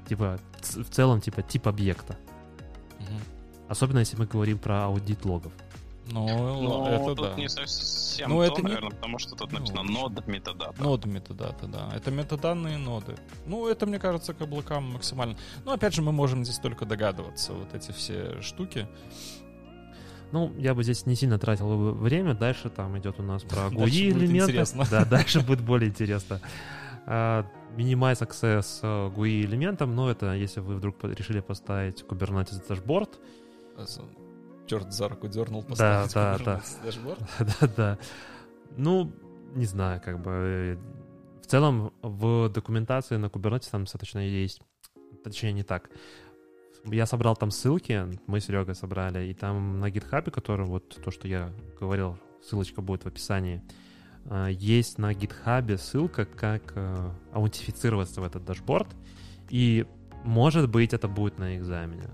[0.08, 2.16] Типа, в целом, типа, тип объекта.
[3.00, 3.20] Мгм.
[3.68, 5.52] Особенно, если мы говорим про аудит логов.
[6.10, 6.26] Ну,
[6.62, 7.34] Ну, это тут да.
[7.34, 9.94] не совсем Ну, то, это не- наверное, потому что тут Ну, написано общем.
[9.94, 10.82] нод метадата.
[10.82, 11.90] Ноды метадата, да.
[11.94, 13.14] Это метаданные ноды.
[13.46, 15.36] Ну, это, мне кажется, к облакам максимально.
[15.64, 18.88] Ну, опять же, мы можем здесь только догадываться, вот эти все штуки.
[20.32, 22.34] Ну, я бы здесь не сильно тратил бы время.
[22.34, 24.50] Дальше там идет у нас про GUI элементы.
[24.52, 24.84] интересно.
[24.90, 26.40] Да, дальше будет более интересно.
[27.06, 28.82] Minimize access
[29.14, 33.18] GUI элементам, но это если вы вдруг решили поставить Kubernetes дашборд,
[34.68, 37.18] Черт за руку дернул Да, поставить да, Kubernetes dashboard.
[37.60, 37.98] Да-да.
[38.76, 39.12] Ну,
[39.54, 40.30] не знаю, как бы...
[40.30, 40.76] э,
[41.42, 44.60] В целом, в документации на Kubernetes там достаточно есть...
[45.24, 45.90] Точнее, не так.
[46.84, 51.10] Я собрал там ссылки, мы с Серегой собрали, и там на GitHub, который вот то,
[51.10, 51.50] что я
[51.80, 53.62] говорил, ссылочка будет в описании,
[54.26, 58.88] э, есть на GitHub ссылка, как э, аутентифицироваться в этот dashboard,
[59.48, 59.86] и,
[60.24, 62.10] может быть, это будет на экзамене.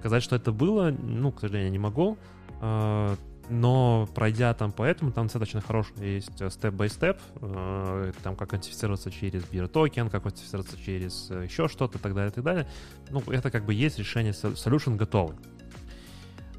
[0.00, 2.18] Сказать, что это было, ну, к сожалению, не могу,
[2.60, 3.16] э,
[3.50, 9.42] но пройдя там по этому, там достаточно хороший есть step-by-step, э, там как аутентифицироваться через
[9.42, 12.68] bearer токен, как аутентифицироваться через э, еще что-то и так далее, и так далее.
[13.10, 15.36] Ну, это как бы есть решение, solution готовый.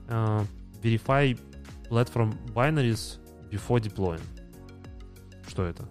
[0.08, 0.44] Э,
[0.84, 1.40] Verify
[1.90, 3.20] platform binaries
[3.50, 4.22] before deploying.
[5.48, 5.86] Что это?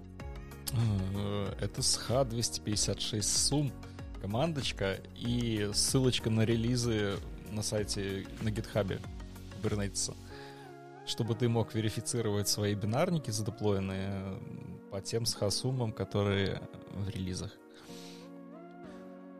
[1.15, 3.73] Э, Это SH 256 сум,
[4.21, 7.15] командочка и ссылочка на релизы
[7.51, 9.01] на сайте на гитхабе
[9.63, 10.15] Kubernetes,
[11.07, 14.39] чтобы ты мог верифицировать свои бинарники задеплоенные
[14.91, 16.61] по тем SH-суммам, которые
[16.93, 17.51] в релизах.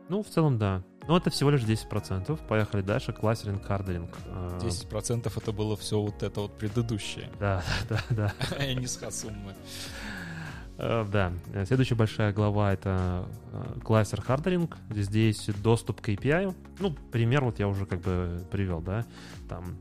[0.09, 0.83] Ну, в целом, да.
[1.07, 2.37] Но это всего лишь 10%.
[2.47, 3.13] Поехали дальше.
[3.13, 4.09] Кластеринг, кардеринг.
[4.25, 8.33] Э, 10% это было все вот это вот предыдущее, Да, да, да.
[8.57, 9.51] а не SH-суммы.
[9.51, 9.55] Э,
[10.81, 14.77] Да, Э, следующая большая глава это э, cluster hardening.
[14.89, 16.55] Здесь доступ к API.
[16.79, 19.05] Ну, пример вот я уже как бы привел, да.
[19.47, 19.77] Там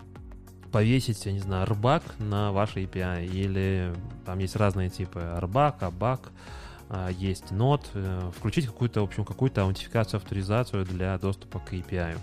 [0.71, 3.27] повесить, я не знаю, RBAC на ваш API.
[3.27, 3.95] Или
[4.27, 6.33] там есть разные типы ABAC,
[6.91, 7.89] а, есть Node.
[7.95, 12.19] э, Включить какую-то, в общем, какую-то аутентификацию, авторизацию для доступа к API.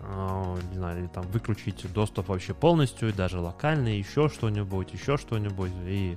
[0.00, 5.72] Не знаю, или там выключить доступ вообще полностью, даже локальный, еще что-нибудь, еще что-нибудь.
[5.86, 6.16] И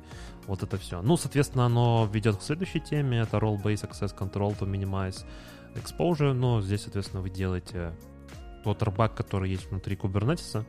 [0.51, 1.01] вот это все.
[1.01, 3.19] Ну, соответственно, оно ведет к следующей теме.
[3.19, 5.25] Это Role-Based Access Control to Minimize
[5.75, 6.33] Exposure.
[6.33, 7.93] Но здесь, соответственно, вы делаете
[8.65, 10.65] тот рбак, который есть внутри Kubernetes.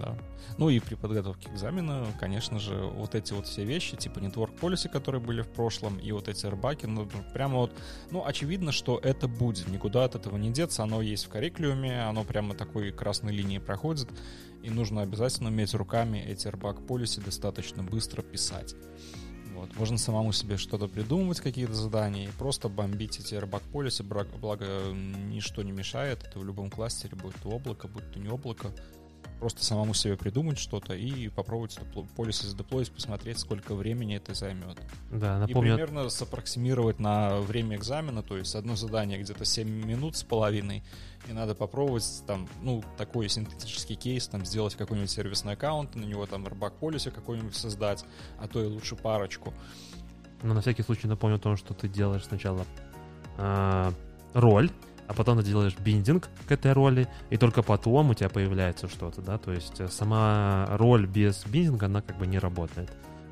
[0.00, 0.16] Да.
[0.58, 4.58] Ну и при подготовке к экзамену, конечно же, вот эти вот все вещи, типа Network
[4.58, 7.72] Policy, которые были в прошлом, и вот эти рбаки, ну, прямо вот,
[8.10, 12.24] ну, очевидно, что это будет, никуда от этого не деться, оно есть в curriculum, оно
[12.24, 14.08] прямо такой красной линией проходит,
[14.62, 18.74] и нужно обязательно уметь руками эти рбак Policy достаточно быстро писать.
[19.54, 19.76] Вот.
[19.76, 24.02] Можно самому себе что-то придумывать, какие-то задания, и просто бомбить эти рбак Policy,
[24.40, 28.72] благо ничто не мешает, это в любом кластере, будет то облако, будет то не облако,
[29.42, 34.78] просто самому себе придумать что-то и попробовать это полисы задеплоить, посмотреть, сколько времени это займет.
[35.10, 40.16] Да, И напомню, примерно сопроксимировать на время экзамена, то есть одно задание где-то 7 минут
[40.16, 40.84] с половиной,
[41.28, 46.24] и надо попробовать там, ну, такой синтетический кейс, там, сделать какой-нибудь сервисный аккаунт, на него
[46.26, 48.04] там рбак полисе какой-нибудь создать,
[48.38, 49.52] а то и лучше парочку.
[50.44, 52.64] но на всякий случай напомню о том, что ты делаешь сначала
[53.38, 53.92] а,
[54.34, 54.70] роль,
[55.06, 59.20] а потом ты делаешь биндинг к этой роли, и только потом у тебя появляется что-то,
[59.20, 62.90] да, то есть э, сама роль без биндинга, она как бы не работает.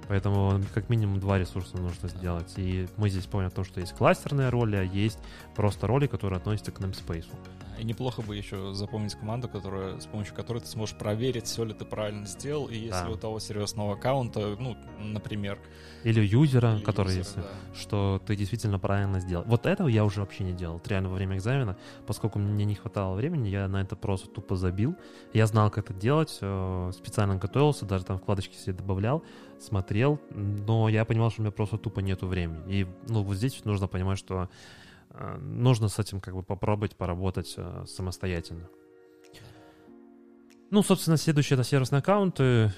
[0.09, 2.53] Поэтому как минимум два ресурса нужно сделать.
[2.57, 5.21] И мы здесь помним о том, что есть кластерные роли, а есть
[5.55, 7.29] просто роли, которые относятся к namespace.
[7.81, 11.73] И неплохо бы еще запомнить команду, которая, с помощью которой ты сможешь проверить, все ли
[11.73, 13.11] ты правильно сделал, и если Да.
[13.11, 15.59] у того сервисного аккаунта, ну, например,
[16.05, 17.81] Или юзера, или который юзера, есть, да.
[17.81, 19.45] что ты действительно правильно сделал.
[19.47, 20.79] Вот этого я уже вообще не делал.
[20.85, 24.95] Реально во время экзамена, поскольку мне не хватало времени, я на это просто тупо забил.
[25.33, 29.23] Я знал, как это делать, э, специально готовился, даже там вкладочки себе добавлял,
[29.59, 32.61] смотрел, но я понимал, что у меня просто тупо нету времени.
[32.69, 34.51] И ну вот здесь нужно понимать, что
[35.41, 38.69] нужно с этим как бы попробовать поработать э, самостоятельно.
[40.71, 42.73] Ну, собственно, следующее это сервисные аккаунты.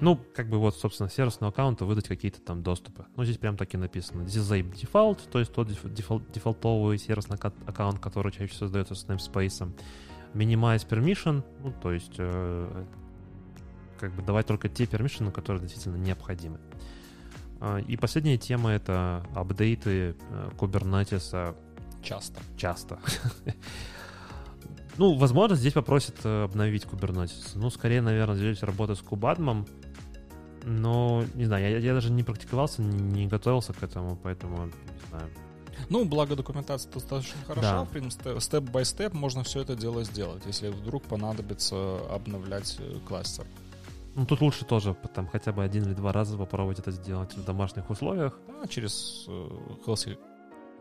[0.00, 3.06] Ну, как бы вот, собственно, сервисного аккаунта выдать какие-то там доступы.
[3.16, 4.22] Ну, здесь прям так и написано.
[4.22, 9.06] Disable default, то есть тот деф- дефол- дефолтовый сервисный ак- аккаунт, который чаще создается с
[9.06, 9.72] namespace.
[10.34, 12.84] Minimize permission, ну, то есть э,
[13.98, 16.58] как бы давать только те permission, которые действительно необходимы.
[17.66, 21.56] А, И последняя тема— это апдейты э, Kubernetes
[22.02, 22.40] часто.
[22.58, 22.98] часто.
[24.96, 27.52] Ну, возможно, здесь попросят э, обновить Kubernetes.
[27.56, 29.66] Ну, скорее, наверное, здесь работа с Кубадмом.
[30.62, 35.08] Но, не знаю, я, я даже не практиковался, не, не готовился к этому, поэтому, не
[35.10, 35.28] знаю.
[35.90, 37.84] Ну, благо документация достаточно хороша, Да.
[37.84, 43.44] в принципе, степ-бай-степ можно все это дело сделать, если вдруг понадобится обновлять э, кластер.
[44.14, 47.44] Ну, тут лучше тоже там хотя бы один или два раза попробовать это сделать в
[47.44, 48.38] домашних условиях.
[48.48, 50.16] Да, через Kelsey,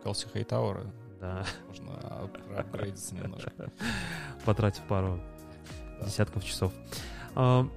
[0.03, 0.87] Kelsey Hightower
[1.19, 3.51] Да, можно ап- апгрейдиться немножко.
[4.45, 5.19] потратив пару
[5.99, 6.05] Да.
[6.05, 6.71] десятков часов.
[7.35, 7.67] А,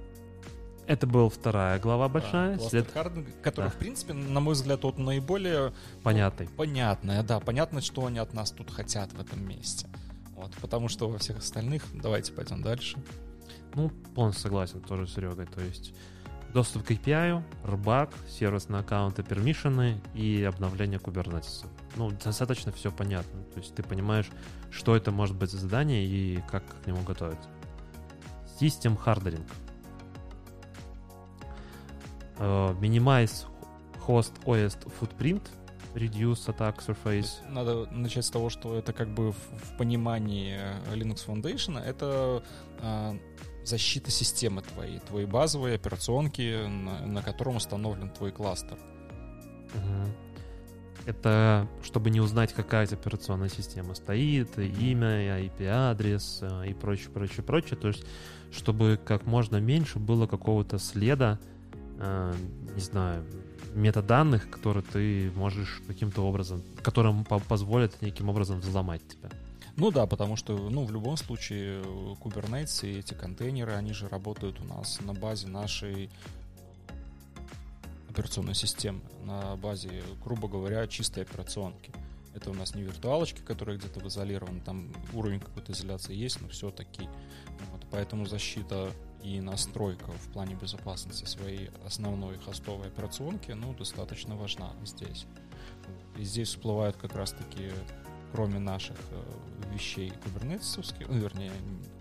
[0.85, 2.57] Это была вторая глава большая.
[2.57, 2.87] Да, след...
[2.95, 3.75] Hardening, которая, Да.
[3.75, 5.73] в принципе, на мой взгляд, вот наиболее
[6.03, 6.47] Понятный.
[6.49, 7.23] понятная.
[7.23, 9.87] Да, понятно, что они от нас тут хотят в этом месте.
[10.35, 12.97] Вот, потому что во всех остальных, давайте пойдем дальше.
[13.75, 15.45] Ну, полностью согласен тоже с Серегой.
[15.45, 15.93] То есть
[16.53, 21.65] доступ к API, рбак, сервисные аккаунты, пермишины и обновление Kubernetes.
[21.95, 23.43] Ну, достаточно все понятно.
[23.53, 24.29] То есть ты понимаешь,
[24.71, 27.49] что это может быть за задание и как к нему готовиться.
[28.59, 29.45] System Hardening.
[32.39, 33.45] Э, Minimize
[34.07, 35.43] host OS footprint,
[35.93, 37.29] reduce attack surface.
[37.49, 42.43] Надо начать с того, что это как бы в, в понимании э, Linux Foundation это
[42.81, 43.15] а,
[43.67, 48.77] защита системы твоей, твоей базовой операционки, на, на котором установлен твой кластер.
[51.05, 57.77] Это чтобы не узнать, какая операционная система стоит, имя, IP-адрес э, и прочее, прочее, прочее.
[57.77, 58.03] То есть,
[58.51, 61.39] чтобы как можно меньше было какого-то следа,
[61.97, 62.33] э,
[62.75, 63.25] не знаю,
[63.73, 69.29] метаданных, которые ты можешь каким-то образом, которым по- позволят неким образом взломать тебя.
[69.77, 74.09] Ну да, потому что, ну, в любом случае, э, Kubernetes и эти контейнеры, они же
[74.09, 76.09] работают у нас на базе нашей
[78.09, 81.91] операционной системы, на базе, грубо говоря, чистой операционки.
[82.33, 86.47] Это у нас не виртуалочки, которые где-то в изолированы, там уровень какой-то изоляции есть, но
[86.47, 87.07] все-таки.
[87.71, 88.91] Вот, поэтому защита
[89.23, 95.27] и настройка в плане безопасности своей основной хостовой операционки, ну, достаточно важна здесь.
[96.17, 97.71] И здесь всплывают как раз-таки,
[98.37, 101.51] кроме наших э, вещей кубернетисовских, ну, вернее,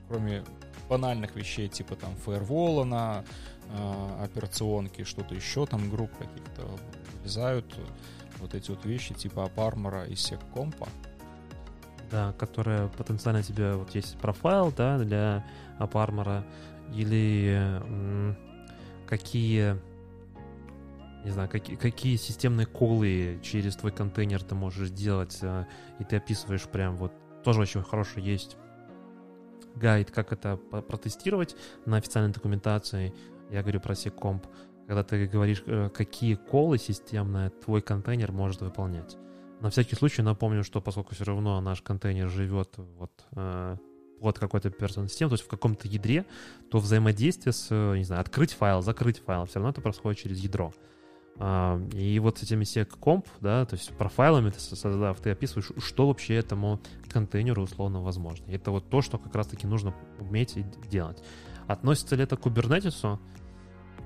[0.06, 0.44] кроме
[0.86, 3.24] банальных вещей типа там фаервола на
[3.70, 6.68] э, операционке, что-то еще там групп каких-то
[7.14, 7.80] вылезают э,
[8.38, 10.86] вот эти вот вещи типа апармора и секкомпа.
[12.10, 15.42] Да, которая потенциально тебе вот есть профайл, да, для
[15.78, 16.44] апармора,
[16.94, 18.36] или м,
[19.06, 19.76] какие
[21.26, 25.64] не знаю, какие, какие системные колы через твой контейнер ты можешь делать, э,
[25.98, 27.10] и ты описываешь прям вот,
[27.42, 28.56] тоже очень хороший есть
[29.74, 33.12] гайд, как это протестировать на официальной документации.
[33.50, 34.46] Я говорю про секомп,
[34.86, 39.16] когда ты говоришь, э, какие колы системные твой контейнер может выполнять.
[39.60, 43.76] На всякий случай напомню, что поскольку все равно наш контейнер живет вот э,
[44.20, 46.24] под какой-то операционной системой, то есть в каком-то ядре,
[46.70, 50.72] то взаимодействие с, не знаю, открыть файл, закрыть файл, все равно это происходит через ядро.
[50.72, 50.86] А,
[51.38, 56.34] и вот с этими sec-comp, да, то есть профайлами ты создав, ты описываешь, что вообще
[56.34, 58.44] этому контейнеру условно возможно.
[58.50, 60.56] Это вот то, что как раз-таки нужно уметь
[60.88, 61.22] делать.
[61.66, 63.20] Относится ли это к кубернетису?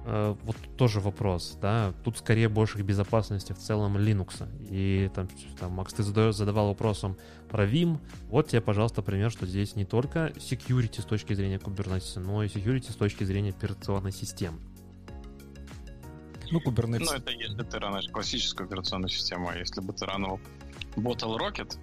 [0.07, 1.93] Э, Вот тоже вопрос, да.
[2.05, 4.49] Тут скорее больше к безопасности в целом Linux.
[4.69, 5.29] И там,
[5.59, 7.17] там Макс, ты задавал вопросом
[7.49, 7.99] про Vim.
[8.29, 12.49] Вот тебе, пожалуйста, пример, что здесь не только security с точки зрения Kubernetes, но и
[12.49, 14.59] security с точки зрения операционной системы.
[16.51, 17.05] Ну, Kubernetes.
[17.05, 20.41] Ну, это если ты ранишь классическую операционную систему, а если бы ты ранил
[20.97, 21.77] Bottle Rocket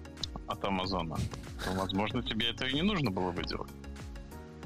[0.46, 1.16] от Амазона,
[1.64, 3.70] то, возможно, тебе это и не нужно было бы делать.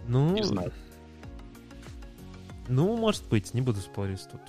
[0.09, 0.73] Ну, Не знаю.
[2.69, 4.41] ну, может быть, не буду спорить тут.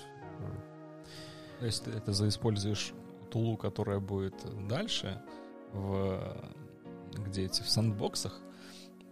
[1.62, 2.92] Если ты это заиспользуешь
[3.32, 4.36] тулу, которая будет
[4.68, 5.22] дальше,
[5.72, 6.52] в,
[7.14, 8.40] где эти, в сандбоксах,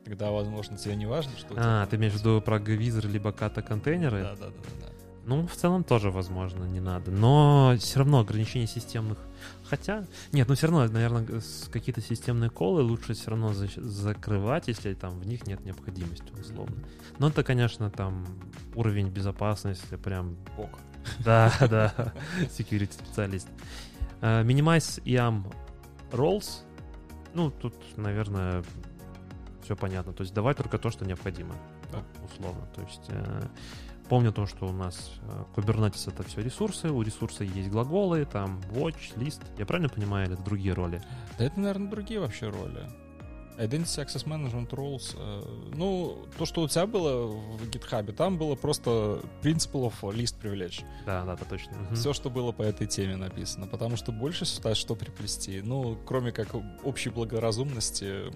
[0.03, 1.53] тогда, возможно, тебе не важно, что...
[1.53, 2.25] у тебя А, ты имеешь в есть.
[2.25, 4.21] виду про Gvizor либо ката контейнеры?
[4.23, 4.90] Да, да, да, да.
[5.25, 7.11] Ну, в целом тоже возможно, не надо.
[7.11, 9.19] Но все равно ограничения системных.
[9.69, 11.25] Хотя, нет, ну все равно, наверное,
[11.71, 16.75] какие-то системные колы лучше все равно защ- закрывать, если там в них нет необходимости, условно.
[17.19, 18.25] Но это, конечно, там
[18.75, 20.69] уровень безопасности прям Бог.
[21.19, 22.13] да, да,
[22.57, 23.47] security специалист.
[24.21, 25.43] Э, Minimize IAM
[26.11, 26.63] roles.
[27.33, 28.63] Ну, тут, наверное,
[29.63, 30.13] все понятно.
[30.13, 31.55] То есть давай только то, что необходимо.
[31.91, 32.03] Да.
[32.25, 32.67] Условно.
[32.75, 33.09] То есть
[34.11, 38.59] помню то, что у нас э, Kubernetes это все ресурсы, у ресурса есть глаголы, там
[38.71, 39.39] watch, list.
[39.57, 41.01] Я правильно понимаю, или это другие роли?
[41.37, 42.89] Да это, наверное, другие вообще роли.
[43.57, 45.15] Identity Access Management Rules.
[45.17, 50.83] э, ну, то, что у тебя было в GitHub, там было просто of List Privilege.
[51.05, 51.77] Да, да, да, точно.
[51.77, 51.95] Мгм.
[51.95, 53.65] Все, что было по этой теме написано.
[53.65, 55.61] Потому что больше сюда что приплести?
[55.61, 56.49] Ну, кроме как
[56.83, 58.29] общей благоразумности.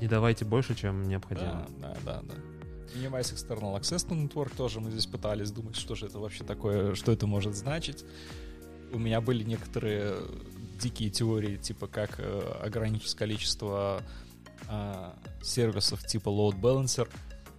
[0.00, 1.68] Не давайте больше, чем необходимо.
[1.78, 2.57] Да, да, да, да.
[2.94, 6.94] Minimize External Access to Network тоже мы здесь пытались думать, что же это вообще такое,
[6.94, 8.04] что это может значить.
[8.92, 10.16] У меня были некоторые
[10.78, 14.02] дикие теории, типа как э, ограничить количество
[14.68, 15.10] э,
[15.42, 17.08] сервисов типа load balancer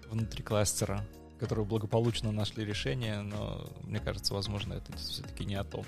[0.09, 1.05] внутри кластера,
[1.39, 5.85] которые благополучно нашли решение, но мне кажется, возможно, это все-таки не о том.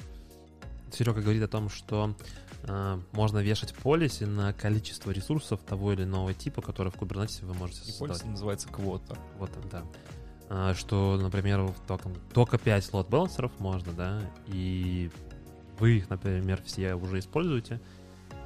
[0.91, 2.15] Серега говорит о том, что
[3.11, 7.81] можно вешать полиси на количество ресурсов того или иного типа, который в Kubernetes вы можете
[7.81, 8.19] И создавать.
[8.19, 9.17] полис называется квота.
[9.37, 9.83] Вот да.
[10.49, 15.09] а, что, например, только, только 5 лот балансеров можно, да, и
[15.79, 17.81] вы их, например, все уже используете,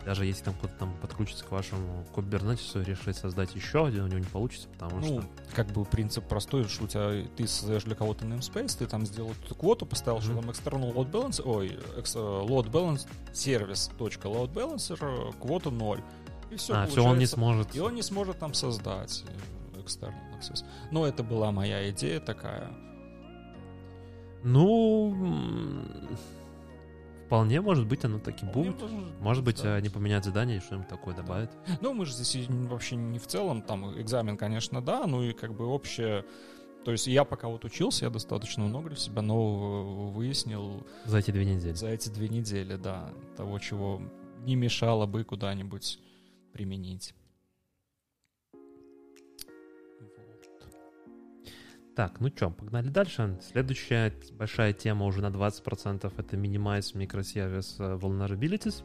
[0.06, 4.20] даже если там кто-то там подключится к вашему Kubernetes, решит создать еще один, у него
[4.20, 5.30] не получится, потому ну, что...
[5.56, 9.32] как бы принцип простой, что у тебя ты создаешь для кого-то namespace, ты там сделал
[9.32, 10.22] эту квоту, поставил, mm-hmm.
[10.22, 16.04] что там external load balancer, ой, ex, load balance, точка load balancer, квота 0.
[16.52, 17.76] И все, а, все он не сможет.
[17.76, 20.64] И он не сможет там создать э, external access.
[20.92, 22.72] Но это была моя идея такая.
[24.44, 25.82] Ну,
[27.26, 28.82] Вполне может быть, оно таки будет.
[28.82, 29.76] Может, может быть, да.
[29.76, 31.52] они поменяют задание и что-нибудь такое добавят.
[31.82, 35.54] Ну, мы же здесь вообще не в целом, там экзамен, конечно, да, ну и как
[35.54, 36.26] бы общее...
[36.84, 40.86] То есть я пока вот учился, я достаточно много для себя нового выяснил.
[41.06, 41.74] За эти две недели.
[41.74, 43.10] За эти две недели, да.
[43.36, 44.04] Того, чего
[44.44, 46.00] не мешало бы куда-нибудь
[46.54, 47.16] применить.
[51.96, 53.40] Так, ну чё, погнали дальше.
[53.42, 58.84] Следующая большая тема уже на 20% это Minimize Microservice э, Vulnerabilities.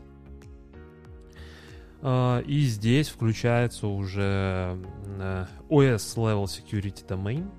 [2.03, 4.79] Uh, и здесь включается уже
[5.19, 7.51] uh, OS Level Security Domain,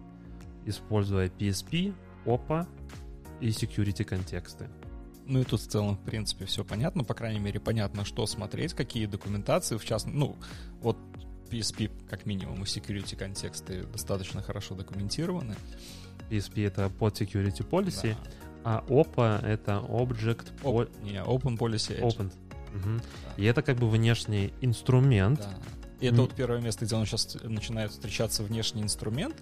[0.66, 1.94] используя PSP,
[2.26, 2.66] OPA
[3.40, 4.68] и Security контексты.
[5.26, 7.04] Ну и тут в целом, в принципе, все понятно.
[7.04, 10.38] По крайней мере, понятно, что смотреть, какие документации, в частности, ну,
[10.82, 10.98] вот
[11.52, 15.56] PSP, как минимум, и security контексты достаточно хорошо документированы.
[16.30, 18.16] PSP— это под security policy,
[18.64, 18.82] да.
[18.82, 20.48] а OPA— это Object...
[20.64, 22.02] Op, не, Open Policy Edge.
[22.02, 22.32] Open.
[22.76, 22.98] Угу.
[22.98, 23.34] Да.
[23.36, 25.40] И это как бы внешний инструмент.
[25.40, 25.58] Да.
[26.00, 29.36] И это вот первое место, где он сейчас начинает встречаться внешний инструмент,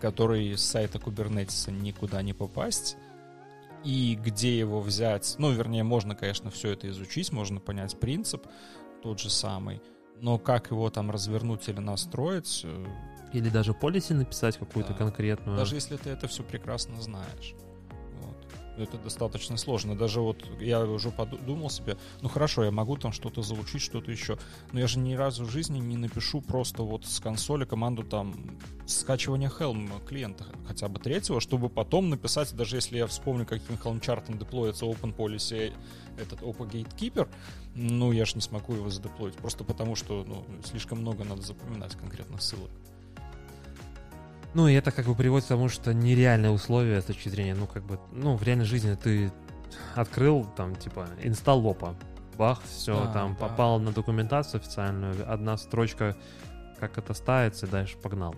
[0.00, 2.96] который с сайта Kubernetes никуда не попасть,
[3.84, 5.34] и где его взять.
[5.38, 8.46] Ну, вернее, можно, конечно, все это изучить, можно понять принцип
[9.02, 9.80] тот же самый—
[10.24, 12.62] но как его там развернуть или настроить...
[12.64, 12.86] Э,
[13.34, 14.98] или даже полиси написать какую-то да.
[14.98, 15.58] конкретную.
[15.58, 17.54] Даже если ты это все прекрасно знаешь.
[18.22, 18.36] Вот.
[18.78, 19.98] Это достаточно сложно.
[19.98, 24.38] Даже вот я уже подумал себе, ну хорошо, я могу там что-то заучить, что-то еще,
[24.72, 28.58] но я же ни разу в жизни не напишу просто вот с консоли команду там
[28.86, 34.00] скачивания Helm клиента хотя бы третьего, чтобы потом написать, даже если я вспомню, каким Helm
[34.00, 35.74] чартом деплоится Open Policy
[36.18, 37.28] этот Oppo Gatekeeper,
[37.74, 41.94] ну, я же не смогу его задеплоить, просто потому что, ну, слишком много надо запоминать
[41.96, 42.70] конкретных ссылок.
[44.54, 47.66] Ну, и это как бы приводит к тому, что нереальные условия с точки зрения, ну,
[47.66, 49.32] как бы, ну, в реальной жизни ты
[49.96, 51.96] открыл, там, типа, инсталл лопа,
[52.38, 53.48] бах, все, да, там, да.
[53.48, 56.16] попал на документацию официальную, одна строчка,
[56.78, 58.34] как это ставится, и дальше погнал.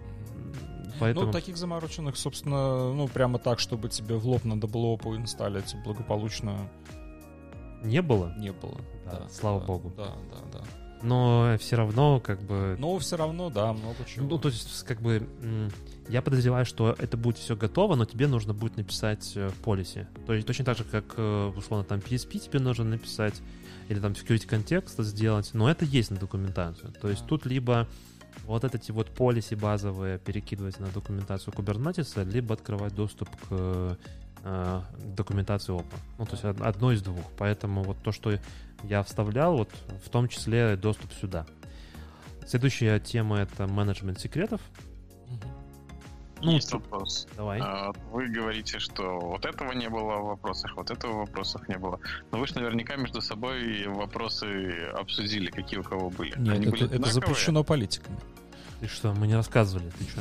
[0.98, 1.26] Поэтому...
[1.26, 5.74] Ну, таких замороченных, собственно, ну, прямо так, чтобы тебе в лоб надо было опу инсталлить
[5.84, 6.70] благополучно
[7.86, 8.34] не было?
[8.36, 8.80] Не было.
[9.04, 9.92] Да, да слава да, богу.
[9.96, 10.64] Да, да, да.
[11.02, 12.76] Но все равно, как бы.
[12.78, 14.26] Но все равно, да, много чего.
[14.26, 15.26] Ну, то есть, как бы.
[16.08, 20.06] Я подозреваю, что это будет все готово, но тебе нужно будет написать в э, полисе.
[20.24, 23.42] То есть точно так же, как, э, условно, там PSP тебе нужно написать,
[23.88, 26.92] или там security контекст сделать, но это есть на документацию.
[26.92, 27.88] То есть тут либо
[28.44, 33.98] вот эти вот полиси базовые перекидывать на документацию Kubernetes, либо открывать доступ к
[34.42, 34.82] э,
[35.16, 35.96] документации ОПА.
[36.18, 37.24] Ну, то есть одно из двух.
[37.38, 38.38] Поэтому вот то, что
[38.84, 39.70] я вставлял, вот
[40.04, 41.46] в том числе доступ сюда.
[42.46, 44.60] Следующая тема— это менеджмент секретов.
[46.46, 47.26] Ну, Есть вопрос.
[47.36, 47.58] Давай.
[47.60, 51.76] А, вы говорите, что вот этого не было в вопросах, вот этого в вопросах не
[51.76, 51.98] было.
[52.30, 56.34] Но вы же наверняка между собой вопросы обсудили, какие у кого были.
[56.38, 58.16] Нет, Они это, были это запрещено политиками.
[58.78, 60.20] Ты что, мы не рассказывали, ты что?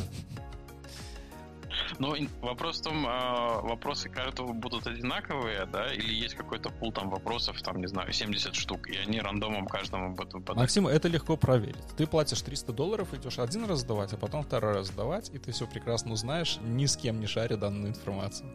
[1.99, 7.09] Ну, вопрос в том, а, вопросы каждого будут одинаковые, да, или есть какой-то пул там
[7.09, 10.57] вопросов, там, не знаю, 70 штук, и они рандомом каждому будут подать.
[10.57, 11.85] Максим, это легко проверить.
[11.97, 15.51] Ты платишь 300 долларов, идешь один раз сдавать, а потом второй раз сдавать, и ты
[15.51, 18.49] все прекрасно узнаешь, ни с кем не шаря данную информацию.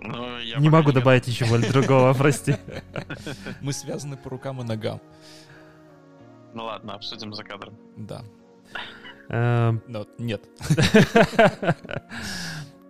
[0.00, 2.54] Ну, я не могу добавить еще другого, прости.
[3.60, 5.00] Мы связаны по рукам и ногам.
[6.54, 7.76] Ну ладно, обсудим за кадром.
[7.96, 8.24] Да.
[9.28, 10.42] Эм, Но нет.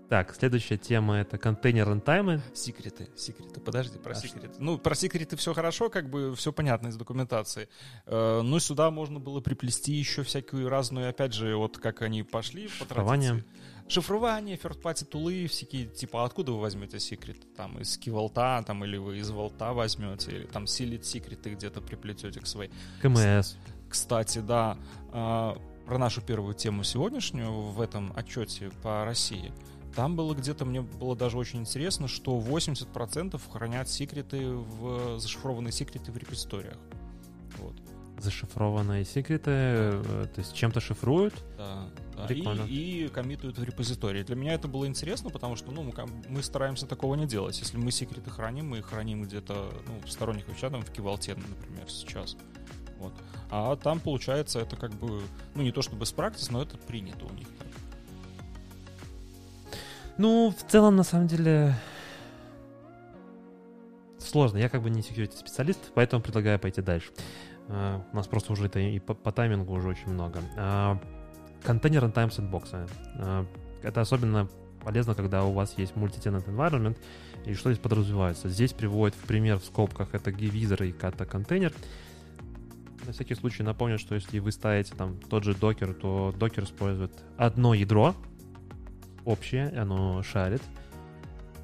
[0.09, 2.41] Так, следующая тема это контейнер рантаймы.
[2.55, 3.61] Секреты, секреты.
[3.61, 4.55] Подожди, про а секреты.
[4.55, 4.63] Что?
[4.63, 7.69] Ну, про секреты все хорошо, как бы все понятно из документации.
[8.07, 12.69] Э, но сюда можно было приплести еще всякую разную, опять же, вот как они пошли
[12.69, 13.45] по Шифрование.
[13.87, 17.39] Шифрование, first-party тулы, всякие, типа, откуда вы возьмете секрет?
[17.55, 22.41] Там из киволта, там, или вы из волта возьмете, или там силит секреты где-то приплетете
[22.41, 22.71] к своей.
[23.03, 23.57] КМС.
[23.91, 24.79] Кстати, да.
[25.13, 25.59] А,
[25.89, 29.53] про нашу первую тему сегодняшнюю в этом отчете по России,
[29.97, 36.13] там было где-то, мне было даже очень интересно, что 80% хранят секреты в зашифрованные секреты
[36.13, 36.77] в репозиториях.
[37.57, 37.75] Вот.
[38.19, 41.35] зашифрованные секреты, э, то есть чем-то шифруют.
[41.57, 42.27] Да, да.
[42.27, 42.63] Прикольно.
[42.65, 44.23] И, и коммитуют в репозитории.
[44.23, 45.93] Для меня это было интересно, потому что ну, мы,
[46.29, 47.59] мы стараемся такого не делать.
[47.59, 51.35] Если мы секреты храним, мы их храним где-то ну, в сторонних вещах, там, в Кивалте,
[51.35, 52.37] например, сейчас.
[52.99, 53.13] Вот.
[53.51, 55.23] А там, получается, это как бы,
[55.55, 57.47] ну, не то чтобы с практис, но это принято у них.
[60.19, 61.75] Ну, в целом, на самом деле,
[64.19, 64.59] сложно.
[64.59, 67.11] Я как бы не security специалист, поэтому предлагаю пойти дальше.
[67.69, 70.41] А, У нас просто уже это и по, по таймингу уже очень много.
[70.57, 71.01] А,
[71.63, 72.87] Контейнер runtime сэндбоксы.
[73.17, 73.47] А,
[73.83, 74.49] Это особенно
[74.85, 76.97] полезно, когда у вас есть multi-tenant environment.
[77.45, 78.49] И что здесь подразумевается?
[78.49, 81.73] Здесь приводит в пример в скобках это gvizor и kata контейнер.
[83.09, 87.11] На всякий случай напомню, что если вы ставите там тот же докер, то докер использует
[87.39, 88.15] одно ядро,
[89.25, 90.61] общее, оно шарит.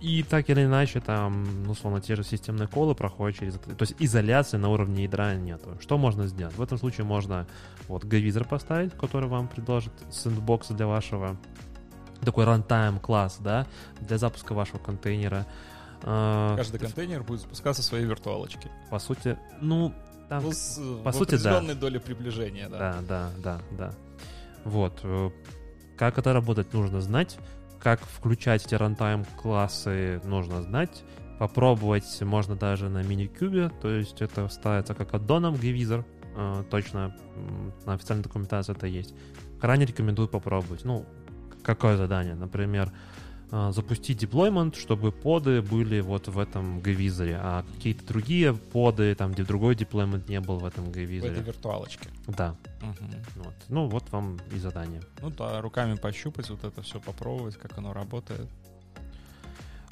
[0.00, 3.58] И так или иначе, там, ну, условно, те же системные колы проходят через.
[3.58, 5.76] То есть изоляции на уровне ядра нету.
[5.82, 6.56] Что можно сделать?
[6.56, 7.46] В этом случае можно
[7.88, 11.36] вот gvizor поставить, который вам предложит сэндбокс для вашего
[12.24, 13.66] такой runtime класс, да,
[14.00, 15.46] для запуска вашего контейнера.
[16.04, 18.70] А, Каждый контейнер будет запускаться своей виртуалочки.
[18.88, 19.94] По сути, ну,
[20.28, 21.50] там Ну, с, по в сути, да.
[21.56, 22.78] определенной доле приближения, да.
[22.78, 23.94] Да, да, да, да.
[24.64, 25.00] Вот.
[25.02, 25.30] э,
[25.96, 27.38] Как это работать, нужно знать.
[27.80, 31.02] Как включать эти рантайм классы, нужно знать.
[31.38, 36.04] Попробовать можно даже на мини-кубе, то есть это ставится как аддоном gvizor,
[36.36, 37.14] э, точно
[37.84, 39.14] на официальной документации это есть.
[39.60, 40.84] Крайне рекомендую попробовать.
[40.84, 41.04] Ну,
[41.62, 42.34] какое задание?
[42.34, 42.92] Например,
[43.72, 49.44] запустить деплоймент, чтобы поды были вот в этом gvizor, а какие-то другие поды, там, где
[49.44, 52.08] другой деплоймент не был в этом В этой виртуалочке.
[52.26, 53.10] Да, Мгм.
[53.36, 53.54] вот.
[53.68, 55.02] Ну, вот вам и задание.
[55.22, 58.48] Ну да, руками пощупать, вот это все попробовать, как оно работает.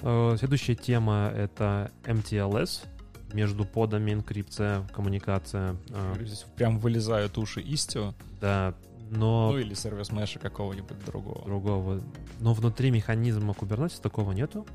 [0.01, 2.84] Э, Следующая тема— это MTLS,
[3.32, 5.76] между подами инкрипция, коммуникация.
[5.90, 8.74] Э, Здесь прям вылезают уши Istio, Да,
[9.14, 11.44] но ну или сервис меша какого-нибудь другого.
[11.44, 12.01] другого...
[12.40, 14.66] Но внутри механизма Kubernetes такого нету.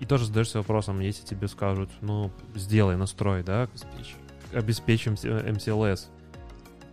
[0.00, 4.16] И тоже задаешься вопросом, если тебе скажут, ну, сделай, настрой, да, Обеспечь.
[4.52, 6.06] обеспечим э, mTLS.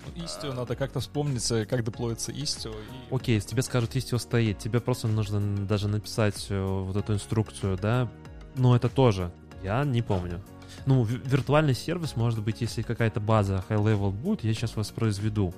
[0.07, 2.73] Ну, Istio надо как-то вспомнить, э, как деплоится Istio.
[2.73, 3.15] И...
[3.15, 7.77] Окей, если тебе скажут, Istio стоит, тебе просто нужно даже написать э, вот эту инструкцию,
[7.77, 8.11] да,
[8.56, 9.31] но это тоже,
[9.64, 10.41] я не помню.
[10.88, 15.53] Ну, ви- виртуальный сервис, может быть, если какая-то база high-level будет, я сейчас воспроизведу.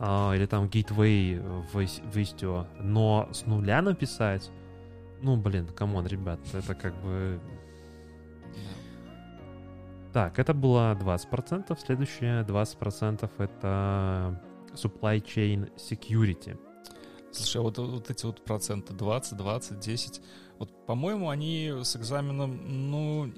[0.00, 1.38] А, или там gateway
[1.72, 2.66] в, Ис- в Istio.
[2.82, 4.50] Но с нуля написать,
[5.20, 7.38] ну, блин, come on, ребят, это как бы...
[10.12, 11.78] Так, это было 20%.
[11.78, 16.58] Следующее 20% это supply chain security.
[17.32, 20.20] Слушай, а вот, вот эти вот проценты 20, 20, 10,
[20.58, 23.30] вот, по-моему, они с экзаменом, ну,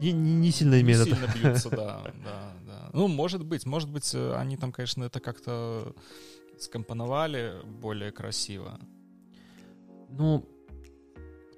[0.00, 2.54] Не, не- не сильно не имеет сильно бьются, да, да.
[2.94, 5.94] Ну, может быть, может быть, э, они там, конечно, это как-то
[6.60, 8.78] скомпоновали более красиво.
[10.08, 10.48] Ну,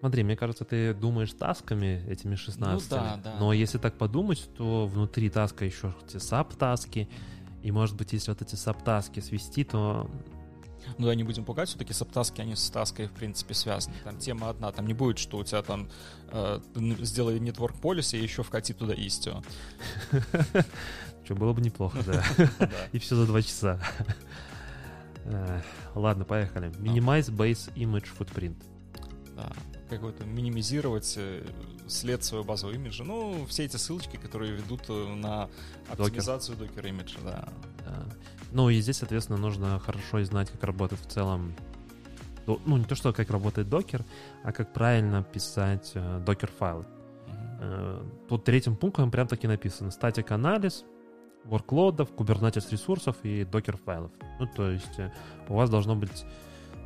[0.00, 2.90] смотри, мне кажется, ты думаешь тасками этими 16.
[2.90, 3.36] Ну да, да.
[3.38, 7.06] Но если так подумать, то внутри таска еще эти саб-таски.
[7.62, 10.10] И, может быть, если вот эти саб-таски свести, то...
[10.98, 13.96] Ну, да, не будем пугать, все-таки саптаски, они с таской, в принципе, связаны.
[14.04, 15.90] Там тема одна, там не будет, что у тебя там
[16.28, 16.60] э,
[17.00, 19.44] сделай network policy и еще вкати туда Istio.
[21.26, 22.22] Что, было бы неплохо, да.
[22.92, 23.80] И все за два часа.
[25.24, 25.64] Эх,
[25.96, 26.68] Ладно, поехали.
[26.78, 28.54] Minimize base image footprint.
[29.34, 29.50] Да,
[29.90, 31.44] какой-то минимизировать э,
[31.88, 33.02] след своего базового имиджа.
[33.02, 35.50] Ну, все эти ссылочки, которые ведут э, на
[35.88, 37.48] оптимизацию докер имиджа, да.
[37.84, 38.04] Да.
[38.52, 41.56] Ну и здесь, соответственно, нужно хорошо знать, как работает в целом
[42.46, 44.04] ну, не то, что как работает докер,
[44.44, 46.84] а как правильно писать э, докер-файлы.
[47.60, 50.84] Э, Тут третьим пунктом прям таки написано статик анализ
[51.48, 54.12] workloadов, Kubernetes ресурсов и докер файлов.
[54.38, 55.12] Ну, то есть э,
[55.48, 56.24] у вас должно быть,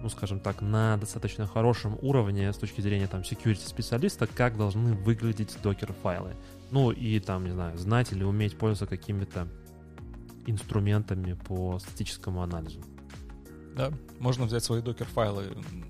[0.02, 4.94] ну, скажем так, на достаточно хорошем уровне с точки зрения там security специалиста, как должны
[4.94, 6.36] выглядеть докер файлы.
[6.70, 9.48] Ну, и там, не знаю, знать или уметь пользоваться какими-то
[10.46, 12.80] инструментами по статическому анализу.
[13.74, 15.86] Да, можно взять свои докер-файлы м,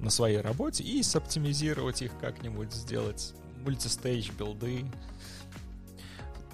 [0.00, 3.34] на своей работе и соптимизировать их как-нибудь, сделать
[3.64, 4.84] мультистейдж билды.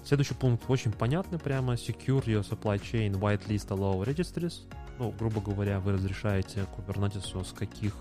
[0.05, 1.73] Следующий пункт очень понятный прямо.
[1.73, 4.61] Secure your supply chain whitelist allow registries.
[4.99, 7.95] Ну, грубо говоря, вы разрешаете Kubernetes с каких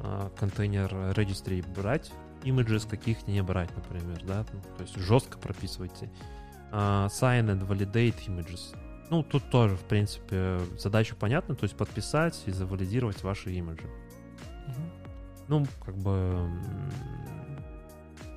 [0.00, 2.10] а, контейнер registry брать
[2.44, 6.10] имиджи, с каких не брать, например, да, Ну, то есть жестко прописывайте.
[6.72, 8.74] А, sign and validate images.
[9.10, 13.86] Ну, тут тоже, в принципе, задача понятна, то есть подписать и завалидировать ваши имиджи.
[15.48, 16.50] Ну, как бы...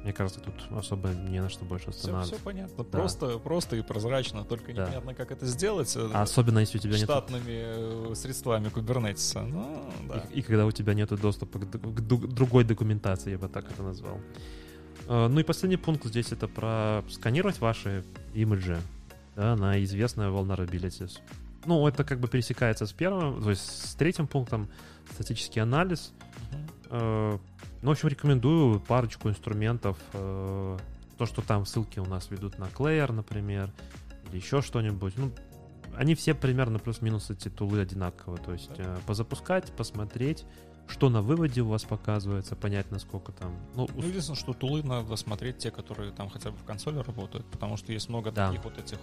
[0.08, 2.36] Мне кажется, тут особо не на что больше Все, останавливаться.
[2.36, 2.78] все понятно.
[2.86, 2.98] Да.
[2.98, 4.84] Просто, просто и прозрачно, только Да.
[4.84, 7.04] непонятно, как это сделать э, А особенно, если у тебя нет...
[7.04, 9.42] штатными э, средствами кубернетиса.
[9.42, 10.24] Ну, да.
[10.32, 13.84] И, и когда у тебя нет доступа к, к другой документации, я бы так это
[13.84, 14.22] назвал.
[15.10, 18.80] Э, Ну и последний пункт здесь это про сканировать ваши имиджи
[19.36, 21.20] да, на известные vulnerabilities.
[21.66, 24.70] Ну, это как бы пересекается с первым, то есть с третьим пунктом
[25.12, 26.14] статический анализ.
[26.90, 27.42] Мгм.
[27.78, 29.98] Э, Ну, в общем, рекомендую парочку инструментов.
[30.14, 30.78] э,
[31.18, 33.72] То, что там ссылки у нас ведут на Claire, например,
[34.30, 35.14] или еще что-нибудь.
[35.18, 35.32] Ну,
[35.96, 38.40] они все примерно плюс-минус эти тулы одинаковые.
[38.44, 40.46] То есть э, позапускать, посмотреть,
[40.88, 43.56] что на выводе у вас показывается, понять, насколько там...
[43.76, 47.46] Ну, Ну, единственное, что тулы надо смотреть те, которые там хотя бы в консоли работают,
[47.48, 48.50] потому что есть много Да.
[48.50, 49.00] таких вот этих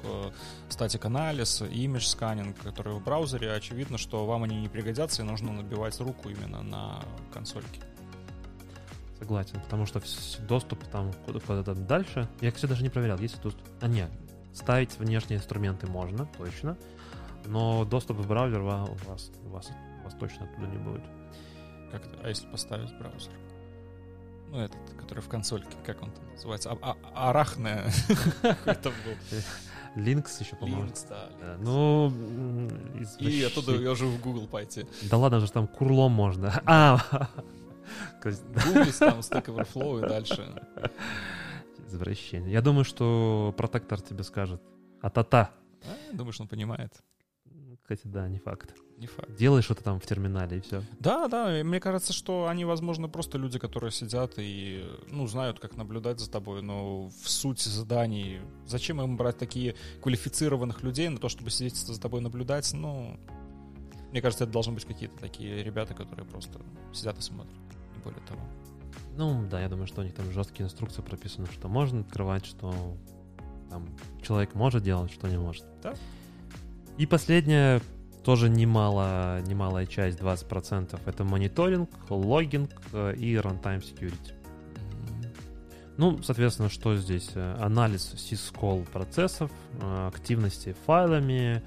[0.68, 5.52] статик анализ, имидж сканинг, которые в браузере, очевидно, что вам они не пригодятся, и нужно
[5.52, 7.02] набивать руку именно на
[7.32, 7.80] консольке.
[9.18, 10.00] Согласен, потому что
[10.48, 12.28] доступ там куда- куда-то дальше.
[12.40, 13.62] Я, кстати, даже не проверял, есть ли доступ.
[13.80, 14.10] А, нет,
[14.52, 16.76] ставить внешние инструменты можно, точно.
[17.46, 19.70] Но доступ в браузер у вас, у вас,
[20.00, 21.02] у вас точно оттуда не будет.
[21.92, 22.02] Как?
[22.22, 23.30] А если поставить браузер?
[24.50, 26.70] Ну, этот, который в консольке, как он там называется?
[26.82, 27.82] А- а- Арахне.
[28.64, 29.38] Это был.
[29.96, 30.86] Links еще, по-моему.
[30.86, 31.56] Linux, да.
[31.60, 32.12] Ну,
[33.20, 34.86] И оттуда я уже в Google пойти.
[35.02, 36.60] Да ладно же, там курлом можно.
[36.66, 36.98] А,
[38.22, 40.62] Гуглить там Stack Overflow и дальше.
[41.86, 42.52] извращение.
[42.52, 44.60] Я думаю, что протектор тебе скажет.
[45.00, 45.50] А-та-та.
[45.82, 46.92] А, Думаешь, он понимает?
[47.82, 48.74] Кстати, да, не факт.
[48.96, 49.34] Не факт.
[49.36, 50.82] Делай что-то там в терминале, и все.
[51.00, 55.76] Да, да, мне кажется, что они, возможно, просто люди, которые сидят и, ну, знают, как
[55.76, 61.28] наблюдать за тобой, но в суть заданий, зачем им брать такие квалифицированных людей на то,
[61.28, 63.18] чтобы сидеть за тобой наблюдать, ну,
[64.12, 66.60] мне кажется, это должны быть какие-то такие ребята, которые просто
[66.94, 67.54] сидят и смотрят,
[68.04, 68.40] более того.
[69.16, 72.74] Ну, да, я думаю, что у них там жесткие инструкции прописаны, что можно открывать, что
[73.70, 73.86] там
[74.22, 75.64] человек может делать, что не может.
[75.82, 75.94] Да.
[76.96, 77.80] И последняя,
[78.24, 84.32] тоже немало, немалая часть, 20%, это мониторинг, логинг э, и runtime security.
[85.96, 87.30] Ну, соответственно, что здесь?
[87.34, 89.50] Э, Анализ syscall процессов,
[89.80, 91.62] э, активности файлами,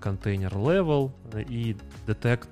[0.00, 1.12] контейнер level
[1.50, 1.76] и
[2.06, 2.48] детект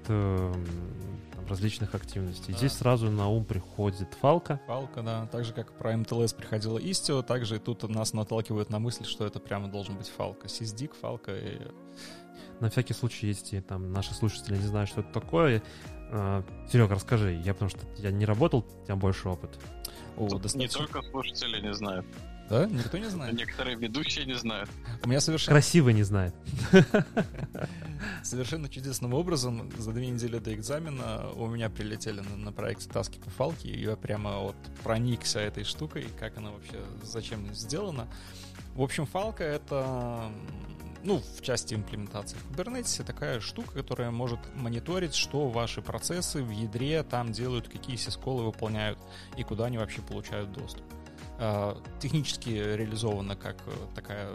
[1.49, 2.53] различных активностей.
[2.53, 2.59] Да.
[2.59, 4.61] Здесь сразу на ум приходит фалка.
[4.67, 8.71] Фалка, да, так же, как про MTLS приходила Istio, так же и тут нас наталкивают
[8.71, 10.49] на мысль, что это прямо должен быть фалка.
[10.49, 11.61] Сиздик, фалка и...
[12.61, 15.63] На всякий случай, если там наши слушатели не знают, что это такое,
[16.71, 17.35] Серега, расскажи.
[17.45, 19.59] Я потому что я не работал, у тебя больше опыт.
[20.17, 22.07] О, Тут не достаточно- только слушатели не знают,
[22.51, 22.67] Да?
[22.67, 23.35] Никто не знает?
[23.35, 24.69] некоторые ведущие не знают.
[25.03, 26.35] У меня совершенно Красивый не знает.
[28.23, 33.19] Совершенно чудесным образом за две недели до экзамена у меня прилетели на, на проекте таски
[33.19, 38.09] по фалке, и я прямо вот проникся этой штукой, как она вообще, зачем сделана.
[38.75, 40.31] В общем, фалка— это,
[41.03, 46.51] ну, в части имплементации в Kubernetes такая штука, которая может мониторить, что ваши процессы в
[46.51, 48.99] ядре там делают, какие сисколы выполняют
[49.37, 50.85] и куда они вообще получают доступ.
[51.39, 54.29] А, Технически реализована как э, такая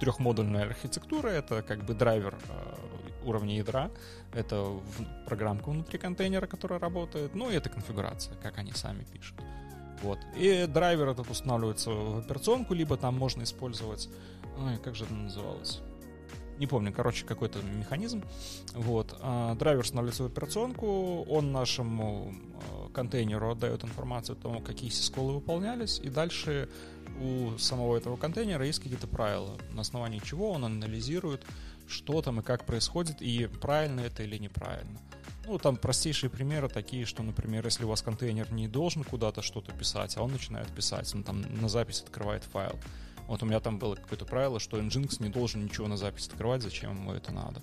[0.00, 1.28] трехмодульная архитектура.
[1.28, 2.74] Это как бы драйвер э,
[3.24, 3.90] уровня ядра,
[4.32, 4.80] это
[5.26, 9.36] программка внутри контейнера, которая работает, ну и это конфигурация, как они сами пишут.
[10.02, 10.18] Вот.
[10.36, 14.08] И драйвер этот устанавливается в операционку, либо там можно использовать...
[14.58, 15.80] Ой, как же это называлось?
[16.58, 18.22] Не помню, короче, какой-то механизм.
[18.74, 19.16] Вот.
[19.20, 25.34] А, драйвер устанавливается в операционку, он нашему э, контейнеру отдает информацию о том, какие сисколы
[25.34, 26.68] выполнялись, и дальше
[27.20, 31.42] у самого этого контейнера есть какие-то правила, на основании чего он анализирует,
[31.88, 35.00] что там и как происходит, и правильно это или неправильно.
[35.46, 39.72] Ну, там простейшие примеры такие, что, например, если у вас контейнер не должен куда-то что-то
[39.72, 42.78] писать, а он начинает писать, он там на запись открывает файл.
[43.26, 46.62] Вот у меня там было какое-то правило, что Nginx не должен ничего на запись открывать,
[46.62, 47.62] зачем ему это надо.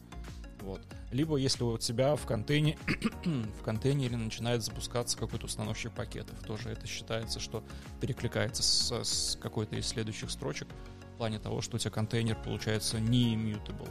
[0.61, 0.81] Вот.
[1.11, 2.77] Либо если у тебя в, контейне...
[3.25, 7.63] в контейнере начинает запускаться какой-то установщик пакетов, тоже это считается, что
[7.99, 10.67] перекликается с, с какой-то из следующих строчек
[11.13, 13.89] в плане того, что у тебя контейнер получается не immutable.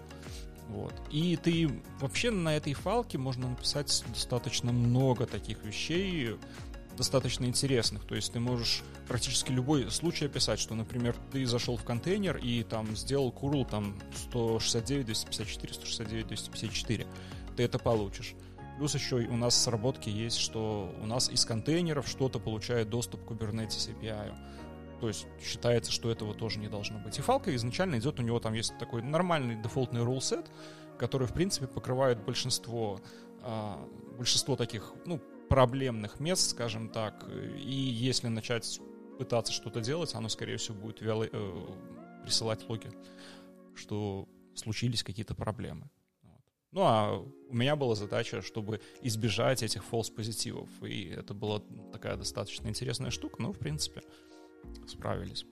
[0.69, 0.95] Вот.
[1.11, 1.69] И ты
[2.01, 6.37] вообще на этой фалке можно написать достаточно много таких вещей,
[7.01, 8.05] достаточно интересных.
[8.05, 12.63] То есть ты можешь практически любой случай описать, что, например, ты зашел в контейнер и
[12.63, 13.99] там сделал curl там
[14.29, 17.07] 169, 254, 169, 254.
[17.57, 18.35] Ты это получишь.
[18.77, 23.25] Плюс еще у нас в сработке есть, что у нас из контейнеров что-то получает доступ
[23.25, 24.35] к Kubernetes API.
[25.01, 27.19] То есть считается, что этого тоже не должно быть.
[27.19, 30.47] И Falco изначально идет, у него там есть такой нормальный дефолтный set,
[30.99, 33.01] который, в принципе, покрывает большинство,
[33.41, 35.19] а, большинство таких, ну,
[35.51, 37.29] проблемных мест, скажем так.
[37.59, 38.81] И если начать
[39.19, 41.67] пытаться что-то делать, оно, скорее всего, будет вяло, э,
[42.23, 42.89] присылать логи,
[43.75, 45.91] что случились какие-то проблемы.
[46.73, 47.19] Ну, а
[47.49, 50.69] у меня была задача, чтобы избежать этих фолс-позитивов.
[50.85, 51.61] И это была
[51.93, 54.03] такая достаточно интересная штука, но, в принципе,
[54.87, 55.45] справились.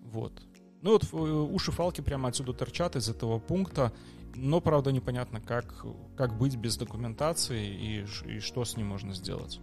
[0.00, 0.32] Вот.
[0.80, 3.92] Ну вот э, уши Фалки прямо отсюда торчат из этого пункта,
[4.34, 5.84] но, правда, непонятно, как,
[6.16, 9.60] как быть без документации и, и что с ним можно сделать.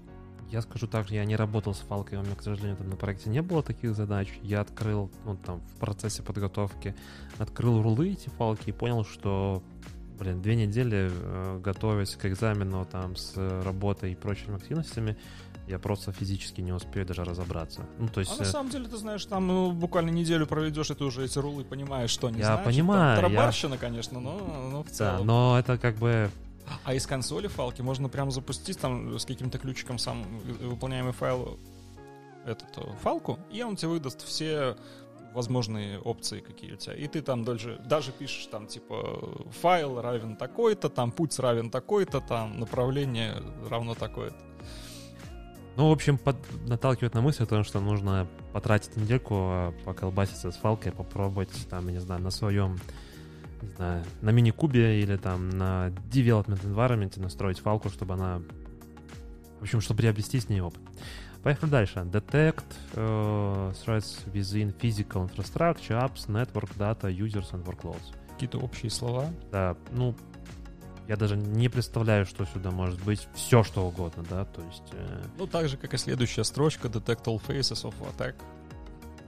[0.49, 3.29] Я скажу так, я не работал с Фалкой, у меня, к сожалению, там на проекте
[3.29, 4.29] не было таких задач.
[4.41, 6.95] Я открыл, ну, там, в процессе подготовки,
[7.37, 9.61] открыл рулы эти Фалки и понял, что
[10.19, 15.17] блин, две недели э, готовясь к экзамену там с работой и прочими активностями,
[15.69, 17.85] я просто физически не успею даже разобраться.
[17.99, 18.31] Ну, то есть...
[18.33, 21.23] А на э, самом деле, ты знаешь, там ну, буквально неделю проведешь, и ты уже
[21.23, 22.65] эти рулы понимаешь, что они я значат.
[22.65, 23.79] Понимаю, там тарабарщина, я...
[23.79, 25.17] конечно, но, но в целом.
[25.19, 26.31] Да, но это как бы...
[26.83, 30.23] А из консоли фалки можно прямо запустить там с каким-то ключиком сам
[30.59, 31.59] выполняемый файл
[32.45, 34.75] этот э, фалку, и он тебе выдаст все
[35.33, 36.95] возможные опции какие у тебя.
[36.95, 42.21] И ты там даже, даже пишешь там типа файл равен такой-то, там путь равен такой-то,
[42.21, 43.35] там направление
[43.69, 44.37] равно такое-то.
[45.79, 46.35] Ну, в общем, под,
[46.67, 51.87] наталкивает на мысль о том, что нужно потратить недельку, а, поколбаситься с фалкой, попробовать там,
[51.87, 52.77] я не знаю, на своем,
[53.61, 58.41] не знаю, на мини-кубе или там на development environment настроить фалку, чтобы она,
[59.59, 60.81] в общем, чтобы приобрести с ней опыт.
[61.43, 61.99] Поехали дальше.
[61.99, 62.65] Detect
[62.95, 68.13] uh, threats within physical infrastructure, apps, network, data, users and workloads.
[68.33, 69.27] Какие-то общие слова?
[69.49, 70.13] Да, ну,
[71.09, 73.27] я даже не представляю, что сюда может быть.
[73.33, 74.83] Все, что угодно, да, то есть...
[74.91, 75.23] Э...
[75.39, 78.35] Ну, так же, как и следующая строчка, Detect all faces of attack.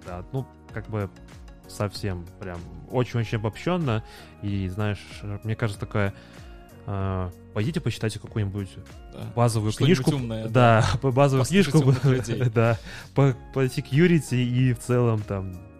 [0.05, 1.09] Да, ну, как бы
[1.67, 2.59] совсем прям
[2.91, 4.03] очень-очень обобщенно.
[4.43, 4.99] И, знаешь,
[5.43, 6.13] мне кажется, такая
[6.85, 8.69] а, пойдите почитайте какую-нибудь
[9.13, 9.19] да.
[9.35, 10.11] базовую книжку.
[10.11, 11.95] Умное, да, да, базовую книжку.
[12.53, 12.77] да,
[13.15, 15.70] по, по security и в целом там.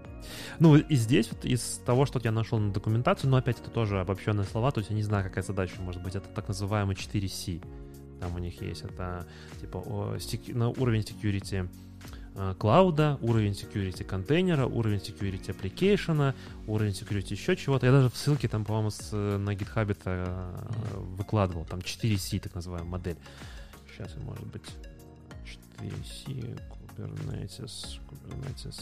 [0.62, 4.00] Ну, и здесь вот из того, что я нашел на документацию, но опять это тоже
[4.00, 6.16] обобщенные слова, то есть я не знаю, какая задача может быть.
[6.16, 7.64] Это так называемый 4C.
[8.20, 8.84] Там у них есть.
[8.84, 9.26] Это
[9.60, 9.84] типа
[10.54, 11.68] на уровень security
[12.34, 16.34] Э, клауда, уровень security контейнера, уровень security application,
[16.66, 17.86] уровень security еще чего-то.
[17.86, 21.66] Я даже в ссылке там, по-моему, с, на GitHub это э, выкладывал.
[21.66, 23.18] Там 4C, так называемая модель.
[23.92, 24.64] Сейчас, может быть,
[25.80, 26.62] 4C,
[26.98, 28.80] Kubernetes, Kubernetes.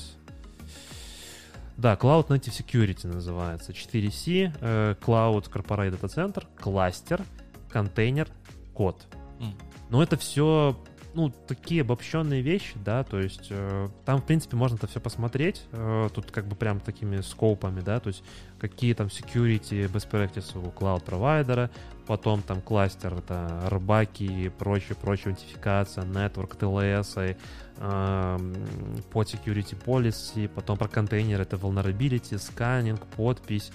[1.79, 3.71] Да, Cloud Native Security называется.
[3.71, 7.23] 4C, э, Cloud Corporate Data Center, кластер,
[7.69, 8.27] контейнер,
[8.73, 9.07] код.
[9.39, 9.53] Mm.
[9.89, 10.75] Но это все
[11.13, 15.63] ну, такие обобщенные вещи, да, то есть э, там, в принципе, можно это все посмотреть,
[15.71, 18.23] э, тут как бы прям такими скопами, да, то есть
[18.59, 21.71] какие там security best practices у cloud-провайдера,
[22.05, 27.37] потом там кластер, это рыбаки и прочее, прочее, аутентификация, network, TLS,
[27.79, 33.71] под security policy, потом про контейнер, это vulnerability, сканинг, подпись,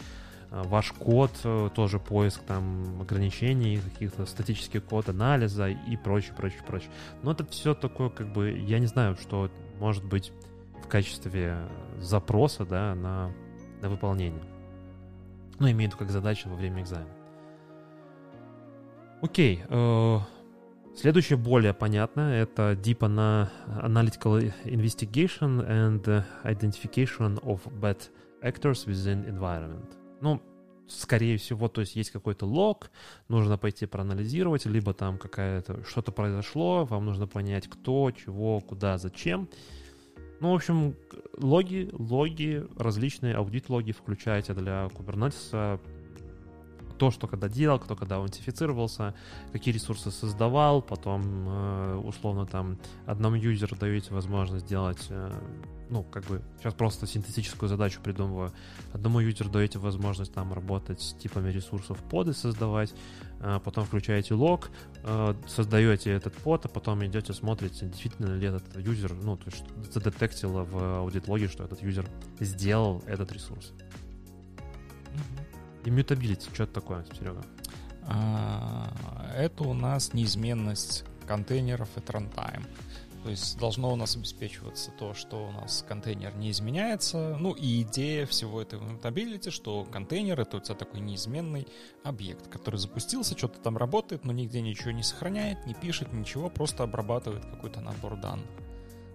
[0.54, 6.62] Э, ваш код, э, тоже поиск там ограничений, каких-то статический код анализа и прочее, прочее,
[6.64, 6.90] прочее.
[7.22, 9.50] Но это все такое, как бы, я не знаю, что
[9.80, 10.32] может быть
[10.80, 11.56] в качестве
[11.98, 13.32] запроса, да, на,
[13.82, 14.44] на выполнение.
[15.58, 17.10] Ну, имею в виду как задача во время экзамена.
[19.22, 19.64] Окей.
[19.68, 20.18] Э,
[20.96, 22.32] следующее более понятно.
[22.34, 28.10] Это Deep Analytical Investigation and Identification of Bad
[28.42, 29.92] Actors Within Environment.
[30.20, 30.40] Ну,
[30.88, 32.90] скорее всего, то есть есть какой-то лог,
[33.28, 39.48] нужно пойти проанализировать, либо там какая-то что-то произошло, вам нужно понять, кто, чего, куда, зачем.
[40.40, 40.94] Ну, в общем,
[41.38, 45.80] логи, логи, различные аудит-логи включаете для Kubernetes,
[46.98, 49.14] то, что когда делал, кто когда аутентифицировался,
[49.52, 55.30] какие ресурсы создавал, потом, э, условно, там, одному юзеру даете возможность сделать э,
[55.90, 58.52] ну, как бы, сейчас просто синтетическую задачу придумываю.
[58.92, 62.94] Одному юзеру даете возможность там работать с типами ресурсов поды создавать,
[63.40, 64.70] а потом включаете лог,
[65.46, 70.64] создаете этот под, а потом идете смотрите, действительно ли этот юзер, ну, то есть задетектило
[70.64, 72.06] в аудит-логе, что этот юзер
[72.40, 73.72] сделал этот ресурс.
[75.84, 77.44] Immutability, что это такое, Серега?
[78.06, 78.92] А,
[79.36, 82.64] это у нас неизменность контейнеров и runtime.
[83.24, 87.38] То есть должно у нас обеспечиваться то, что у нас контейнер не изменяется.
[87.40, 91.66] Ну и идея всего этого immutability, что контейнер это у тебя такой неизменный
[92.02, 96.82] объект, который запустился, что-то там работает, но нигде ничего не сохраняет, не пишет, ничего, просто
[96.82, 98.46] обрабатывает какой-то набор данных.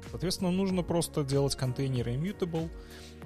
[0.09, 2.71] Соответственно, нужно просто делать контейнеры immutable,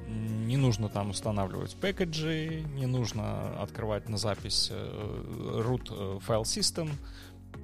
[0.08, 6.90] не нужно там устанавливать пэкэджи, не нужно открывать на запись э, root э, file system,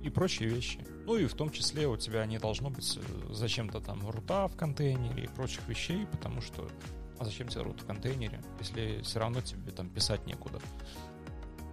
[0.04, 0.80] и прочие вещи.
[1.06, 4.56] Ну и в том числе у тебя не должно быть э, зачем-то там рута в
[4.56, 6.70] контейнере и прочих вещей, потому что
[7.20, 10.60] а зачем тебе рут в контейнере, если все равно тебе там писать некуда.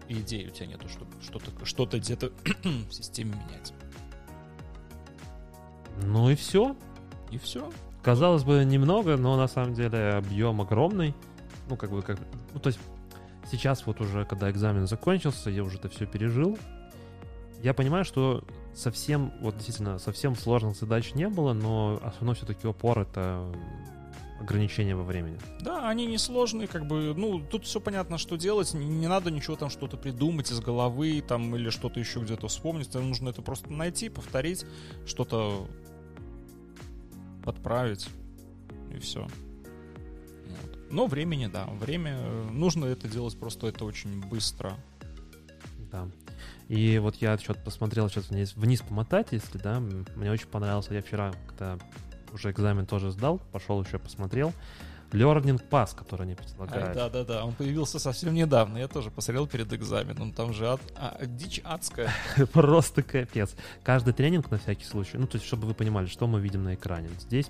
[0.08, 2.32] И идеи у тебя нету, чтобы что-то что где-то
[2.64, 3.72] в системе менять.
[6.02, 6.76] Ну и все.
[7.30, 7.72] И все.
[8.06, 11.12] Казалось бы, немного, но на самом деле объем огромный.
[11.68, 12.20] Ну, как бы, как...
[12.54, 12.78] Ну, то есть,
[13.50, 16.56] сейчас вот уже, когда экзамен закончился, я уже это все пережил.
[17.64, 18.44] Я понимаю, что
[18.76, 23.44] совсем, вот действительно, совсем сложных задач не было, но основной все-таки упор— это
[24.40, 25.40] ограничения во времени.
[25.62, 29.56] Да, они несложные, как бы, ну, тут все понятно, что делать, не, не надо ничего
[29.56, 33.72] там что-то придумать из головы, там, или что-то еще где-то вспомнить, тебе нужно это просто
[33.72, 34.64] найти, повторить,
[35.06, 35.66] что-то
[37.46, 38.08] подправить,
[38.92, 39.22] и все.
[39.22, 40.90] Вот.
[40.90, 42.18] Но времени, да, время,
[42.50, 44.74] нужно это делать просто это очень быстро.
[45.90, 46.08] Да.
[46.68, 51.02] И вот я что-то посмотрел сейчас вниз, вниз помотать, если, да, мне очень понравился, я
[51.02, 51.78] вчера, когда
[52.32, 54.52] уже экзамен тоже сдал, пошел еще посмотрел,
[55.12, 56.94] Learning Pass, который они предлагают.
[56.94, 60.80] да, да, да, он появился совсем недавно, я тоже посмотрел перед экзаменом, там же ад,
[60.96, 62.10] а, дичь адская.
[62.52, 63.54] Просто капец.
[63.82, 66.74] Каждый тренинг на всякий случай, ну, то есть, чтобы вы понимали, что мы видим на
[66.74, 67.08] экране.
[67.20, 67.46] Здесь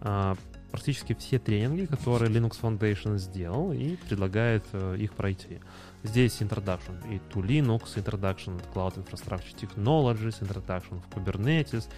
[0.00, 0.36] а,
[0.70, 5.60] практически все тренинги, которые Linux Foundation сделал и предлагает а, их пройти.
[6.02, 11.88] Здесь introduction и to Linux, introduction to Cloud Infrastructure Technologies, introduction в Kubernetes,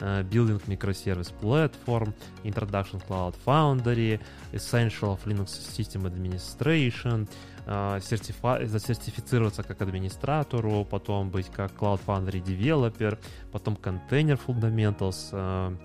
[0.00, 2.12] building microservice platform,
[2.44, 4.20] introduction Cloud Foundry,
[4.52, 7.28] essential of Linux System Administration,
[7.66, 13.18] uh, сертифа- засертифицироваться как администратору, потом быть как Cloud Foundry Developer,
[13.52, 15.76] потом Container Fundamentals, uh,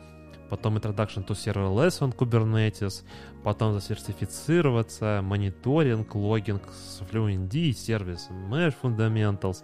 [0.49, 3.03] потом Introduction to Serverless on Kubernetes,
[3.43, 9.63] потом засертифицироваться, мониторинг, логинг с FluentD, сервис Mesh Fundamentals,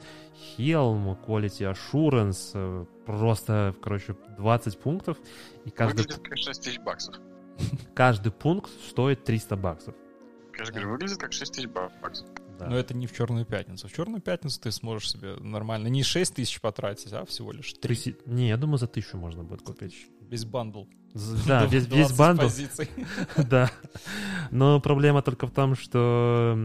[0.57, 5.17] Helm, Quality Assurance, э, просто, короче, 20 пунктов.
[5.65, 6.01] И каждый...
[6.01, 7.15] Выглядит как 6 тысяч баксов.
[7.93, 9.95] Каждый пункт стоит 300 баксов.
[10.53, 12.27] Конечно, говорю, выглядит как 6 тысяч баксов.
[12.59, 12.67] Да.
[12.67, 13.87] Но это не в Черную пятницу.
[13.87, 17.95] В Черную пятницу ты сможешь себе нормально не 6 тысяч потратить, а всего лишь 3.
[17.95, 18.17] 3...
[18.25, 20.07] Не, я думаю, за тысячу можно будет купить.
[20.29, 20.83] Весь bundle.
[21.47, 22.47] Да, весь, весь bundle.
[23.37, 23.71] да.
[24.51, 26.55] Но проблема только в том, что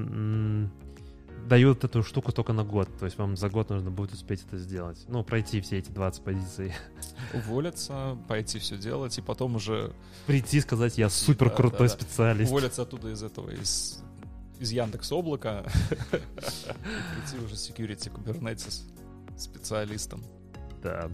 [1.49, 2.89] дают эту штуку только на год.
[2.99, 5.05] То есть вам за год нужно будет успеть это сделать.
[5.09, 6.73] Ну, пройти все эти 20 позиций.
[7.35, 9.93] Уволиться, пойти все делать, и потом уже...
[10.27, 12.51] Прийти сказать, я супер крутой да, да, специалист.
[12.51, 14.03] Уволиться оттуда из этого, из
[14.61, 15.65] из Яндекс облака
[16.11, 18.83] прийти уже security Kubernetes
[19.37, 20.23] специалистом.
[20.83, 21.11] Да.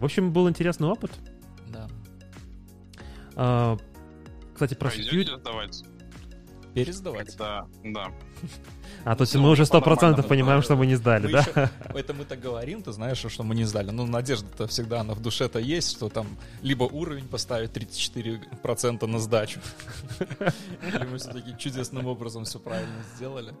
[0.00, 1.10] В общем, был интересный опыт.
[1.68, 1.88] Да.
[3.36, 3.76] А,
[4.52, 5.40] кстати, про security...
[6.74, 7.36] Пересдавать?
[7.36, 8.12] Да, да.
[9.04, 11.70] А, то есть ну, мы уже сто процентов понимаем, что мы не сдали, да?
[11.94, 13.90] Это мы так говорим, ты знаешь, что мы не сдали.
[13.90, 16.26] Но надежда-то всегда, она в душе-то есть, что там
[16.62, 19.60] либо уровень поставить 34% на сдачу,
[20.88, 23.54] или мы все-таки чудесным образом все правильно сделали.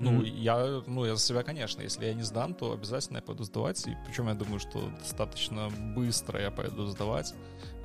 [0.00, 0.38] Ну, mm-hmm.
[0.38, 3.86] я, ну, я за себя, конечно, если я не сдам, то обязательно я пойду сдавать.
[3.86, 7.34] И причем я думаю, что достаточно быстро я пойду сдавать.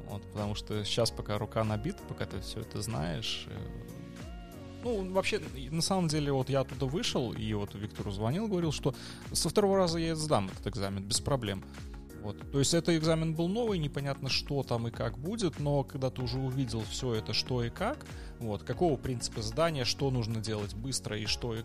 [0.07, 3.96] Вот, потому что сейчас, пока рука набита, пока ты все это знаешь, э,
[4.87, 5.41] ну, вообще,
[5.71, 8.95] на самом деле, вот я оттуда вышел, и вот Виктору звонил, говорил, что
[9.33, 11.63] со второго раза я сдам этот экзамен без проблем.
[12.21, 12.51] Вот.
[12.51, 16.21] То есть это экзамен был новый, непонятно, что там и как будет, но когда ты
[16.21, 18.05] уже увидел все это, что и как,
[18.39, 21.63] вот, какого принципа задания, что нужно делать быстро и что и, э,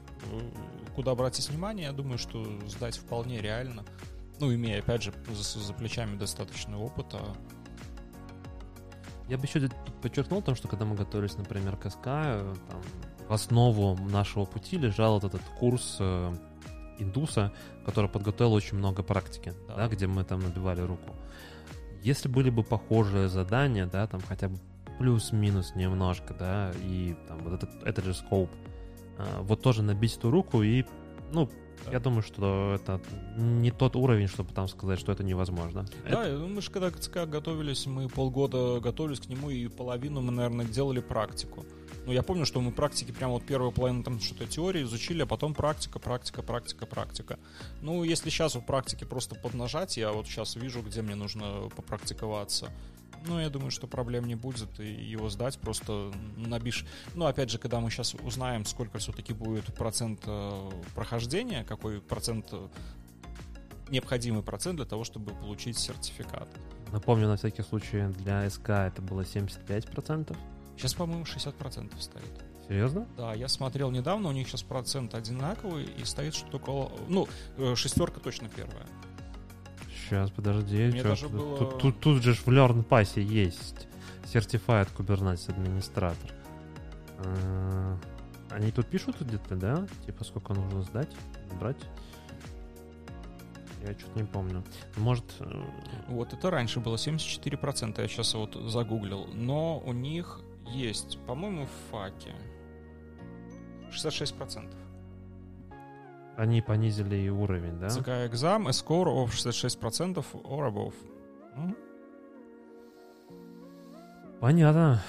[0.94, 3.84] куда обратить внимание, я думаю, что сдать вполне реально.
[4.40, 7.34] Ну, имея, опять же, за, за плечами достаточный опыт, а
[9.28, 9.68] я бы еще
[10.02, 12.82] подчеркнул том, что когда мы готовились, например, к СК, э, там,
[13.32, 16.34] в основу нашего пути лежал вот этот курс э,
[16.98, 17.50] индуса,
[17.86, 19.88] который подготовил очень много практики, да.
[19.88, 21.14] Где мы там набивали руку.
[22.02, 24.58] Если были бы похожие задания, да, там хотя бы
[24.98, 28.50] плюс-минус немножко, да, и там вот этот, этот же скоп,
[29.16, 30.84] э, вот тоже набить эту руку и,
[31.32, 31.48] ну,
[31.90, 33.00] я думаю, что это
[33.38, 35.86] не тот уровень, чтобы там сказать, что это невозможно.
[36.04, 36.38] Да, это...
[36.38, 40.66] мы же когда к ЦК готовились, мы полгода готовились к нему, и половину мы, наверное,
[40.66, 41.64] делали практику.
[42.04, 45.26] Ну, я помню, что мы практики прямо вот первую половину там что-то теории изучили, а
[45.26, 47.38] потом практика, практика, практика, практика.
[47.80, 52.70] Ну, если сейчас в практике просто поднажать, я вот сейчас вижу, где мне нужно попрактиковаться.
[53.26, 56.84] Ну, я думаю, что проблем не будет, и его сдать просто набишь.
[57.14, 62.48] Ну, опять же, когда мы сейчас узнаем, сколько все-таки будет процент э, прохождения, какой процент
[62.50, 62.68] э,
[63.90, 66.48] необходимый процент для того, чтобы получить сертификат.
[66.90, 70.36] Напомню, на всякий случай, для СК это было 75%.
[70.76, 72.44] Сейчас, по-моему, 60% стоит.
[72.68, 73.06] Серьезно?
[73.16, 76.92] Да, я смотрел недавно, у них сейчас процент одинаковый и стоит что-то около...
[77.08, 77.28] Ну,
[77.58, 78.86] э, шестерка точно первая.
[80.04, 80.86] сейчас, подожди.
[80.86, 83.86] Мне даже тут, было- тут, тут, тут же в Learn Pass есть
[84.32, 86.30] Certified Kubernetes администратор.
[87.18, 87.96] Э,
[88.50, 89.86] Они тут пишут где-то, да?
[90.06, 91.10] Типа сколько нужно сдать,
[91.60, 91.76] брать?
[93.82, 94.62] Я что-то не помню.
[94.96, 95.62] Может, э,
[96.08, 99.26] Вот это раньше было 74%, я сейчас вот загуглил.
[99.34, 100.40] Но у них
[100.72, 102.34] есть, по-моему, в факе
[103.90, 104.72] 66%.
[106.36, 107.88] они понизили и уровень, да?
[107.90, 110.94] ЦК экзам, a score of 66% or above.
[111.56, 111.76] М?
[114.40, 115.00] Понятно.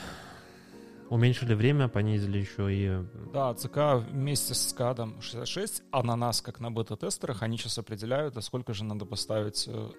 [1.10, 3.06] Уменьшили время, понизили еще и...
[3.34, 8.36] Да, ЦК вместе с скадом 66, а на нас, как на бета-тестерах, они сейчас определяют,
[8.38, 9.68] а сколько же надо поставить...
[9.68, 9.90] э,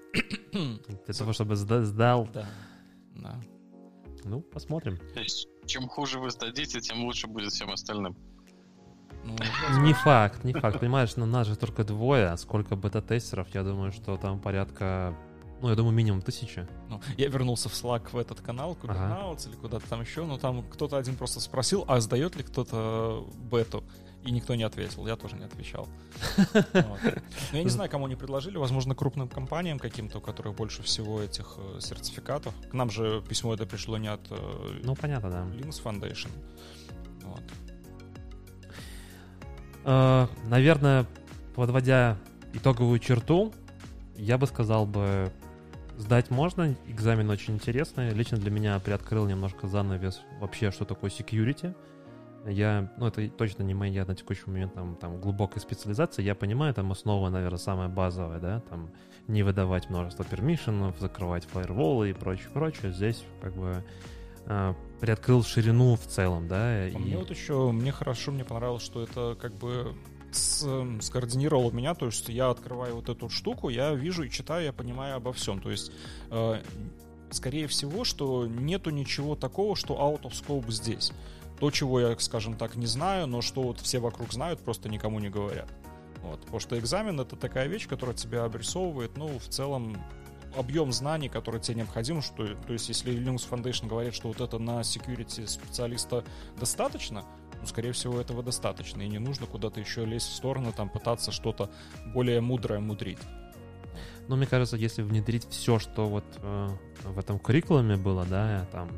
[0.52, 2.28] Для того, чтобы сда- сдал.
[2.32, 2.46] Да,
[3.14, 3.40] да.
[4.24, 4.96] Ну, посмотрим.
[5.14, 8.16] То есть, чем хуже вы сдадите, тем лучше будет всем остальным.
[9.24, 9.36] Ну,
[9.82, 10.80] Не факт, не факт.
[10.80, 12.28] Понимаешь, но нас же только двое.
[12.28, 13.48] а Сколько бета-тестеров?
[13.54, 15.16] Я думаю, что там порядка...
[15.62, 16.68] Ну, я думаю, минимум тысяча.
[16.90, 20.62] Ну, я вернулся в Slack в этот канал, Kubernetes или куда-то там еще, но там
[20.68, 23.82] кто-то один просто спросил, а сдает ли кто-то бету?
[24.24, 25.86] И никто не ответил, я тоже не отвечал.
[26.72, 26.98] Но
[27.52, 31.56] я не знаю, кому они предложили, возможно, крупным компаниям каким-то, у которых больше всего этих
[31.58, 32.54] э, сертификатов.
[32.70, 35.42] К нам же письмо это пришло не от э, Ну, понятно, да.
[35.42, 36.30] Linux Foundation.
[37.22, 37.42] Вот.
[39.84, 41.06] Э, Наверное,
[41.54, 42.16] подводя
[42.54, 43.52] итоговую черту,
[44.16, 45.30] я бы сказал бы,
[45.98, 48.10] сдать можно, экзамен очень интересный.
[48.10, 51.74] Лично для меня приоткрыл немножко занавес вообще, что такое security.
[52.46, 56.22] Я, ну, это точно не моя на текущий момент там, там глубокая специализация.
[56.24, 58.90] Я понимаю, там основа, наверное, самая базовая, да, там
[59.28, 62.92] не выдавать множество пермишенов, закрывать фаерволы и прочее, прочее.
[62.92, 63.82] Здесь как бы
[64.46, 66.56] э, приоткрыл ширину в целом, да.
[66.94, 69.94] А Мне вот еще, мне хорошо, мне понравилось, что это как бы
[70.30, 74.64] с- эм, скоординировало меня, то есть я открываю вот эту штуку, я вижу и читаю,
[74.64, 75.90] я понимаю обо всем, то есть
[76.30, 76.60] э,
[77.30, 81.12] скорее всего, что нету ничего такого, что out of scope здесь.
[81.60, 85.20] То, чего я, скажем так, не знаю, но что вот все вокруг знают, просто никому
[85.20, 85.68] не говорят.
[86.22, 86.40] Вот.
[86.40, 89.96] Потому что экзамен— это такая вещь, которая тебя обрисовывает, ну, в целом,
[90.56, 94.58] объем знаний, который тебе необходим, что, то есть, если Linux Foundation говорит, что вот это
[94.58, 96.24] на security специалиста
[96.58, 97.24] достаточно,
[97.60, 101.32] ну, скорее всего, этого достаточно, и не нужно куда-то еще лезть в сторону, там, пытаться
[101.32, 101.70] что-то
[102.14, 103.18] более мудрое мудрить.
[104.28, 106.68] Ну, мне кажется, если внедрить все, что вот э,
[107.04, 108.88] в этом curriculum было, да, там,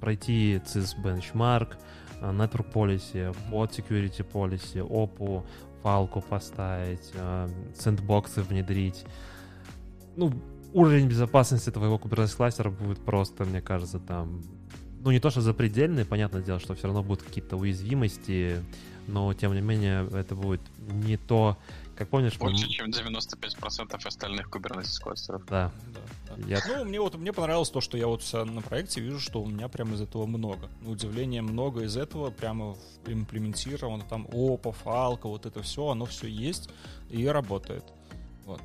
[0.00, 1.76] пройти CIS benchmark,
[2.20, 5.44] э, network policy, под security policy, OPU,
[5.82, 7.48] фалку поставить, э,
[7.78, 9.04] сэндбоксы внедрить,
[10.16, 10.32] ну,
[10.72, 14.42] уровень безопасности твоего Kubernetes кластера будет просто, мне кажется, там,
[15.02, 18.62] ну, не то, что запредельный, понятное дело, что все равно будут какие-то уязвимости,
[19.06, 21.56] но, тем не менее, это будет не то,
[22.00, 22.32] как помнишь...
[22.40, 25.44] мы- Больше, чем 95% остальных Kubernetes кластеров.
[25.44, 26.48] Да, Да, да.
[26.48, 29.46] я Ну, мне вот мне понравилось то, что я вот на проекте вижу, что у
[29.46, 30.70] меня прямо из этого много.
[30.80, 32.74] На удивление, много из этого прямо
[33.04, 34.02] имплементировано.
[34.08, 36.70] Там опа, фалка, вот это все, оно все есть
[37.10, 37.84] и работает.
[38.46, 38.62] Вот.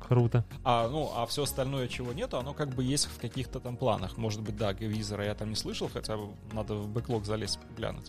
[0.00, 0.44] круто.
[0.64, 4.16] А, ну, а все остальное, чего нету, оно как бы есть в каких-то там планах.
[4.16, 8.08] Может быть, да, визора я там не слышал, хотя бы надо в бэклог залезть, глянуть,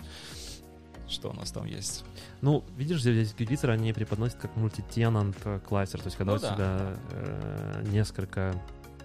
[1.07, 2.03] что у нас там есть.
[2.41, 6.41] Ну, видишь, здесь Gitzer они преподносят как мультитенант э, кластер, то есть когда Ну у
[6.41, 8.53] да, тебя э, несколько,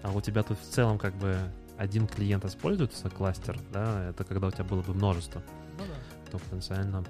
[0.03, 1.37] а у тебя тут в целом как бы
[1.77, 5.43] один клиент используется кластер, да, это когда у тебя было бы множество,
[5.79, 6.31] Ну да.
[6.33, 7.05] то потенциально.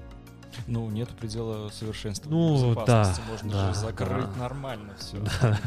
[0.67, 2.31] Ну, нет предела совершенства.
[2.31, 3.21] Ну, безопасности.
[3.25, 4.41] да, Можно да, же закрыть да.
[4.41, 5.19] нормально все.
[5.41, 5.59] Да.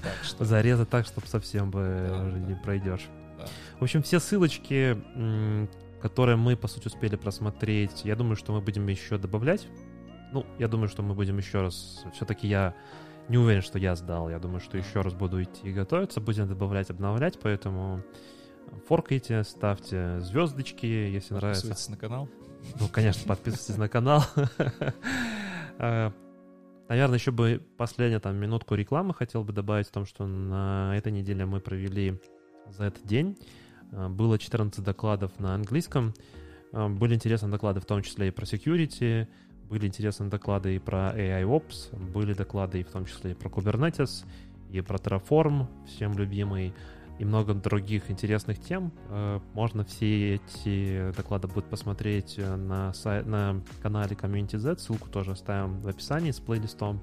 [0.43, 2.60] Зарезать так, чтобы совсем бы Да, уже не да.
[2.61, 3.07] пройдешь.
[3.38, 3.45] Да.
[3.80, 4.98] В общем, все ссылочки,
[6.01, 9.67] которые мы, по сути, успели просмотреть, я думаю, что мы будем еще добавлять.
[10.33, 12.03] Ну, я думаю, что мы будем еще раз...
[12.13, 12.73] Все-таки я
[13.27, 14.29] не уверен, что я сдал.
[14.29, 16.21] Я думаю, что еще раз буду идти готовиться.
[16.21, 18.03] Будем добавлять, обновлять, поэтому
[18.87, 21.67] форкайте, ставьте звездочки, если нравится.
[21.67, 22.29] Подписывайтесь на канал.
[22.79, 24.23] Ну, конечно, подписывайтесь на канал.
[25.83, 26.11] Э,
[26.91, 31.13] Наверное, еще бы последнюю там минутку рекламы хотел бы добавить в том, что на этой
[31.13, 32.19] неделе мы провели
[32.67, 33.37] за этот день.
[33.91, 36.13] Э, Было 14 докладов на английском.
[36.73, 39.27] Э, Были интересные доклады в том числе и про security,
[39.69, 44.26] были интересные доклады и про AIOps, были доклады и в том числе и про Kubernetes,
[44.69, 46.73] и про Terraform, всем любимый,
[47.19, 48.91] и много других интересных тем.
[49.09, 54.77] Э, Можно все эти доклады будет посмотреть на, сай- на канале Community Z.
[54.80, 56.99] Ссылку тоже оставим в описании с плейлистом,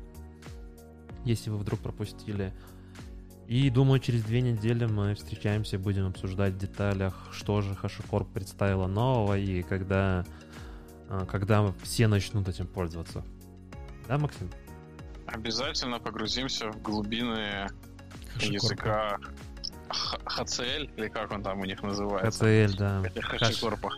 [1.24, 2.52] если вы вдруг пропустили.
[3.48, 8.26] И думаю, через две недели мы встречаемся и будем обсуждать в деталях, что же HashiCorp
[8.30, 10.26] представила нового и когда,
[11.08, 13.24] э, когда все начнут этим пользоваться.
[14.06, 14.50] Да, Максим?
[15.24, 17.68] Обязательно погрузимся в глубины
[18.38, 19.18] языка
[19.88, 22.44] HCL, или как он там у них называется?
[22.44, 23.02] HCL, да.
[23.22, 23.92] Хашикорпа.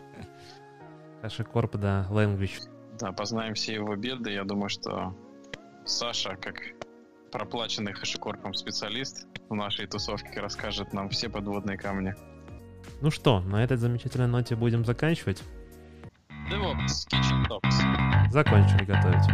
[1.23, 2.61] Хашикорп, да, language.
[3.01, 4.31] Да, познаем все его беды.
[4.31, 5.13] Я думаю, что
[5.85, 6.55] Саша, как
[7.31, 12.15] проплаченный Хашикорпом специалист в нашей тусовке, расскажет нам все подводные камни.
[13.01, 15.43] Ну что, на этой замечательной ноте будем заканчивать.
[16.51, 18.31] DevOps, Kitchen Talks.
[18.31, 19.25] Закончили готовить.